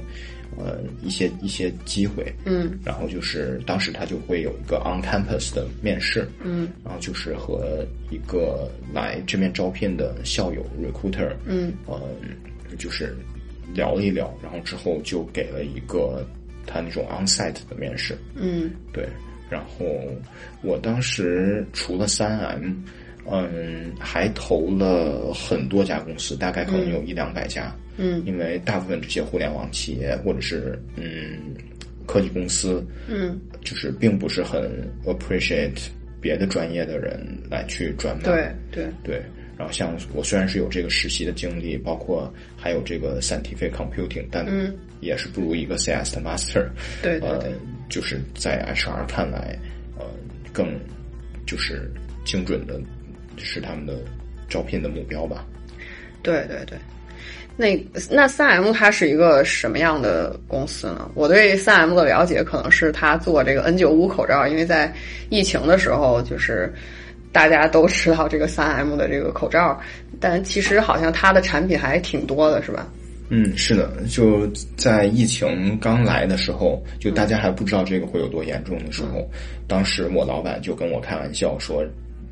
[0.57, 2.79] 呃一些一些机会，嗯。
[2.85, 11.73] 然后就是当时他就会有一个 on campus 的面试，嗯然后就是和一个来这边招聘的校友 recruiter，嗯。
[11.87, 12.01] 呃，
[12.79, 13.15] 就是
[13.75, 16.27] 聊了一聊，然后之后就给了一个
[16.67, 18.71] 他那种 onsite 的面试，嗯。
[18.93, 19.07] 对，
[19.51, 19.85] 然后
[20.63, 22.73] 我当时除了三 M，
[23.31, 31.55] 嗯，还投了很多家公司，大概可能有一两百家，嗯因为大部分这些互联网企业或者是嗯
[32.07, 34.71] 科技公司，嗯，就是并不是很
[35.05, 35.79] appreciate
[36.21, 38.25] 别的专业的人来去转码。
[38.25, 39.23] 对对，对。
[39.59, 46.63] 然后像我虽然是有这个实习的经历，包括还有这个 scientific computing，但嗯也是不如一个 CS 的 master。
[46.63, 46.71] 呃
[47.03, 47.53] 对对对，，
[47.91, 49.59] 就是在 HR 看来，
[49.99, 50.07] 呃，
[50.51, 50.81] 更
[51.47, 51.91] 就是
[52.25, 52.81] 精准的
[53.45, 53.95] 是他们的
[54.49, 55.45] 招聘的目标吧。
[56.23, 56.77] 对对对，
[57.57, 61.11] 那那三 M 它是一个什么样的公司呢？
[61.15, 64.93] 我对三 M 的了解可能是它做这个 N 九五口罩，因为在
[65.31, 66.71] 疫情的时候，就是
[67.33, 69.81] 大家都知道这个三 M 的这个口罩，
[70.21, 72.87] 但其实好像它的产品还挺多的，是吧？
[73.31, 79.27] 嗯，是的，就在疫情刚来的时候，就大家还不知道这个会有多严重的时候，
[79.67, 81.83] 当时我老板就跟我开玩笑说。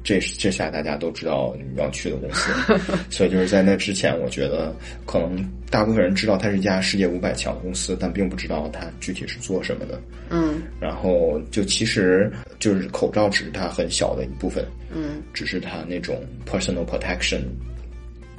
[0.05, 2.51] 这这下大家都知道你要去的公司，
[3.11, 4.75] 所以就是在那之前，我觉得
[5.05, 10.01] 可能大部分人知道它是一家世界五百强公司，但并不知道它具体是做什么的。
[10.31, 17.41] 嗯，然后就其实就是口罩只是它很小的一部分，嗯，只是它那种 personal protection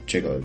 [0.08, 0.42] 这个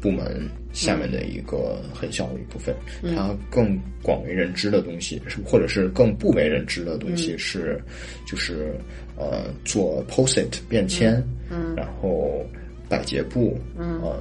[0.00, 2.74] 部门下面的一个很小的一部分。
[3.14, 7.80] 它更广为人知的东西，或者是更不为人知的东西是，
[8.26, 8.74] 就是。
[9.18, 11.14] 呃，做 post-it 便签，
[11.50, 12.44] 嗯，然后
[12.88, 14.20] 百洁布，嗯，呃，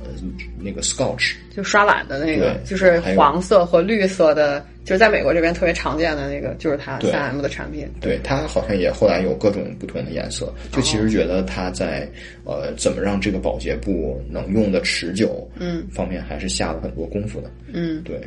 [0.59, 7.87] 那个 scotch 就刷碗的那个，就是黄色和绿色的，就是在美国这边特别常见的那个，就是它三 M 的产品。
[8.01, 10.53] 对，它好像也后来有各种不同的颜色。
[10.71, 12.09] 就其实觉得它在
[12.43, 17.51] 呃，怎么让这个保洁布能用的持久，嗯，方面还是下了很多功夫的。
[17.71, 18.19] 嗯，对。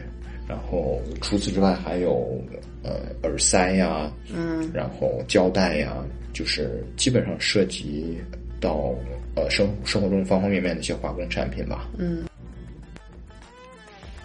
[0.48, 2.42] 然后除此之外，还有
[2.82, 5.96] 呃耳塞呀，嗯，然后胶带呀。
[6.30, 8.16] 就是基本上涉及
[8.60, 8.94] 到
[9.38, 11.86] 呃生生活中方方面面的一些化工产品吧。
[11.96, 12.24] 嗯，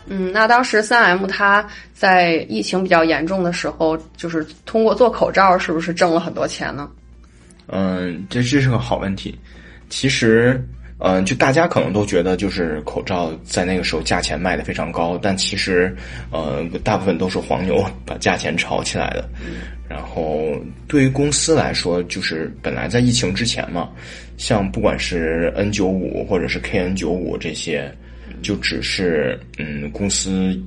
[0.08, 6.90] 嗯，那当时三 M 它在疫情比较严重的时候，就是通过做口罩，是不是挣了很多钱呢？
[7.68, 9.40] 嗯，这这是个好问题。
[9.90, 10.62] 其实，
[10.98, 15.96] 嗯，就大家可能都觉得，就是口罩在那个时候价钱卖的非常高，但其实，
[16.32, 19.30] 呃，大部分都是黄牛把价钱炒起来的。
[19.94, 23.92] 然后，对于公司来说，就是本来在疫情之前嘛，
[24.38, 27.94] 像不管是 N 九五或者是 KN 九五这些，
[28.42, 30.60] 就只是嗯，公司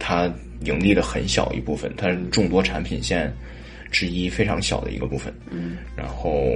[0.00, 0.28] 它
[0.64, 3.32] 盈利的很小一部分，它是众多产品线
[3.92, 5.32] 之一，非常小的一个部分。
[5.48, 5.78] 嗯。
[5.96, 6.52] 然后，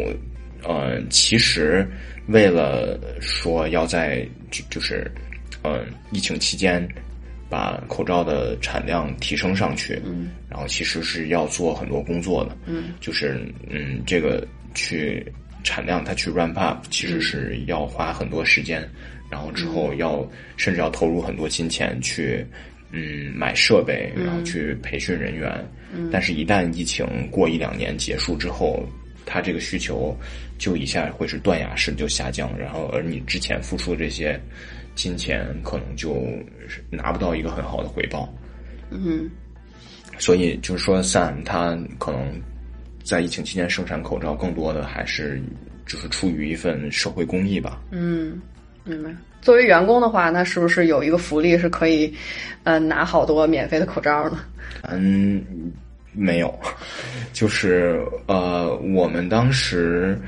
[0.64, 1.86] 呃，其实
[2.26, 5.08] 为了说要在就就是
[5.62, 6.86] 嗯疫情期间。
[7.48, 14.44] 把口罩的产量提升上去，嗯，然后其实是要做很多工作的，嗯，就是嗯，这个
[14.74, 15.24] 去
[15.62, 18.88] 产量它去 ramp up，其实是要花很多时间，
[19.30, 22.44] 然后之后要甚至要投入很多金钱去
[22.90, 25.52] 嗯买设备，然后去培训人员，
[25.94, 28.84] 嗯，但是一旦疫情过一两年结束之后，
[29.24, 30.16] 它这个需求
[30.58, 34.40] 就一下会是断崖式就下降，然后而你之前付出的这些。
[34.96, 36.26] 金钱可能就
[36.90, 38.28] 拿不到一个很好的回报，
[38.90, 39.30] 嗯，
[40.18, 42.42] 所以就是说，Sam 他可能
[43.04, 45.40] 在疫情期间生产口罩，更多的还是
[45.86, 47.80] 就是出于一份社会公益吧。
[47.92, 48.40] 嗯，
[48.82, 49.14] 明白。
[49.42, 52.12] 作为员工的话，那是不是有一个福利是可以，
[52.64, 54.40] 呃，拿好多免费的口罩呢？
[54.82, 55.44] 嗯，
[56.12, 56.52] 没有，
[57.32, 60.18] 就是呃，我们当时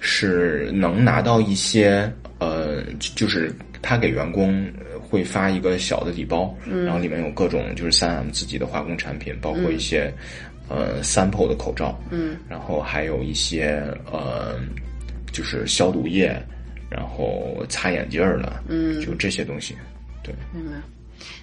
[0.00, 2.82] 是能拿到一些呃，
[3.14, 3.54] 就是。
[3.82, 4.68] 他给员工
[5.00, 6.52] 会发一个小的礼包，
[6.84, 10.12] 然后里面有各种就是三 M 自己的化工产品，包括一些
[10.68, 13.80] 呃 sample 的口罩，嗯，然后还有一些
[14.10, 14.58] 呃
[15.30, 16.34] 就是消毒液，
[16.90, 19.76] 然后擦眼镜儿的，嗯，就这些东西，
[20.24, 20.34] 对。
[20.52, 20.72] 明白。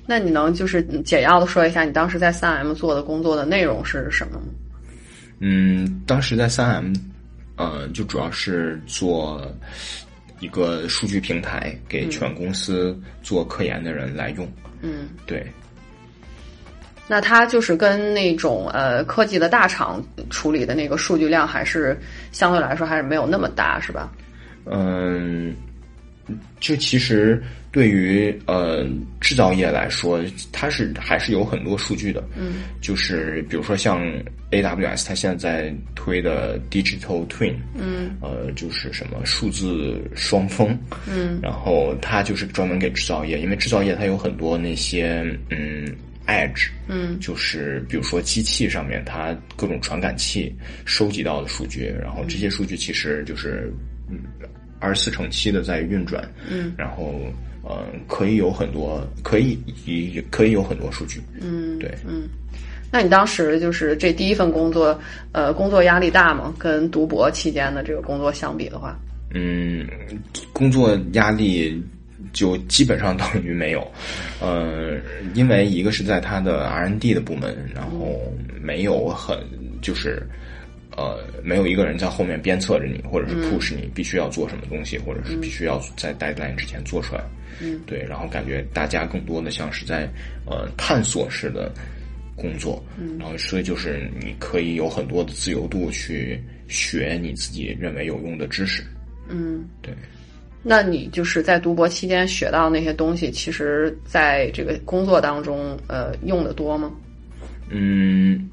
[0.06, 4.48] 那你能就是简要的说一下你当时在三 M 做的工作的内容是什么吗？
[5.40, 6.94] 嗯，当时在三 M，
[7.56, 9.50] 呃，就主要是做。
[10.44, 14.46] 一个数据平台给全公司做科研的人来用。
[14.82, 15.48] 嗯，对。
[17.08, 21.98] 那它就是跟那种呃科技的大厂处理的那个数据量，还是
[22.34, 24.12] 相对来说还是没有那么大，是吧？
[24.66, 25.56] 嗯。
[26.60, 28.88] 就其实对于呃
[29.20, 32.24] 制造业来说，它是还是有很多数据的。
[32.38, 34.02] 嗯，就是比如说像
[34.52, 37.56] AWS，它现在在推的 Digital Twin。
[37.76, 40.80] 嗯，呃，就是什么数字双峰。
[41.06, 45.86] 嗯，然后它就是专门给制造业，因为制造业它有很多那些嗯
[46.26, 46.70] Edge。
[46.88, 50.56] 嗯，就是比如说机器上面它各种传感器
[50.86, 53.70] 收集到的数据，然后这些数据其实就是
[54.10, 54.20] 嗯。
[54.84, 57.16] 二十四乘七的在运转，嗯，然后
[57.64, 62.28] 呃，可以有很多，可以以可以有很多数据，嗯，对，嗯，
[62.92, 65.00] 那你当时就是这第一份工作，
[65.32, 66.54] 呃，工作压力大吗？
[66.60, 69.00] 跟读博期间的这个工作相比的话，
[69.34, 69.88] 嗯，
[70.52, 71.82] 工作压力
[72.34, 73.90] 就基本上等于没有，
[74.42, 74.98] 呃，
[75.34, 78.20] 因为一个是在他的 R N D 的部门，然后
[78.62, 79.38] 没有很
[79.82, 80.22] 就是。
[80.96, 87.24] 呃，没有一个人在后面鞭策着你，或者是 push 你必须要做什么东西，或者是必须要在 deadline 之前做出来。
[87.62, 90.10] 嗯，对，然后感觉大家更多的像是在
[90.46, 91.72] 呃探索式的
[92.36, 98.84] 工作，嗯，然后所以就是你可以有很多的自由度去学你自己认为有用的知识。
[99.30, 99.94] 嗯，对。
[100.66, 106.92] 那你就是在读博期间学到那些东西，其实在这个工作当中，呃，用的多吗？
[107.70, 108.50] 嗯，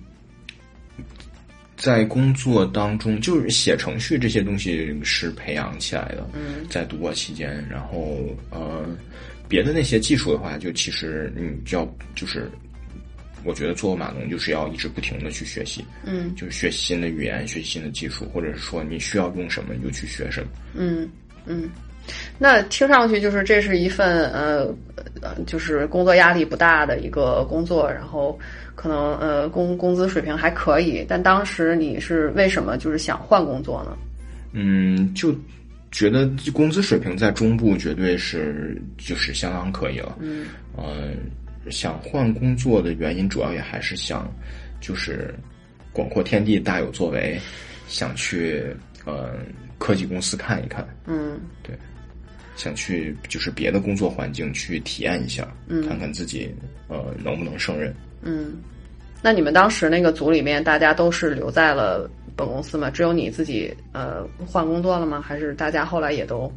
[1.80, 6.28] 在工作当中，就是写程序这些东西是培养起来的。
[6.34, 8.18] 嗯，在读博期间，然后
[8.50, 8.86] 呃，
[9.48, 12.50] 别的那些技术的话，就其实你就要就是，
[13.44, 15.82] 我觉得做码农就是要一直不停的去学习。
[16.04, 20.48] 嗯就是学习新的语言，学习新的技术，或者是说你需要用什么你就去学什么。
[20.74, 21.08] 嗯
[21.46, 21.68] 嗯。
[22.38, 24.66] 那听上去就是这是一份呃
[25.20, 28.38] 呃，就是工作压力不大的一个工作，然后
[28.74, 31.04] 可能呃工工资水平还可以。
[31.08, 33.96] 但当时你是为什么就是想换工作呢？
[34.52, 35.34] 嗯，就
[35.90, 40.16] 觉得工资水平在中部绝对是就是相当可以了。
[40.20, 40.46] 嗯
[40.76, 41.12] 呃，
[41.70, 44.32] 想换工作的原因主要也还是想
[44.80, 45.34] 就是
[45.92, 47.38] 广阔天地大有作为，
[47.88, 48.64] 想去
[49.04, 49.34] 呃
[49.78, 51.76] 科技公司看一看，嗯对，
[52.60, 56.54] 想去就是别的工作环境去体验一下，嗯看看自己
[56.88, 57.94] 呃能不能胜任。
[58.22, 58.56] 嗯。
[59.22, 62.90] 那你们当时那个组里面，大家都是留在了本公司吗？
[62.90, 65.20] 只有你自己呃换工作了吗？
[65.20, 66.50] 还是大家后来也都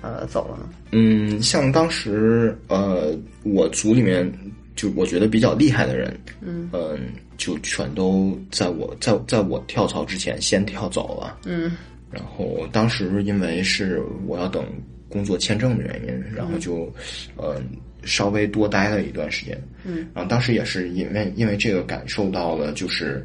[0.00, 0.68] 呃走了呢？
[0.92, 4.30] 嗯，像当时呃，我组里面
[4.74, 6.98] 就我觉得比较厉害的人，嗯嗯
[7.36, 11.38] 就全都在我在在我跳槽之前先跳走了。
[11.44, 11.72] 嗯
[12.10, 14.64] 然后当时因为是我要等
[15.12, 16.92] 工作签证的原因，然后就
[17.36, 17.60] 呃
[18.02, 19.60] 稍微多待了一段时间。
[19.84, 23.24] 嗯，然后当时也是因为因为这个感受到了就是。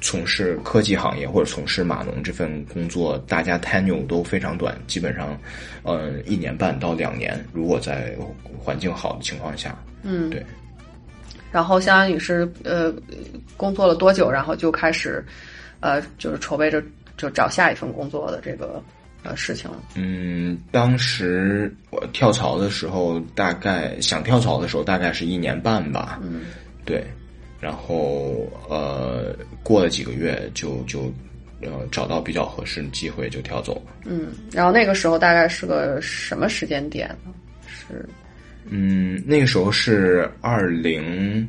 [0.00, 5.34] 从事科技行业或者从事码农这份工作，大家 tenure 都非常短，基本上，
[5.82, 7.42] 呃，一年半到两年。
[7.54, 8.14] 如果在
[8.58, 10.44] 环境好的情况下，嗯，对。
[11.50, 12.92] 然后相当于是呃
[13.56, 15.24] 工作了多久，然后就开始
[15.80, 16.82] 呃就是筹备着
[17.16, 18.82] 就找下一份工作的这个
[19.24, 19.82] 呃事情了。
[19.96, 26.20] 嗯，当时我跳槽的时候，大概想跳槽的时候，大概是一年半吧。
[26.22, 26.42] 嗯
[26.84, 27.02] 对，
[27.60, 31.10] 然后呃，过了几个月就就
[31.62, 33.92] 呃找到比较合适的机会就跳走了。
[34.04, 37.32] 嗯，然后那个时候大概是个什么时间点呢？
[37.66, 38.06] 是
[38.68, 41.48] 嗯，那个时候是二零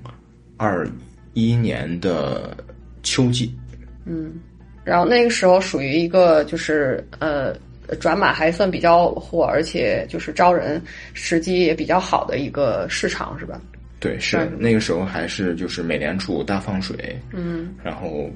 [0.57, 0.88] 二
[1.34, 2.55] 一年的
[3.03, 3.53] 秋季。
[4.05, 4.34] 嗯，
[4.86, 7.53] 然后那个时候属于一个就是呃
[7.99, 10.81] 转码还算比较火，而且就是招人
[11.13, 13.61] 时机也比较好的一个市场，是吧？
[13.99, 18.29] 对，是嗯那个时候还是就是美联储大放水，嗯然后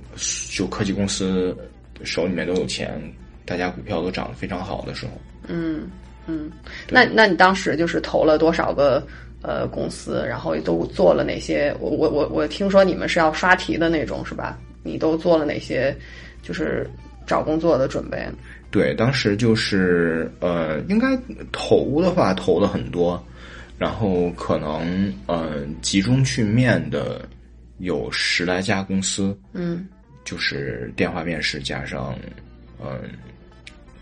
[0.51, 1.55] 就科技公司
[2.03, 2.99] 手里面都有钱，
[3.45, 5.11] 大家股票都涨得非常好的时候。
[5.47, 5.89] 嗯
[6.27, 6.49] 嗯，
[6.89, 9.05] 那那你当时就是投了多少个
[9.41, 11.75] 呃公司，然后都做了哪些？
[11.79, 14.57] 我我我我听说你们是要刷题的那种，是吧？
[14.81, 15.95] 你都做了哪些？
[16.41, 16.89] 就是
[17.27, 18.33] 找工作的准备呢？
[18.71, 21.17] 对，当时就是呃，应该
[21.51, 23.21] 投的话投了很多，
[23.77, 27.27] 然后可能呃集中去面的
[27.79, 29.87] 有十来家公司，嗯
[30.23, 32.15] 就是电话面试加上
[32.81, 33.09] 嗯、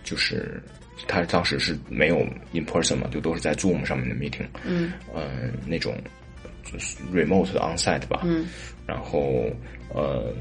[0.03, 0.61] 就是
[1.07, 2.19] 他当时是没有
[2.51, 5.97] in person 嘛，就都是在 Zoom 上面的 meeting，嗯嗯、那种
[7.13, 8.47] remote 的 onsite 吧，嗯
[8.85, 9.45] 然后
[9.93, 10.33] 呃，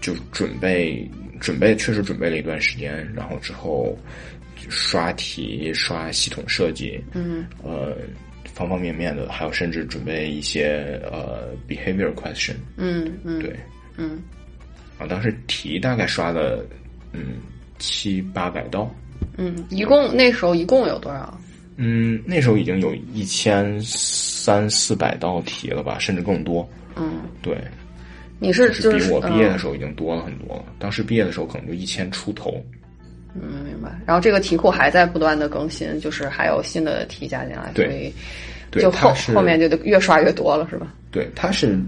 [0.00, 1.10] 就准备
[1.42, 3.98] 准备，确实准备了一段时间，然后之后
[4.68, 7.44] 刷题、刷系统设计，嗯。
[7.64, 7.96] 呃，
[8.54, 13.58] 方方面面的，还有甚至准备一些呃 behavior question，嗯嗯，对，
[13.96, 14.22] 嗯。
[14.98, 16.64] 啊，当时题大概刷了
[17.12, 17.38] 嗯
[17.78, 18.94] 七八百道，
[19.36, 21.36] 嗯，一共那时候一共有多少？
[21.76, 27.56] 嗯，那时候已经有一千三四百道题了吧，甚至更多，嗯，对。
[28.42, 30.64] 你是就就是是比我毕业的嗯时候已经多了很多了。
[30.78, 32.62] 当时毕业的时候可能就一千出头。
[33.34, 33.90] 嗯，明白。
[34.04, 40.92] 然后这个题库还在不断的更新，就是还有新的题加进来，对所以就后对后面就得越刷越多了，是吧？
[41.10, 41.78] 对，它是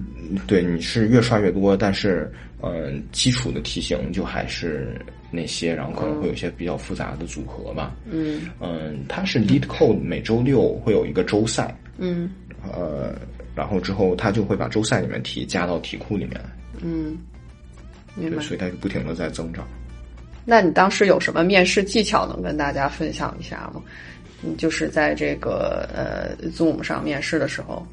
[0.47, 2.31] 对你是越刷越多，但是
[2.63, 4.99] 嗯、呃基础的题型就还是
[5.31, 7.95] 那些，然后可能会有一些比较复杂的组合吧。
[8.11, 12.31] 嗯嗯，它是 Lead Code 每周六会有一个周赛，嗯
[12.73, 13.15] 呃，
[13.55, 16.51] 然后之后他就会把周赛里面题加到题库里面来，
[16.83, 17.17] 嗯，
[18.15, 18.43] 明对，白。
[18.43, 19.67] 所以它就不停的在增长。
[20.45, 23.83] 那你当时有什么面试技巧能跟大家分享一下吗？
[24.43, 27.87] 你就是在这个呃 Zoom 上面试的时候，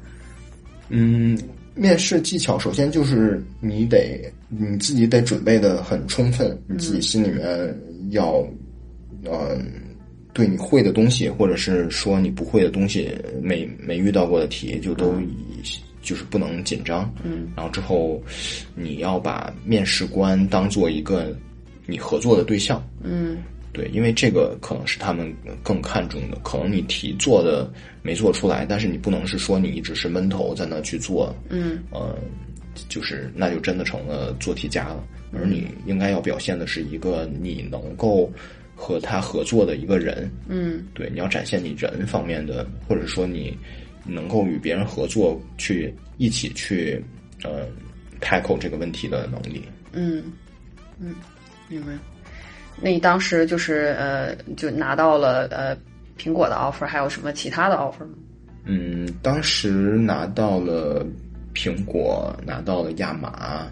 [0.90, 1.38] 嗯，
[1.74, 7.74] 面试技巧，首先就是你得你自己得准备的很充分，你自己心里面
[8.10, 8.46] 要，
[9.24, 9.64] 嗯，
[10.32, 13.10] 对你会的东西，或者是说你不会的东西，
[13.42, 15.14] 没没遇到过的题，就都
[16.02, 17.12] 就是不能紧张。
[17.22, 18.22] 嗯，然后之后
[18.74, 21.36] 你要把面试官当做一个
[21.86, 22.82] 你合作的对象。
[23.02, 23.38] 嗯
[23.74, 26.36] 对，因为这个可能是他们更看重的。
[26.42, 27.72] 可能你题做的
[28.02, 32.14] 没做出来，但是你不能是说你一直是闷头在那去做，嗯呃，
[32.88, 35.02] 就是那就真的成了做题家了。
[35.32, 38.30] 而你应该要表现的是一个你能够
[38.82, 40.28] 和他合作的一个人。
[40.48, 43.56] 嗯对，你要展现你人方面的，或者说你
[44.04, 47.00] 能够与别人合作，去一起去
[47.44, 47.68] 呃
[48.20, 49.62] tackle 这个问题的能力。
[49.92, 50.24] 嗯
[50.98, 51.14] 嗯，
[51.68, 51.92] 明白。
[52.80, 55.76] 那你当时就是呃，就拿到了呃
[56.18, 58.14] 苹果的 offer，还有什么其他的 offer 吗？
[58.64, 61.06] 嗯，当时拿到了
[61.54, 63.68] 苹果，拿到了亚马，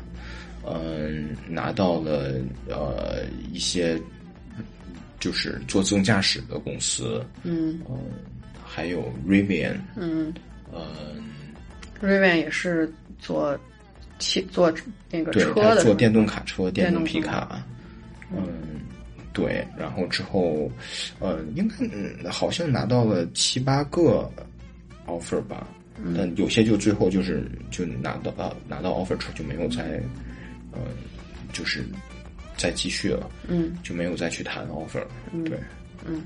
[0.64, 2.34] 嗯，拿到了
[2.68, 4.00] 呃一些
[5.20, 7.78] 就是做自动驾驶的公司，嗯。
[7.88, 7.98] 嗯，
[8.64, 10.32] 还有 Rivian，嗯。
[10.72, 11.22] 嗯
[12.02, 13.58] ，，Rivian 也是做
[14.18, 14.72] 汽做
[15.10, 15.82] 那个，车的。
[15.82, 17.62] 做电动卡车、电动皮卡，
[18.32, 18.46] 嗯，
[19.32, 20.70] 对，然后之后，
[21.18, 24.30] 呃，应该嗯好像拿到了七八个
[25.06, 25.66] offer 吧，
[26.02, 26.14] 嗯。
[26.16, 30.00] 但有些就最后就是就拿到呃拿到 offer 之后就没有再，
[30.72, 30.78] 呃，
[31.52, 31.84] 就是
[32.60, 33.72] 再继续了，嗯。
[33.82, 35.02] 就没有再去谈 offer，
[35.46, 35.58] 对。
[36.04, 36.22] 嗯。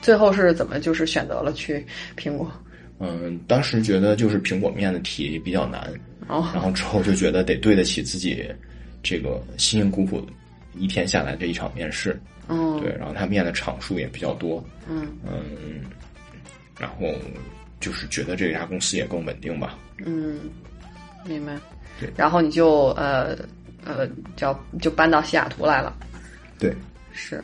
[0.00, 1.84] 最后是怎么就是选择了去
[2.16, 2.48] 苹果？
[3.00, 5.92] 嗯，当时觉得就是苹果面的题比较难，
[6.28, 6.48] 哦。
[6.54, 8.46] 然后之后就觉得得对得起自己
[9.02, 10.24] 这个辛辛苦苦
[10.76, 12.78] 一天下来这一场面试，哦。
[12.80, 15.08] 对，然后他面的场数也比较多，嗯。
[15.26, 15.80] 嗯，
[16.78, 17.12] 然后
[17.80, 20.38] 就是觉得这家公司也更稳定吧，嗯，
[21.26, 21.58] 明白。
[21.98, 22.10] 对。
[22.16, 23.36] 然后你就呃
[23.86, 24.06] 呃，
[24.36, 25.96] 叫就搬到西雅图来了。
[26.58, 26.74] 对，
[27.12, 27.42] 是，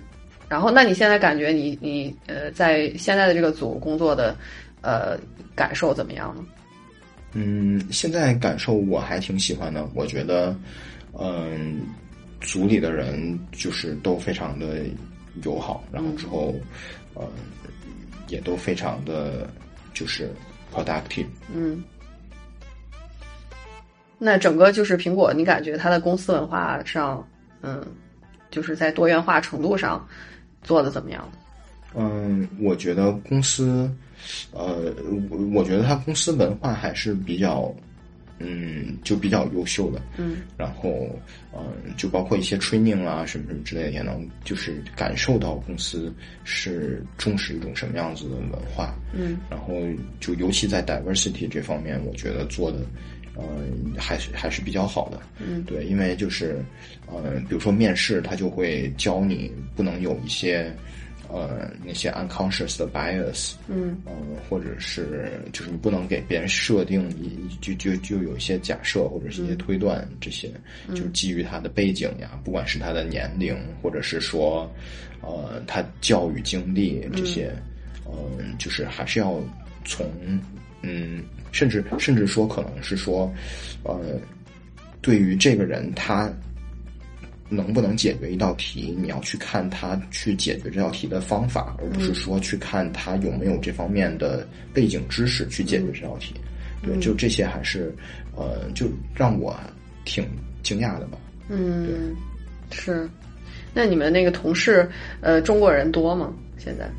[0.48, 4.36] 然后那你现在感觉你你呃在现在的这个组工作的
[4.82, 5.16] 呃
[5.54, 6.44] 感受怎么样呢？
[7.34, 10.54] 嗯，现在感受我还挺喜欢的，我觉得，
[11.18, 11.80] 嗯，
[12.42, 14.84] 组里的人就是都非常的
[15.42, 16.54] 友好，然后之后，
[17.14, 17.26] 呃，
[18.28, 19.48] 也都非常的
[19.94, 20.30] 就是
[20.74, 21.24] productive。
[21.54, 21.82] 嗯，
[24.24, 27.26] 那整个就是苹果，你感觉它的公司文化上，
[27.60, 27.84] 嗯，
[28.52, 30.06] 就是在多元化程度上
[30.62, 31.28] 做的怎么样？
[31.96, 33.90] 嗯，我觉得公司，
[34.52, 34.94] 呃，
[35.28, 37.74] 我我觉得它公司文化还是比较，
[38.38, 40.00] 嗯，就比较优秀的。
[40.16, 41.10] 嗯然后，
[41.52, 46.14] 嗯，就包括一些 training 啊，什么什么之类的，也能就是感受到公司
[46.44, 48.94] 是重视一种什么样子的文化。
[49.12, 49.74] 嗯然后，
[50.20, 52.78] 就尤其在 diversity 这方面，我觉得做的，
[53.34, 53.42] 呃，
[53.98, 55.20] 还是还是比较好的。
[55.38, 55.62] 嗯。
[55.64, 56.62] 对，因为就是，
[57.06, 60.70] 呃，比如说面试，他就会教你不能有一些，
[61.28, 63.96] 呃，那些 unconscious 的 bias，嗯。
[64.06, 67.30] 嗯，或者是就是你不能给别人设定一
[67.60, 70.50] 就就就有一些假设或者是一些推断，这些
[70.90, 74.70] 就是基于他的背景呀，不管是他的年龄，或者是说，
[75.22, 77.50] 呃，他教育经历这些，
[78.06, 79.40] 嗯，就是还是要
[79.84, 80.06] 从
[80.82, 81.22] 嗯，
[81.52, 83.32] 甚至甚至说可能是说，
[83.84, 84.18] 呃，
[85.00, 86.32] 对于这个人他。
[87.54, 88.96] 能不能解决一道题？
[88.98, 96.34] 你要去看他去解决这道题的方法，而不是说去看他有没有这方面的背景知识去解决这道题。
[96.82, 97.94] 对，就这些还是
[98.34, 99.54] 呃，就让我
[100.06, 100.26] 挺
[100.62, 101.18] 惊讶的吧。
[101.50, 102.16] 嗯，
[102.70, 103.06] 是。
[103.74, 104.90] 那你们那个同事
[105.20, 106.32] 呃中国人多吗？
[106.56, 106.90] 现在？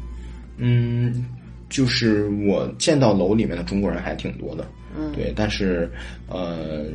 [0.58, 1.26] 嗯，
[1.74, 4.64] 就是我见到楼里面的中国人还挺多的。
[4.96, 5.90] 嗯对，但是
[6.28, 6.86] 呃，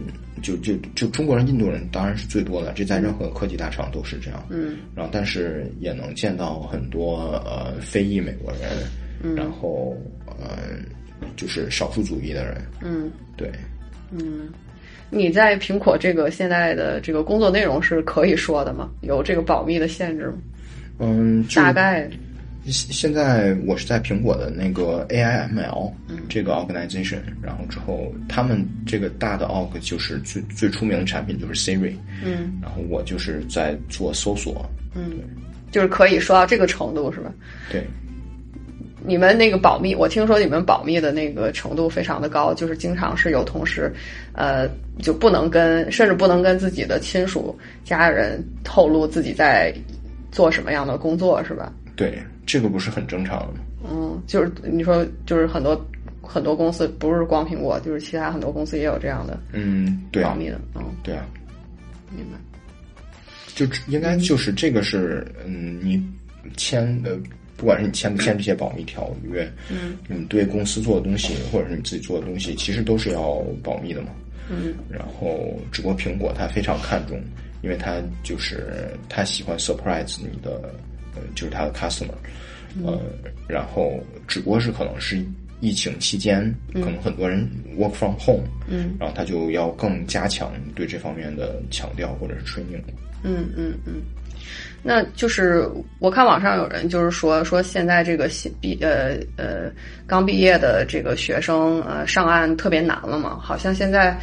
[0.40, 4.46] 就就就中国人、印度人当然是最多的，这在任何科技大厂都是这样。
[4.50, 8.70] 嗯然后，但是也能见到很多呃非裔美国人，
[9.20, 10.78] 嗯然后呃
[11.34, 13.50] 就是少数族裔的人，嗯对。
[14.12, 14.48] 嗯。
[15.10, 18.88] 你在苹果这个现在的这个工作内容是可以说的吗？
[19.00, 20.34] 有这个保密的限制吗？
[21.00, 22.08] 嗯，大概
[22.64, 26.18] 现现在我是在苹果的那个 AIML 嗯。
[26.28, 31.94] 这个 organization，然后之后他们这个大的 org 就是最最出名的产品就是 Siri，
[32.24, 32.52] 嗯。
[32.60, 35.20] 然后我就是在做搜索，嗯，
[35.70, 37.32] 就是可以说到这个程度是吧？
[37.70, 37.86] 对，
[39.02, 43.90] 你们那个保密，我听说你们保密的那个程度非常的高，就是经常是有同事，
[44.32, 49.72] 呃，就不能跟，甚至不能跟自己的亲属、家人透露自己在
[50.30, 51.72] 做什么样的工作，是吧？
[51.96, 53.60] 对，这个不是很正常的吗？
[53.88, 55.78] 嗯，就是你说，就是很多
[56.22, 61.26] 很多公司不是光苹果，就是其他很多公司也有这样的嗯，对啊，保密的，嗯，对啊，
[62.10, 62.38] 明白。
[63.54, 66.02] 就应该就是这个是嗯，你
[66.56, 67.18] 签的，
[67.56, 74.08] 不管是你签不签这些保密条约，嗯，你对公司做的东西或者是你自己做的东西，其实都是要保密的嘛。
[74.50, 77.20] 嗯然后，只不过苹果它非常看重，
[77.60, 80.72] 因为它就是它喜欢 surprise 你的，
[81.18, 82.14] 呃，就是他的 customer，
[82.84, 83.00] 呃，
[83.48, 85.24] 然后只不过是可能是
[85.60, 88.94] 疫情期间，可能很多人 work from home，嗯。
[89.00, 92.80] 然后他就要更加强对这方面的强调或者是 training。
[93.24, 93.94] 嗯嗯嗯，
[94.84, 99.72] 那就是我看网上有人就是说说现在这个新毕呃呃
[100.06, 104.16] 刚毕业的这个学生呃上岸特别难了嘛，好像现在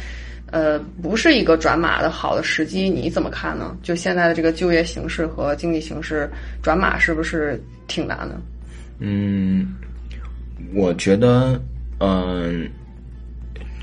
[0.50, 3.76] 呃不是一个转码的好的时机，你怎么看呢？
[3.82, 6.30] 就现在的这个就业形势和经济形势，
[6.62, 8.40] 转码是不是挺难的？
[8.98, 9.74] 嗯，
[10.74, 11.60] 我觉得，
[11.98, 12.68] 嗯、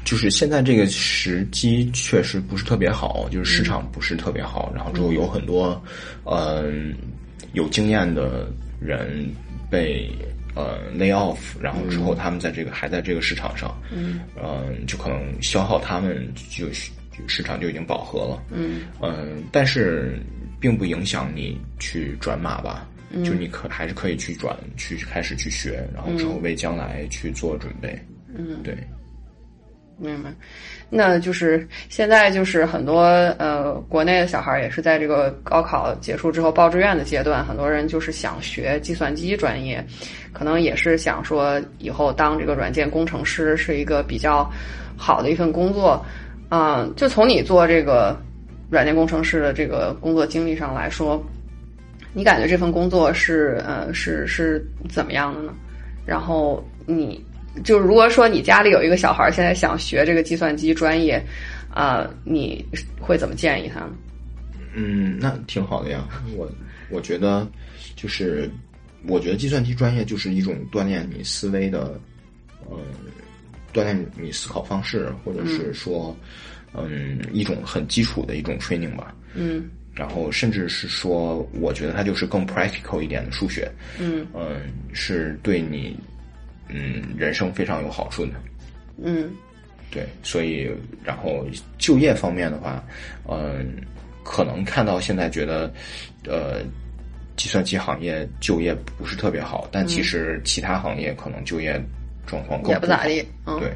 [0.03, 5.81] 就是现在这个时机确实不是特别好，就是市场不是特别好，然后之后有很多，
[6.25, 6.95] 嗯、
[7.53, 8.47] 有经验的
[8.79, 9.25] 人
[9.69, 10.09] 被
[10.55, 13.75] 呃 lay off，然后之后他们在这个还在这个市场上，
[14.41, 16.73] 嗯，就可能消耗他们就就
[17.27, 20.19] 市场就已经饱和了，嗯嗯，但是
[20.59, 22.89] 并不影响你去转码吧。
[23.23, 27.95] 就你可还是可以去转，去开始去学，然后之后为将来去做准备。
[28.35, 28.75] 嗯，对，
[30.03, 30.29] 明白。
[30.89, 33.01] 那就是现在就是很多
[33.39, 39.83] 呃国内的小孩也是在这个高考结束之后报志愿的阶段，很多人就是想学计算机专业，
[40.31, 44.47] 可能也是想说以后当这个软件工程师是一个比较
[44.95, 46.05] 好的一份工作。
[46.49, 48.15] 啊、就从你做这个
[48.69, 51.19] 软件工程师的这个工作经历上来说，
[52.13, 55.51] 你感觉这份工作是呃是是怎么样的呢？
[56.05, 57.25] 然后你
[57.63, 61.23] 就如果说你家里有一个小孩儿现在想学这个计算机专业，
[61.69, 62.65] 啊、你
[62.99, 63.91] 会怎么建议他呢？
[64.75, 66.07] 嗯，那挺好的呀。
[66.35, 66.51] 我
[66.89, 67.47] 我觉得
[67.95, 68.49] 就是，
[69.07, 71.99] 我觉得计算机专业就是一种锻炼你思维的，
[72.69, 72.77] 呃，
[73.73, 76.15] 锻炼你思考方式，或者是说，
[76.73, 79.13] 嗯，一种很基础的一种 training 吧。
[79.35, 83.71] 嗯然后甚至是说，我觉得它就是更 practical 一点的数学。
[83.99, 85.95] 嗯嗯，是对你
[86.73, 88.31] 嗯人生非常有好处的。
[89.01, 89.31] 嗯
[89.91, 90.71] 对，所以
[91.03, 91.45] 然后
[91.77, 92.83] 就业方面的话，
[93.29, 93.75] 嗯，
[94.23, 95.71] 可能看到现在觉得，
[96.25, 96.61] 呃，
[97.35, 101.79] 计算机行业就业不是特别好，但其实其他行业可能就业
[102.25, 103.23] 状况也不咋地。
[103.45, 103.71] 嗯，对，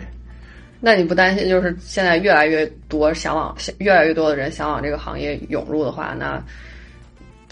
[0.80, 6.43] 那你不担心就是现在越来越多想往越来越多的人想往这个行业涌入的话，那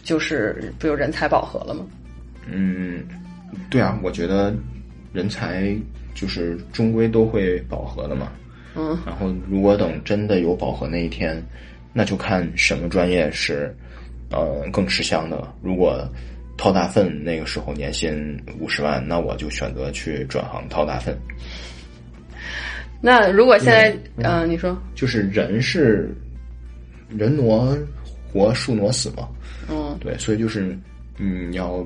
[0.01, 1.85] 就是不就人才饱和了吗？
[2.49, 3.03] 嗯，
[3.69, 4.51] 对啊，我觉得
[5.15, 5.73] 人才
[6.13, 8.31] 就是终归都会饱和的嘛。
[8.75, 11.41] 嗯然后，如果等真的有饱和那一天，
[11.93, 13.73] 那就看什么专业是，
[14.29, 15.47] 呃，更吃香的。
[15.61, 16.05] 如果
[16.57, 21.17] 掏大粪那个时候年薪五十万，那我就选择去转行掏大粪。
[23.01, 26.13] 那如果现在，嗯、你说，就是人是
[27.09, 27.77] 人挪
[28.33, 29.29] 活，树挪死嘛。
[29.69, 30.77] 嗯对，所以就是
[31.17, 31.85] 嗯，要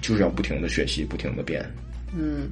[0.00, 1.64] 就是要不停的学习，不停的变。
[2.16, 2.48] 嗯，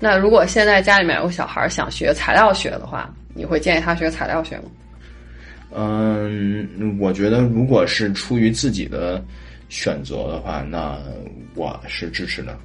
[0.00, 4.64] 那如果现在家里面有个小孩想学材料学的话，你会建议他学材料学吗？
[5.72, 9.22] 嗯，我觉得如果是出于自己的
[9.68, 10.98] 选择的话，那
[11.54, 12.58] 我是支持的。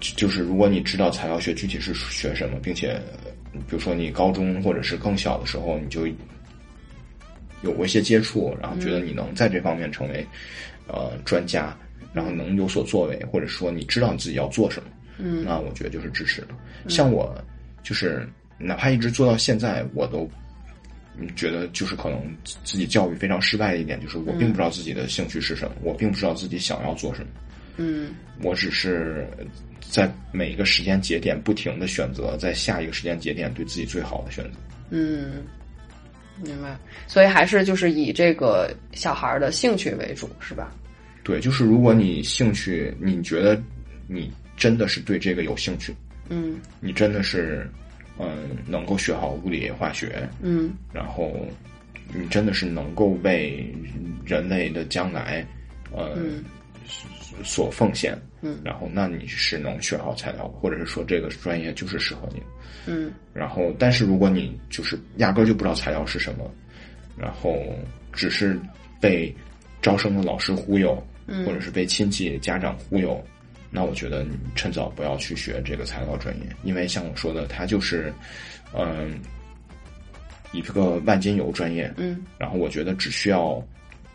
[0.00, 3.00] 就是如果你知道材料学具体是学什么，并且
[3.52, 6.06] 比如说你高中或者是更小的时候，你就
[7.62, 10.26] 有过一些接触，然后觉得你能在这方面成为
[10.88, 11.76] 呃专家，
[12.12, 14.88] 然后能有所作为，或者说你知道你自己要做什么，
[15.22, 16.48] 嗯那我觉得就是支持的。
[16.88, 17.34] 像我
[17.82, 18.28] 就是
[18.58, 20.28] 哪怕一直做到现在，我都
[21.18, 27.28] 嗯觉得就是可能自自己教育非常失败的一点，就是我并不知道自己的兴趣是什么，我并不知道自己想要做什么，
[27.76, 28.10] 嗯
[28.42, 29.26] 我只是
[29.80, 34.58] 在每一个时间节点不停的选择，在下一个时间节点对自己最好的选择。
[34.90, 35.42] 嗯，
[36.42, 36.78] 明白。
[37.06, 40.72] 所以还是就是以这个小孩儿的兴趣为主，是吧？
[41.22, 43.60] 对，就是如果你兴趣，你觉得
[44.06, 44.30] 你
[44.60, 45.92] 真的是对这个有兴趣，
[46.28, 46.60] 嗯。
[46.78, 47.68] 你真的是
[48.18, 50.70] 嗯能够学好物理化学，嗯。
[50.92, 51.34] 然后
[52.14, 53.74] 你真的是能够为
[54.24, 55.44] 人类的将来，
[55.90, 56.44] 呃，嗯。
[57.42, 58.58] 所奉献，嗯。
[58.62, 62.42] 然后那你是能学好材料，或者是说这个专业就是适合你。
[62.86, 63.10] 嗯。
[63.32, 66.52] 然后，但是如果你就是压根儿就不知道材料是什么，
[67.16, 67.56] 然后
[68.12, 68.60] 只是
[69.00, 69.34] 被
[69.80, 71.46] 招生的老师忽悠，嗯。
[71.46, 73.24] 或者是被亲戚家长忽悠，
[73.70, 78.12] 那我觉得你趁早不要去学这个材料专业，因为像我说的，它就是，
[78.74, 79.18] 嗯、
[80.52, 82.20] 一个万金油专业，嗯。
[82.36, 83.62] 然后我觉得只需要，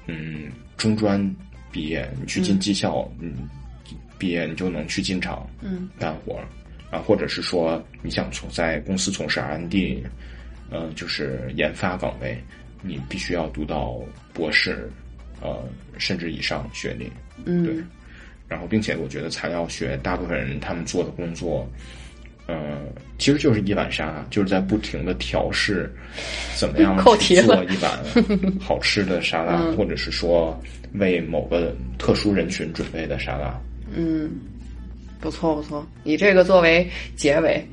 [0.07, 1.19] 嗯，中专
[1.71, 3.49] 毕业，你去进技校，嗯，
[4.17, 6.45] 毕业你就能去进厂嗯干活儿，
[6.91, 10.03] 啊，或者是说你想从在公司从事 R&D，
[10.69, 12.37] 呃，就是研发岗位，
[12.81, 14.01] 你必须要读到
[14.33, 14.89] 博士，
[15.41, 15.63] 呃，
[15.97, 17.09] 甚至以上学历，
[17.45, 17.73] 嗯对。
[17.73, 17.87] 嗯，
[18.47, 21.67] 然后并且我觉得材料学大部分人他们做的工作，
[22.47, 22.79] 呃，
[23.17, 25.91] 其实就是一碗沙，就是在不停的调试，
[26.55, 27.39] 怎么样做一
[27.81, 27.99] 碗
[28.59, 30.59] 好吃的沙拉，嗯或者是说
[30.93, 33.59] 为某个特殊人群准备的沙拉。
[33.93, 34.29] 嗯，
[35.19, 37.65] 不错不错，以这个作为结尾，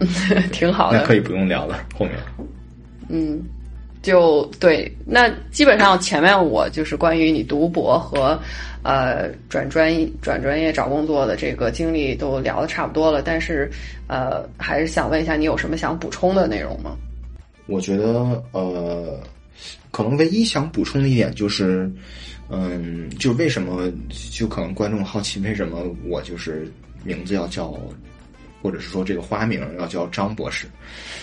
[0.52, 0.98] 挺好的。
[0.98, 2.14] 那可以不用聊了，后面。
[3.08, 3.42] 嗯，
[4.04, 8.38] 就对，那基本上前面我就是关于你读博和
[8.82, 13.70] 呃转专业转专业找工作的这个经历都聊的差不多了，但是
[14.06, 16.94] 呃还是想问一下，你有什么想补充的内容吗？
[17.66, 19.18] 我觉得呃，
[19.90, 21.90] 可能唯一想补充的一点就是，
[22.50, 23.90] 嗯，就为什么
[24.30, 26.70] 就可能观众好奇为什么我就是
[27.04, 27.74] 名字要叫，
[28.64, 30.66] 或者是说这个花名要叫张博士，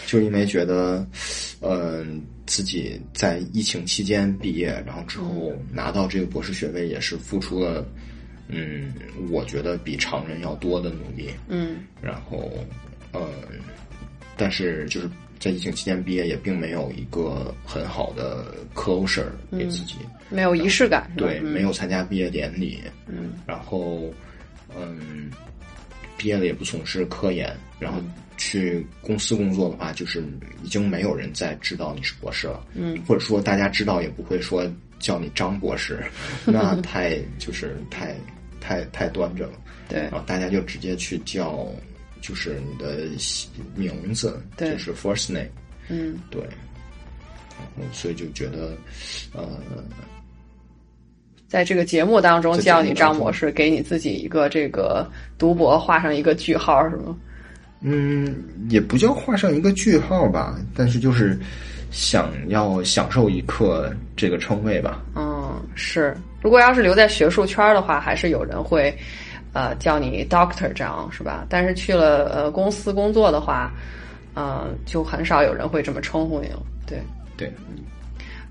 [0.05, 1.03] 就因为觉得，
[1.61, 7.83] 嗯、自己在疫情期间毕业，然后之后拿到这个博士学位，也是付出了，
[8.47, 8.93] 嗯，
[9.31, 11.31] 我觉得比常人要多的努力。
[11.47, 11.77] 嗯。
[11.99, 12.47] 然后，
[13.11, 13.27] 呃，
[14.37, 15.09] 但是就是
[15.39, 19.95] 在疫情期间毕业，也并没有一个很好的 closure 给自己，
[20.29, 21.11] 没有仪式感？
[21.17, 23.33] 对，嗯没有参加毕业典礼，嗯。
[23.47, 24.13] 然后，
[24.77, 25.31] 嗯，
[26.21, 27.99] 毕业了也不从事科研，然后
[28.37, 30.23] 去公司工作的话，就是
[30.63, 35.99] 已经没有人再知道你是博士了，嗯，或者说大家知道也不会说叫你张博士，
[36.45, 38.15] 那太就是太
[38.59, 39.53] 太太端着了。
[39.89, 41.67] 对然后大家就直接去叫，
[42.21, 43.09] 就是你的
[43.75, 45.49] 名字，对就是 first name，
[45.89, 46.43] 嗯对。
[46.43, 48.77] 然后所以就觉得，
[49.33, 49.59] 呃，
[51.51, 55.05] 在这个节目当中叫你张博士，给你自己一个这个
[55.37, 57.13] 读博画上一个句号是吗？
[57.81, 58.33] 嗯，
[58.69, 61.37] 也不叫画上一个句号吧，但是就是
[61.91, 65.03] 想要享受一刻这个称谓吧。
[65.13, 66.15] 嗯，是。
[66.41, 68.97] 如果要是留在学术圈的话，还是有人会，
[69.51, 71.45] 呃，叫你 doctor 张是吧？
[71.49, 73.73] 但是去了呃公司工作的话，
[74.35, 76.63] 呃，就很少有人会这么称呼你了。
[76.87, 76.97] 对，
[77.35, 77.51] 对，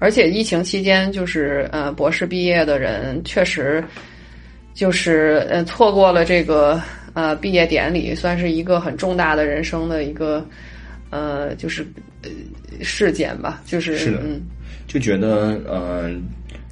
[0.01, 3.85] 而且疫情期间，就是呃博士毕业的人确实
[4.75, 6.83] 就是呃错过了这个
[7.13, 10.45] 呃毕业典礼，算是一个很重大的人生的一个
[11.11, 11.87] 呃就是
[12.23, 12.31] 呃
[12.83, 13.63] 事件吧。
[13.65, 14.41] 就是是的嗯
[14.89, 16.11] 就觉得，呃，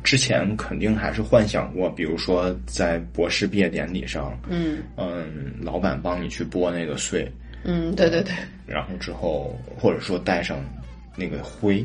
[0.02, 7.30] 之前肯定还是幻想过，比如说在博士毕业典礼上，嗯嗯，老板帮你去拨那个税，
[7.62, 8.32] 嗯，对对对，
[8.66, 10.58] 然后之后或者说带上
[11.14, 11.84] 那个徽，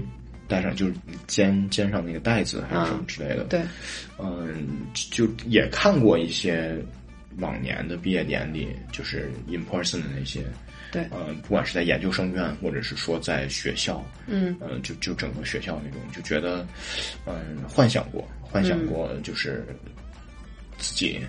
[0.53, 0.93] 带上就是
[1.25, 3.43] 肩肩上那个带子还是什么之类的。
[3.45, 3.61] 对，
[4.19, 6.77] 嗯，就也看过一些
[7.39, 10.45] 往年的毕业典礼，就是 in person 的那些。
[10.91, 11.07] 对。
[11.11, 14.55] 嗯，不管是在研究生院，或者是说在学校，嗯。
[14.61, 16.63] 嗯，就就整个学校那种，就觉得，
[17.25, 19.65] 嗯，幻想过，幻想过，就是
[20.77, 21.19] 自己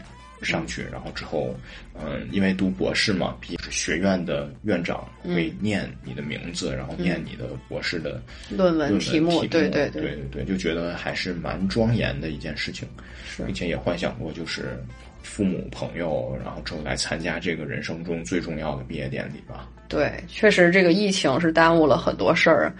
[0.43, 1.55] 上去，然后之后，
[1.95, 8.21] 嗯，因为读博士嘛，毕是学院的院长会念你的名字，然后念你的博士的
[8.51, 12.87] 论文题目，对对对对对，就觉得还是蛮庄严的一件事情，
[13.27, 14.83] 是并且也幻想过就是
[15.23, 19.69] 父母朋友，然后之后来参加这个人生中最重要的毕业典礼吧。
[19.89, 22.75] 对，确实这个疫情是耽误了很多事儿。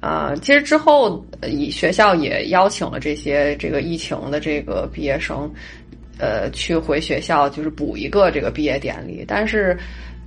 [0.00, 5.48] 啊、其实之后，呃以学校也邀请了这些这个疫情的这个毕业生，
[6.22, 9.76] 呃，去回学校就是补一个这个毕业典礼，但是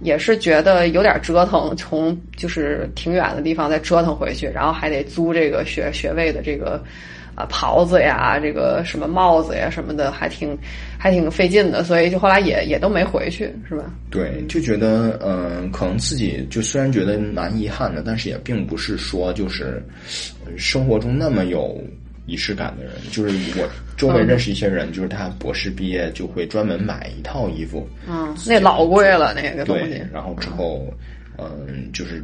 [0.02, 6.84] 也是觉得有点折腾，从就是挺远的地方再折腾回去，然后还得租这个学学位的这个
[7.34, 10.58] 啊袍子呀，这个什么帽子呀什么的，还挺
[11.00, 13.86] 还挺费劲的，所以就后来也也都没回去，是吧？
[14.12, 19.82] 对，就觉得，嗯、可能自己就虽然觉得蛮遗憾的，但是也并不是说就是
[20.58, 21.82] 生活中那么有
[22.26, 22.94] 仪式感的人。
[23.12, 30.94] 就是我周围认识一些人，就是他博士毕业就会专门买一套衣服，嗯，那老贵了那个东西对，，然后之后，
[31.38, 32.24] 嗯，就是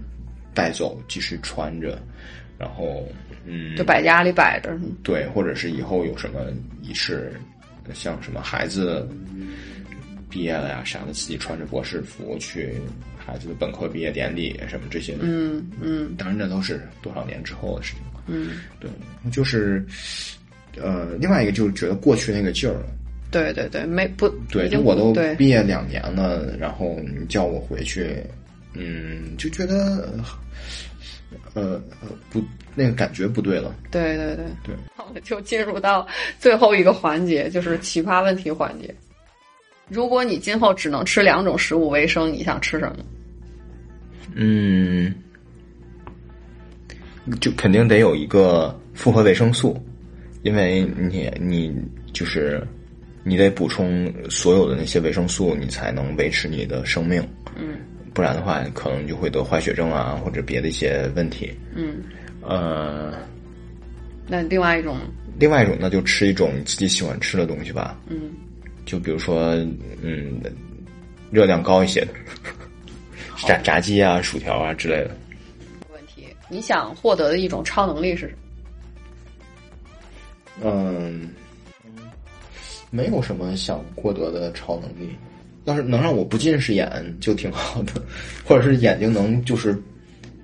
[0.53, 1.97] 带走继续穿着，
[2.57, 3.07] 然后，
[3.45, 4.77] 嗯，就摆家里摆着。
[5.03, 6.39] 对，或者是以后有什么
[6.81, 7.33] 仪式，
[7.93, 9.07] 像什么孩子
[10.29, 12.73] 毕业了呀啥的，自己穿着博士服去
[13.17, 18.10] 孩子的本科毕业典礼什么这些，嗯嗯当然这都是多少年之后的事情了。
[18.31, 18.89] 嗯对，
[19.31, 19.85] 就是
[20.81, 22.85] 呃，另外一个就是觉得过去那个劲儿了，
[23.29, 28.15] 对对对，没不对，就我都毕业两年了，然后你叫我回去，
[28.73, 30.13] 嗯，就觉得
[31.53, 32.41] 呃呃不
[32.73, 33.75] 那个感觉不对了。
[33.91, 36.07] 对对对对，那我们就进入到
[36.39, 38.93] 最后一个环节，就是奇葩问题环节。
[39.89, 43.05] 如果你今后只能吃两种食物为生，你想吃什么？
[44.35, 45.13] 嗯，
[47.39, 49.79] 就肯定得有一个复合维生素，
[50.43, 51.73] 因为你你
[52.13, 52.65] 就是
[53.23, 57.21] 你得补充所有的那些维生素，你才能维持你的生命。
[57.55, 57.75] 嗯
[58.13, 61.49] 不然的话，可能就会得坏血症啊，或者别的一些问题。
[61.73, 62.03] 嗯，
[62.41, 63.13] 呃，
[64.27, 64.97] 那另外一种，
[65.39, 67.97] 另外一种，那就吃一种自己喜欢吃的东西吧。
[68.09, 68.33] 嗯，
[68.85, 69.55] 就比如说，
[70.01, 70.41] 嗯，
[71.31, 72.07] 热量高一些的，
[73.47, 75.15] 炸炸鸡啊、薯条啊之类的。
[76.51, 78.35] 你想获得的一种超能力是什
[80.61, 80.69] 么？
[80.69, 81.29] 嗯，
[82.89, 85.15] 没有什么想获得的超能力。
[85.63, 87.93] 要是能让我不近视眼就挺好的，
[88.45, 89.81] 或者是眼睛能就是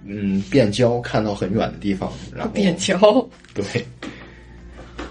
[0.05, 2.97] 嗯变焦，看到很远的地方，然后变焦？
[3.53, 3.65] 对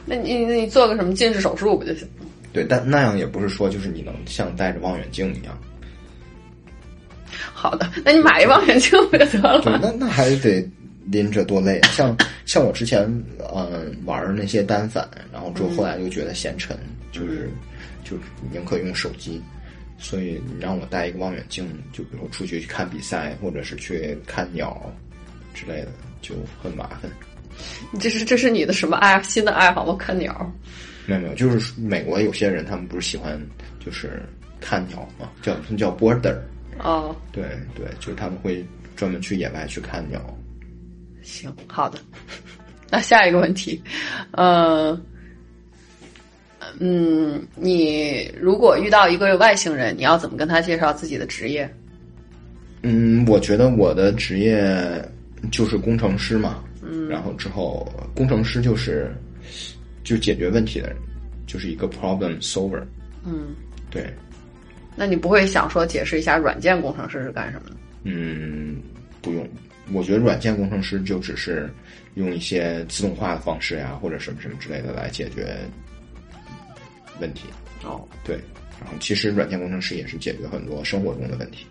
[0.07, 2.09] 那你那你做个什么近视手术不就行？
[2.53, 5.59] 对，但那样也不是说就是你能像戴着望远镜一样。
[7.53, 9.81] 好的，那你买一望远镜不就得对，了？
[9.83, 10.63] 那那还得
[11.11, 11.89] 拎着多累啊！
[11.93, 13.03] 像像我之前
[13.55, 16.77] 嗯玩儿那些单反，然后之后后来又觉得嫌沉，
[17.13, 17.49] 就是
[18.05, 18.23] 就是
[18.53, 19.41] 宁可用手机。
[19.99, 24.93] 所以你让我带一个望远镜，就比如出去看比赛，或者是去看鸟
[25.55, 25.89] 之类的，
[26.21, 27.11] 就很麻烦。
[27.91, 29.97] 你 这是这是你的什么爱新的爱好吗？
[29.99, 30.53] 看鸟？
[31.07, 33.41] 没有没有，就是美国有些人他们不是喜欢
[33.83, 34.23] 就是
[34.61, 36.37] 看鸟嘛，叫他们叫 border，
[36.79, 38.63] 哦，对对，就是他们会
[38.97, 40.21] 专门去野外去看鸟。
[41.27, 41.99] 行，好的。
[42.89, 43.83] 那下一个问题，
[44.31, 44.99] 呃，
[46.79, 51.69] 嗯，你如果遇到一个外星人，你要怎么跟他介绍自己的职业？
[52.83, 55.05] 嗯，我觉得我的职业
[55.51, 59.13] 就是工程师嘛，嗯，然后之后工程师就是
[60.05, 60.97] 就解决问题的人，
[61.45, 62.83] 就是一个 problem solver，
[63.25, 63.57] 嗯，
[63.91, 64.15] 对，
[64.95, 67.77] 那你不会想说解释一下软件工程师是干什么的？
[68.05, 68.77] 嗯，
[69.21, 69.45] 不用，
[69.93, 71.71] 我觉得软件工程师就只是
[72.15, 75.57] 用一些自动化的方式呀，或者什么什么之类的来解决
[77.21, 77.49] 问题，
[77.85, 78.37] 哦，对，
[78.81, 81.67] 然后其实软件工程师也是解决很多生活中的问题。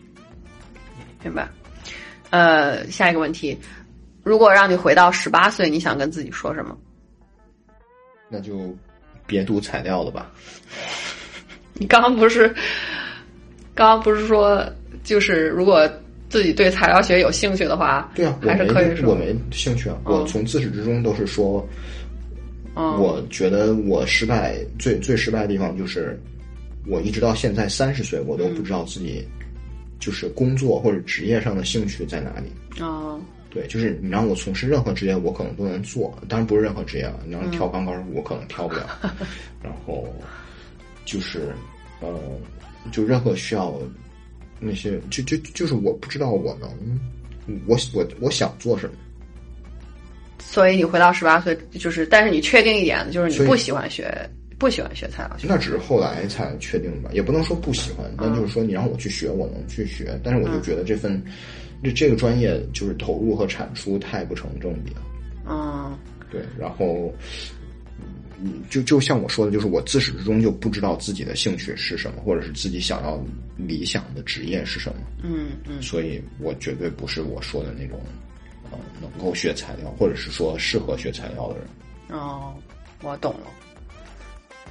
[1.23, 1.47] 明白。
[2.29, 3.57] 呃，下一个问题，
[4.23, 6.77] 如果让你回到十八岁，你想跟自己说什么？
[8.29, 8.75] 那就
[9.27, 10.31] 别读材料了吧。
[11.73, 12.47] 你刚刚不是，
[13.73, 14.65] 刚刚不是说，
[15.03, 15.87] 就是如果
[16.35, 19.95] 自己对材料学有兴趣的话，对啊，还是可以说，我没兴趣啊。
[20.05, 21.65] 嗯我从自始至终都是说，
[22.75, 26.19] 嗯，我觉得我失败最最失败的地方就是，
[26.87, 29.25] 我一直到现在三十岁，我都不知道自己
[29.97, 32.51] 就是工作或者职业上的兴趣在哪里。
[32.83, 33.17] 哦，
[33.49, 37.13] 对，就是你让我从事任何职业，我可能都能做，当然不是任何职业啊。
[37.25, 38.85] 你让我跳钢杆，我可能跳不了。
[39.63, 40.05] 然后
[41.05, 41.53] 就是
[42.01, 42.09] 呃，
[42.91, 43.73] 就任何需要
[44.59, 48.93] 那些，就就就是我不知道我能，我我我想做什么。
[50.39, 55.47] 所以你回到十八岁，就是，但是你确定一点，就是你不喜欢学，不喜欢学材料学。
[55.49, 61.21] 那只是后来才确定吧，也不能说不喜欢，但就是说你让我去学，我能去学，但是我就觉得这份
[61.83, 65.01] 这这个专业就是投入和产出太不成正比了。
[65.47, 65.97] 嗯
[66.31, 67.54] 对，然后，嗯，
[68.69, 73.23] 就就像我说的，就是我自始至终就不知道自己的兴趣是什么，或者是自己想要
[73.55, 77.99] 理想的职业是什么，嗯嗯，所以我绝对不是我说的那种，
[78.71, 82.19] 呃，能够学材料，或者是说适合学材料的人。
[82.19, 82.53] 哦，
[83.01, 83.47] 我懂了。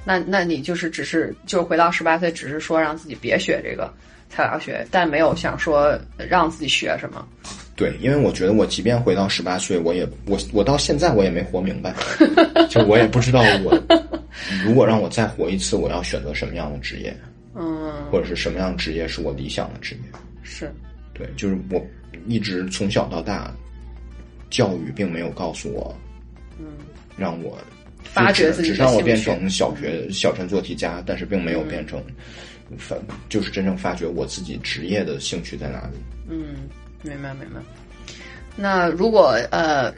[0.03, 3.91] 那那你就是只是就是回到十八岁，只是说让自己别学这个
[4.29, 7.27] 材料学，但没有想说让自己学什么。
[7.75, 11.93] 对，因为我觉得我即便回到十八岁，我也我我到现在我也没活明白，
[12.69, 13.77] 就我也不知道我
[14.63, 17.15] 如果让我再活一次，我要选择什么样的职业，
[17.53, 20.01] 嗯，或者是什么样的职业是我理想的职业。
[20.41, 20.71] 是，
[21.13, 21.85] 对，就是我
[22.27, 23.53] 一直从小到大，
[24.49, 25.93] 教育并没有告诉我，
[26.57, 26.65] 嗯，
[27.17, 27.57] 让我
[28.03, 32.01] 发掘自己只只让我变成小学小镇做题家，但是并没有变成
[32.77, 32.95] 发，
[33.27, 35.97] 就是真正发掘我自己职业的兴趣在哪里。
[36.29, 36.69] 嗯，
[37.05, 37.61] 明白明白。
[38.55, 39.93] 那如果呃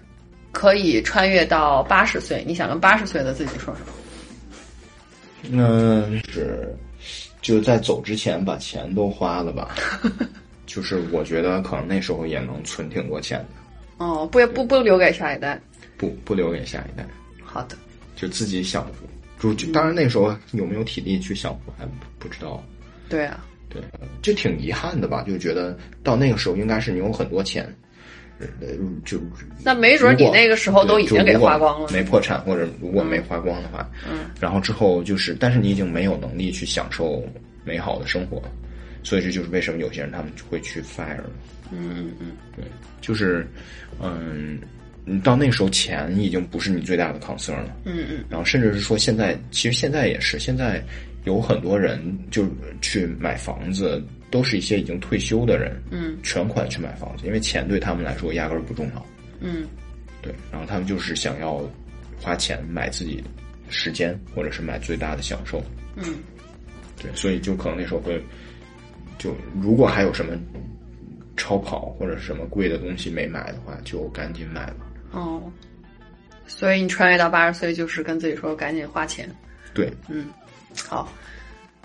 [0.51, 3.93] 可以穿越到八十岁，你想跟八十岁的自己说什么？
[5.51, 6.75] 嗯，是
[7.41, 9.75] 就在走之前把钱都花了吧。
[10.65, 15.59] 就是我觉得可能那时候也能存挺多钱的，哦，不不不留给下一代。
[15.95, 17.05] 不不留给下一代，
[17.43, 17.77] 好的，
[18.15, 18.85] 就自己享
[19.39, 21.87] 就就当然那时候有没有体力去享福还
[22.19, 22.61] 不知道。
[23.07, 23.81] 对啊，对，
[24.21, 27.67] 就挺遗憾的吧，就觉得到那个时候应该是你有很多钱，
[28.39, 28.47] 呃，
[29.05, 29.19] 就
[29.63, 37.23] 那没准你那个时候都已经给花光了，没破产或者如果没花光的话，嗯，然后之后就是，但是你已经没有能力去享受
[37.63, 38.41] 美好的生活，
[39.03, 41.17] 所以这就是为什么有些人他们会去 fire。
[41.71, 42.63] 嗯嗯嗯，对，
[43.01, 43.47] 就是，
[44.01, 44.59] 嗯。
[45.09, 50.83] 你到那时候钱已经不是你最大的 concern 了，嗯嗯，然后甚至是说现在，其实现在也是，现在
[51.27, 52.01] 有很多人
[52.31, 52.47] 就
[52.81, 54.01] 去买房子，
[54.31, 59.05] 都是一些已经退休的人，嗯，全款去买房子，因为钱对他们来说压根儿不重要，
[59.41, 59.67] 嗯，
[60.21, 61.61] 对，然后他们就是想要
[62.21, 63.21] 花钱买自己
[63.67, 65.61] 时间，或者是买最大的享受，
[65.97, 66.15] 嗯，
[67.01, 68.23] 对，所以就可能那时候会，
[69.17, 70.33] 就如果还有什么
[71.35, 74.87] 超跑或者什么贵的东西没买的话，就赶紧买吧。
[75.11, 75.43] 哦，
[76.47, 79.29] 所以你穿越到八十岁，就是跟自己说赶紧花钱。
[79.73, 80.25] 对，嗯，
[80.85, 81.11] 好，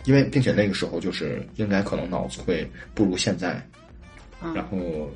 [0.05, 3.60] 因为并且那个时候就是应该可能脑子会不如现在，
[4.55, 5.10] 然后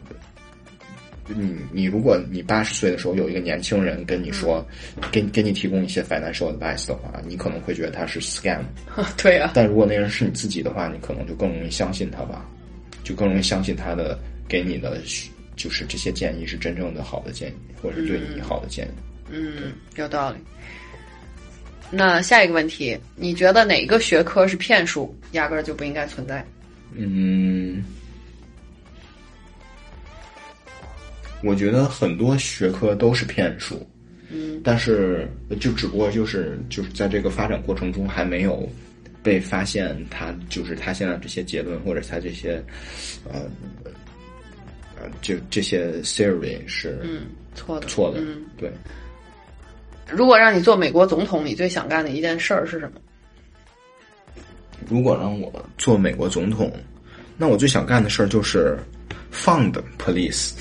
[1.27, 4.65] 你你如果你八十岁的时候有一个年轻人跟你说，
[5.11, 8.63] 给给你提供一些 financial advice 的话，你可能会觉得他是 scam。
[9.21, 12.49] 对啊，但如果那人是你自己的话，你可能就更容易相信他吧，
[13.03, 15.01] 就更容易相信他的给你的。
[15.57, 18.91] 就是这些建议是真正的好的建议，或者是对你好的建议。
[19.31, 20.37] 嗯，有道理。
[21.91, 26.45] 那下一个问题，你觉得哪个学科是骗术，压根儿就不应该存在？
[26.95, 27.85] 嗯，
[31.43, 33.87] 我觉得很多学科都是骗术。
[34.31, 35.29] 嗯，但是
[35.61, 38.69] 就只不过就是就是在这个发展过程中还没有
[39.23, 42.63] 被发现，他就是他现在这些结论或者他这些
[43.33, 43.43] 呃。
[45.21, 48.73] 就这些 theory 是嗯错的错的嗯对。
[50.11, 53.01] 如果让你做美国总统，你最想干的一件事儿是什么？
[54.89, 56.73] 如果让我做美国总统，
[57.37, 58.79] 那我最想干的事儿就是
[59.33, 60.53] fund police，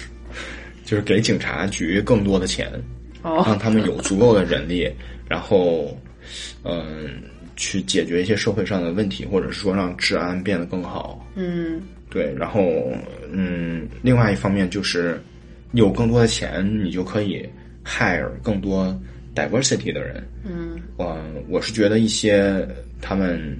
[0.83, 2.71] 就是给警察局更多的钱，
[3.21, 4.91] 哦让他们有足够的人力，
[5.27, 5.95] 然后
[6.63, 7.21] 嗯
[7.55, 11.23] 去解决一些社会上的问题，或者是说让治安变得更好。
[11.35, 11.81] 嗯。
[12.09, 12.61] 对，然后
[13.31, 15.21] 嗯，另外一方面就是
[15.73, 17.47] 有更多的钱，你就可以
[17.85, 18.97] hire 更多
[19.35, 20.25] diversity 的人。
[20.43, 22.65] 嗯，我我是觉得一些
[23.01, 23.59] 他们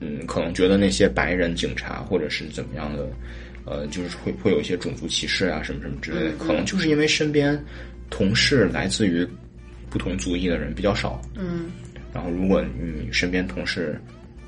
[0.00, 3.08] 嗯，可能觉得那些白人警察或者是怎么样的，
[3.64, 7.58] 呃，就是会会有一些种族歧视啊，什么什么之类的，可能就是因为身边
[8.10, 9.26] 同事来自于
[9.88, 11.22] 不同族裔的人比较少。
[11.36, 11.70] 嗯，
[12.12, 13.98] 然后如果你身边同事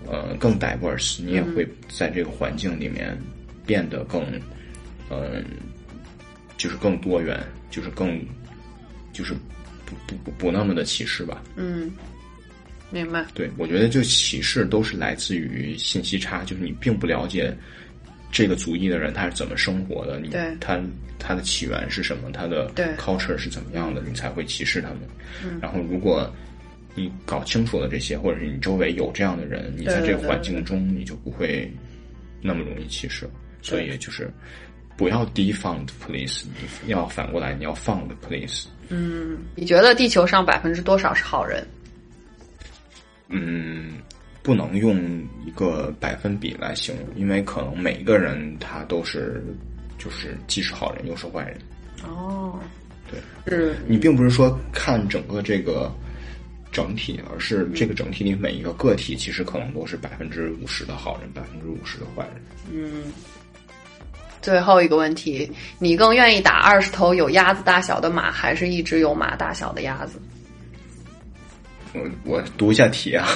[0.07, 3.17] 呃更 diverse，你也会在这个环境里面。
[3.67, 4.23] 变得更，
[5.09, 5.43] 嗯，
[6.59, 8.21] 就是更多元，就是更，
[9.11, 9.33] 就是
[10.07, 11.43] 不不不不那么的歧视吧。
[11.57, 11.91] 嗯，
[12.91, 13.25] 明白。
[13.35, 17.55] 对，我觉得就歧视都是来自于信息差，就是你并不了解
[18.31, 20.31] 这个族裔的人他是怎么生活的，你
[20.61, 20.81] 他
[21.19, 22.69] 他的起源是什么，他的
[22.99, 25.01] culture 是怎么样的，你才会歧视他们。
[25.45, 26.33] 嗯，然后如果
[26.95, 31.73] 你搞清楚了这些，或者是你周围有这样的人，你在这个环境中你就不会
[32.41, 33.29] 那么容易歧视。
[33.63, 34.31] 所以就是
[34.95, 36.45] 不要 defund police，
[36.85, 38.67] 你要反过来，你要 fund police。
[38.89, 41.67] 嗯，你觉得地球上百分之多少是好人？
[43.29, 43.95] 嗯，
[44.43, 44.97] 不能用
[45.47, 49.43] 一个百分比来形容，因为可能每一个人他都是
[49.99, 51.59] 就是既是好人又是坏人。
[52.07, 52.61] 哦，
[53.11, 55.91] 对，是你并不是说看整个这个
[56.71, 62.43] 整体，而是这个整体里每一个个体其实可能都是百分之五十的好人，百分之五十的坏人。
[62.73, 63.05] 嗯。
[64.45, 70.21] 最后一个问题，你更愿意打二十头有鸭子大小的马，还是一只有马大小的鸭子？
[71.95, 73.27] 我我读一下题啊，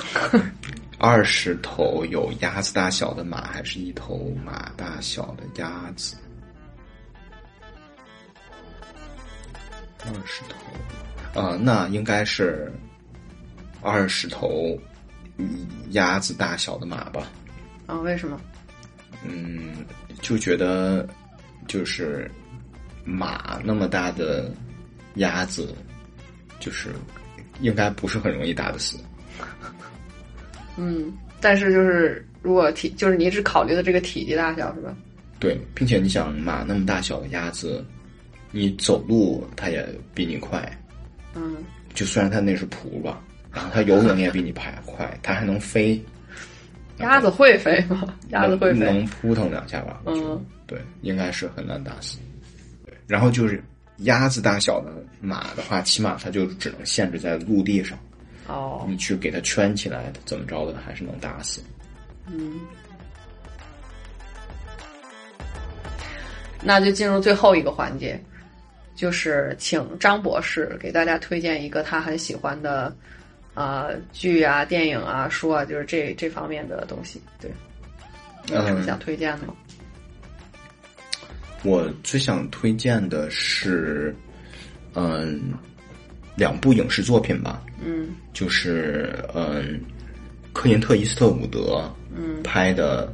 [1.00, 6.14] 二十头有鸭子大小的马，还是一头马大小的鸭子？
[10.04, 10.42] 二十
[11.32, 12.70] 头，啊，那应该是
[13.80, 14.78] 二十头
[15.92, 17.22] 鸭子大小的马吧？
[17.86, 18.38] 啊，为什么？
[19.28, 19.84] 嗯。
[20.20, 21.08] 就觉得，
[21.68, 22.28] 就是
[23.04, 24.52] 马那么大的
[25.14, 25.72] 鸭子，
[26.58, 26.88] 就是
[27.60, 28.98] 应该不是很容易打得死。
[30.76, 34.96] 嗯，但是就是如果体，就是你只考虑的这个体积大小是吧？
[35.38, 37.84] 对，并且你想马那么大小的鸭子，
[38.50, 40.60] 你走路它也比你快。
[41.34, 41.58] 嗯。
[41.94, 43.22] 就虽然它那是蹼吧，
[43.52, 46.04] 然后它游泳也比你快，快，它还能飞。
[47.00, 48.14] 鸭子会飞吗？
[48.30, 50.00] 鸭子会飞，能扑腾两下吧？
[50.06, 52.18] 嗯，对，应该是很难打死。
[53.06, 53.62] 然后就是
[53.98, 57.98] 鸭子大小的马的话，起码它就只能限制在陆地上。
[58.46, 61.62] 哦，你去给它圈起来，怎么着的还是能打死。
[62.26, 62.60] 嗯，
[66.62, 68.20] 那就进入最后一个环节，
[68.94, 72.94] 就是请张博士给大家推荐一个他很喜欢的
[73.58, 77.20] 啊、剧啊、电影啊、书啊，就是这这方面的东西。
[77.40, 77.50] 对，
[78.54, 79.54] 有什么嗯想推荐的吗？
[81.64, 84.14] 我最想推荐的是，
[84.94, 85.52] 嗯，
[86.36, 89.80] 两部影视作品吧，嗯就是嗯，
[90.52, 93.12] 科林特·伊斯特伍德嗯拍的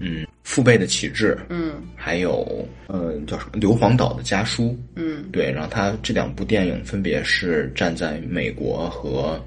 [0.00, 4.64] 嗯《父辈的旗帜》，嗯还有呃叫什么《硫磺岛的家书》。
[4.96, 9.40] 嗯对，然后他这两部电影分别是站在美国和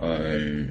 [0.00, 0.68] 嗯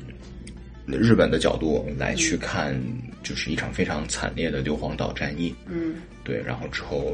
[0.85, 2.79] 日本的角度来去看，
[3.23, 5.53] 就是一场非常惨烈的硫磺岛战役。
[5.67, 7.13] 嗯对，然后之后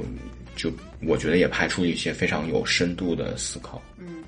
[0.55, 0.71] 就
[1.05, 3.81] 我觉得也拍出一些非常有深度的思考。
[3.97, 4.23] 嗯。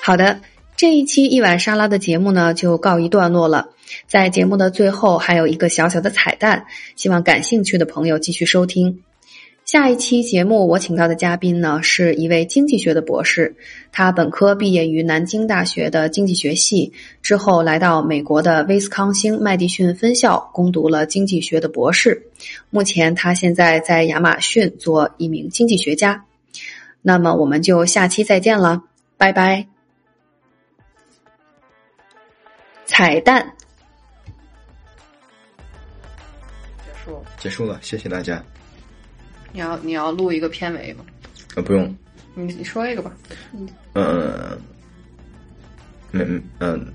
[0.00, 0.40] 好的，
[0.76, 3.68] 这一期一碗沙拉的节目呢就告一段落了。
[4.08, 6.66] 在节目的最后还有一个小小的彩蛋，
[6.96, 9.02] 希望感兴趣的朋友继续收听。
[9.72, 13.56] 下一期节目我请到的嘉宾呢是一位经济学的博士，
[13.90, 16.92] 他本科毕业于南京大学的经济学系，
[17.22, 22.26] 之后来到美国的威斯康星麦迪逊分校攻读了经济学的博士。
[22.68, 26.22] 目前他现在在亚马逊做一名经济学家。
[27.00, 28.82] 那么我们就下期再见了，
[29.16, 29.66] 拜拜。
[32.84, 33.54] 彩蛋。
[36.84, 37.22] 结束了。
[37.38, 38.44] 结束了，谢谢大家。
[39.52, 41.04] 你要你要录一个片尾吗？
[41.54, 41.94] 呃，不用，
[42.34, 43.12] 你你说一个吧。
[43.92, 44.56] 呃，
[46.12, 46.86] 嗯嗯，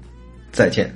[0.51, 0.93] 再见。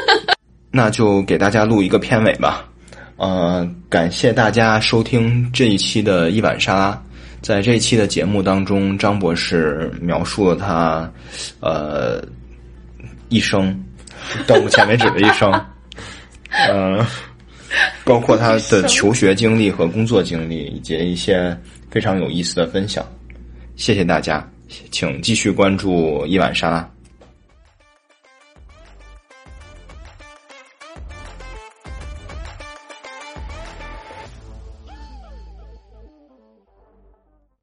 [0.70, 2.68] 那就给大家录一个片尾吧。
[3.16, 7.02] 呃，感谢大家收听这一期的一碗沙拉。
[7.40, 11.12] 在这一期的节目当中，张博士描述了他
[11.60, 12.22] 呃
[13.28, 13.76] 一生
[14.46, 15.50] 到目前为止的一生，
[16.68, 17.04] 呃，
[18.04, 21.56] 包括他的求学经历和工作经历，以及一些
[21.90, 23.06] 非常有意思的分享。
[23.76, 24.46] 谢谢大家，
[24.90, 26.91] 请继续关注一碗沙拉。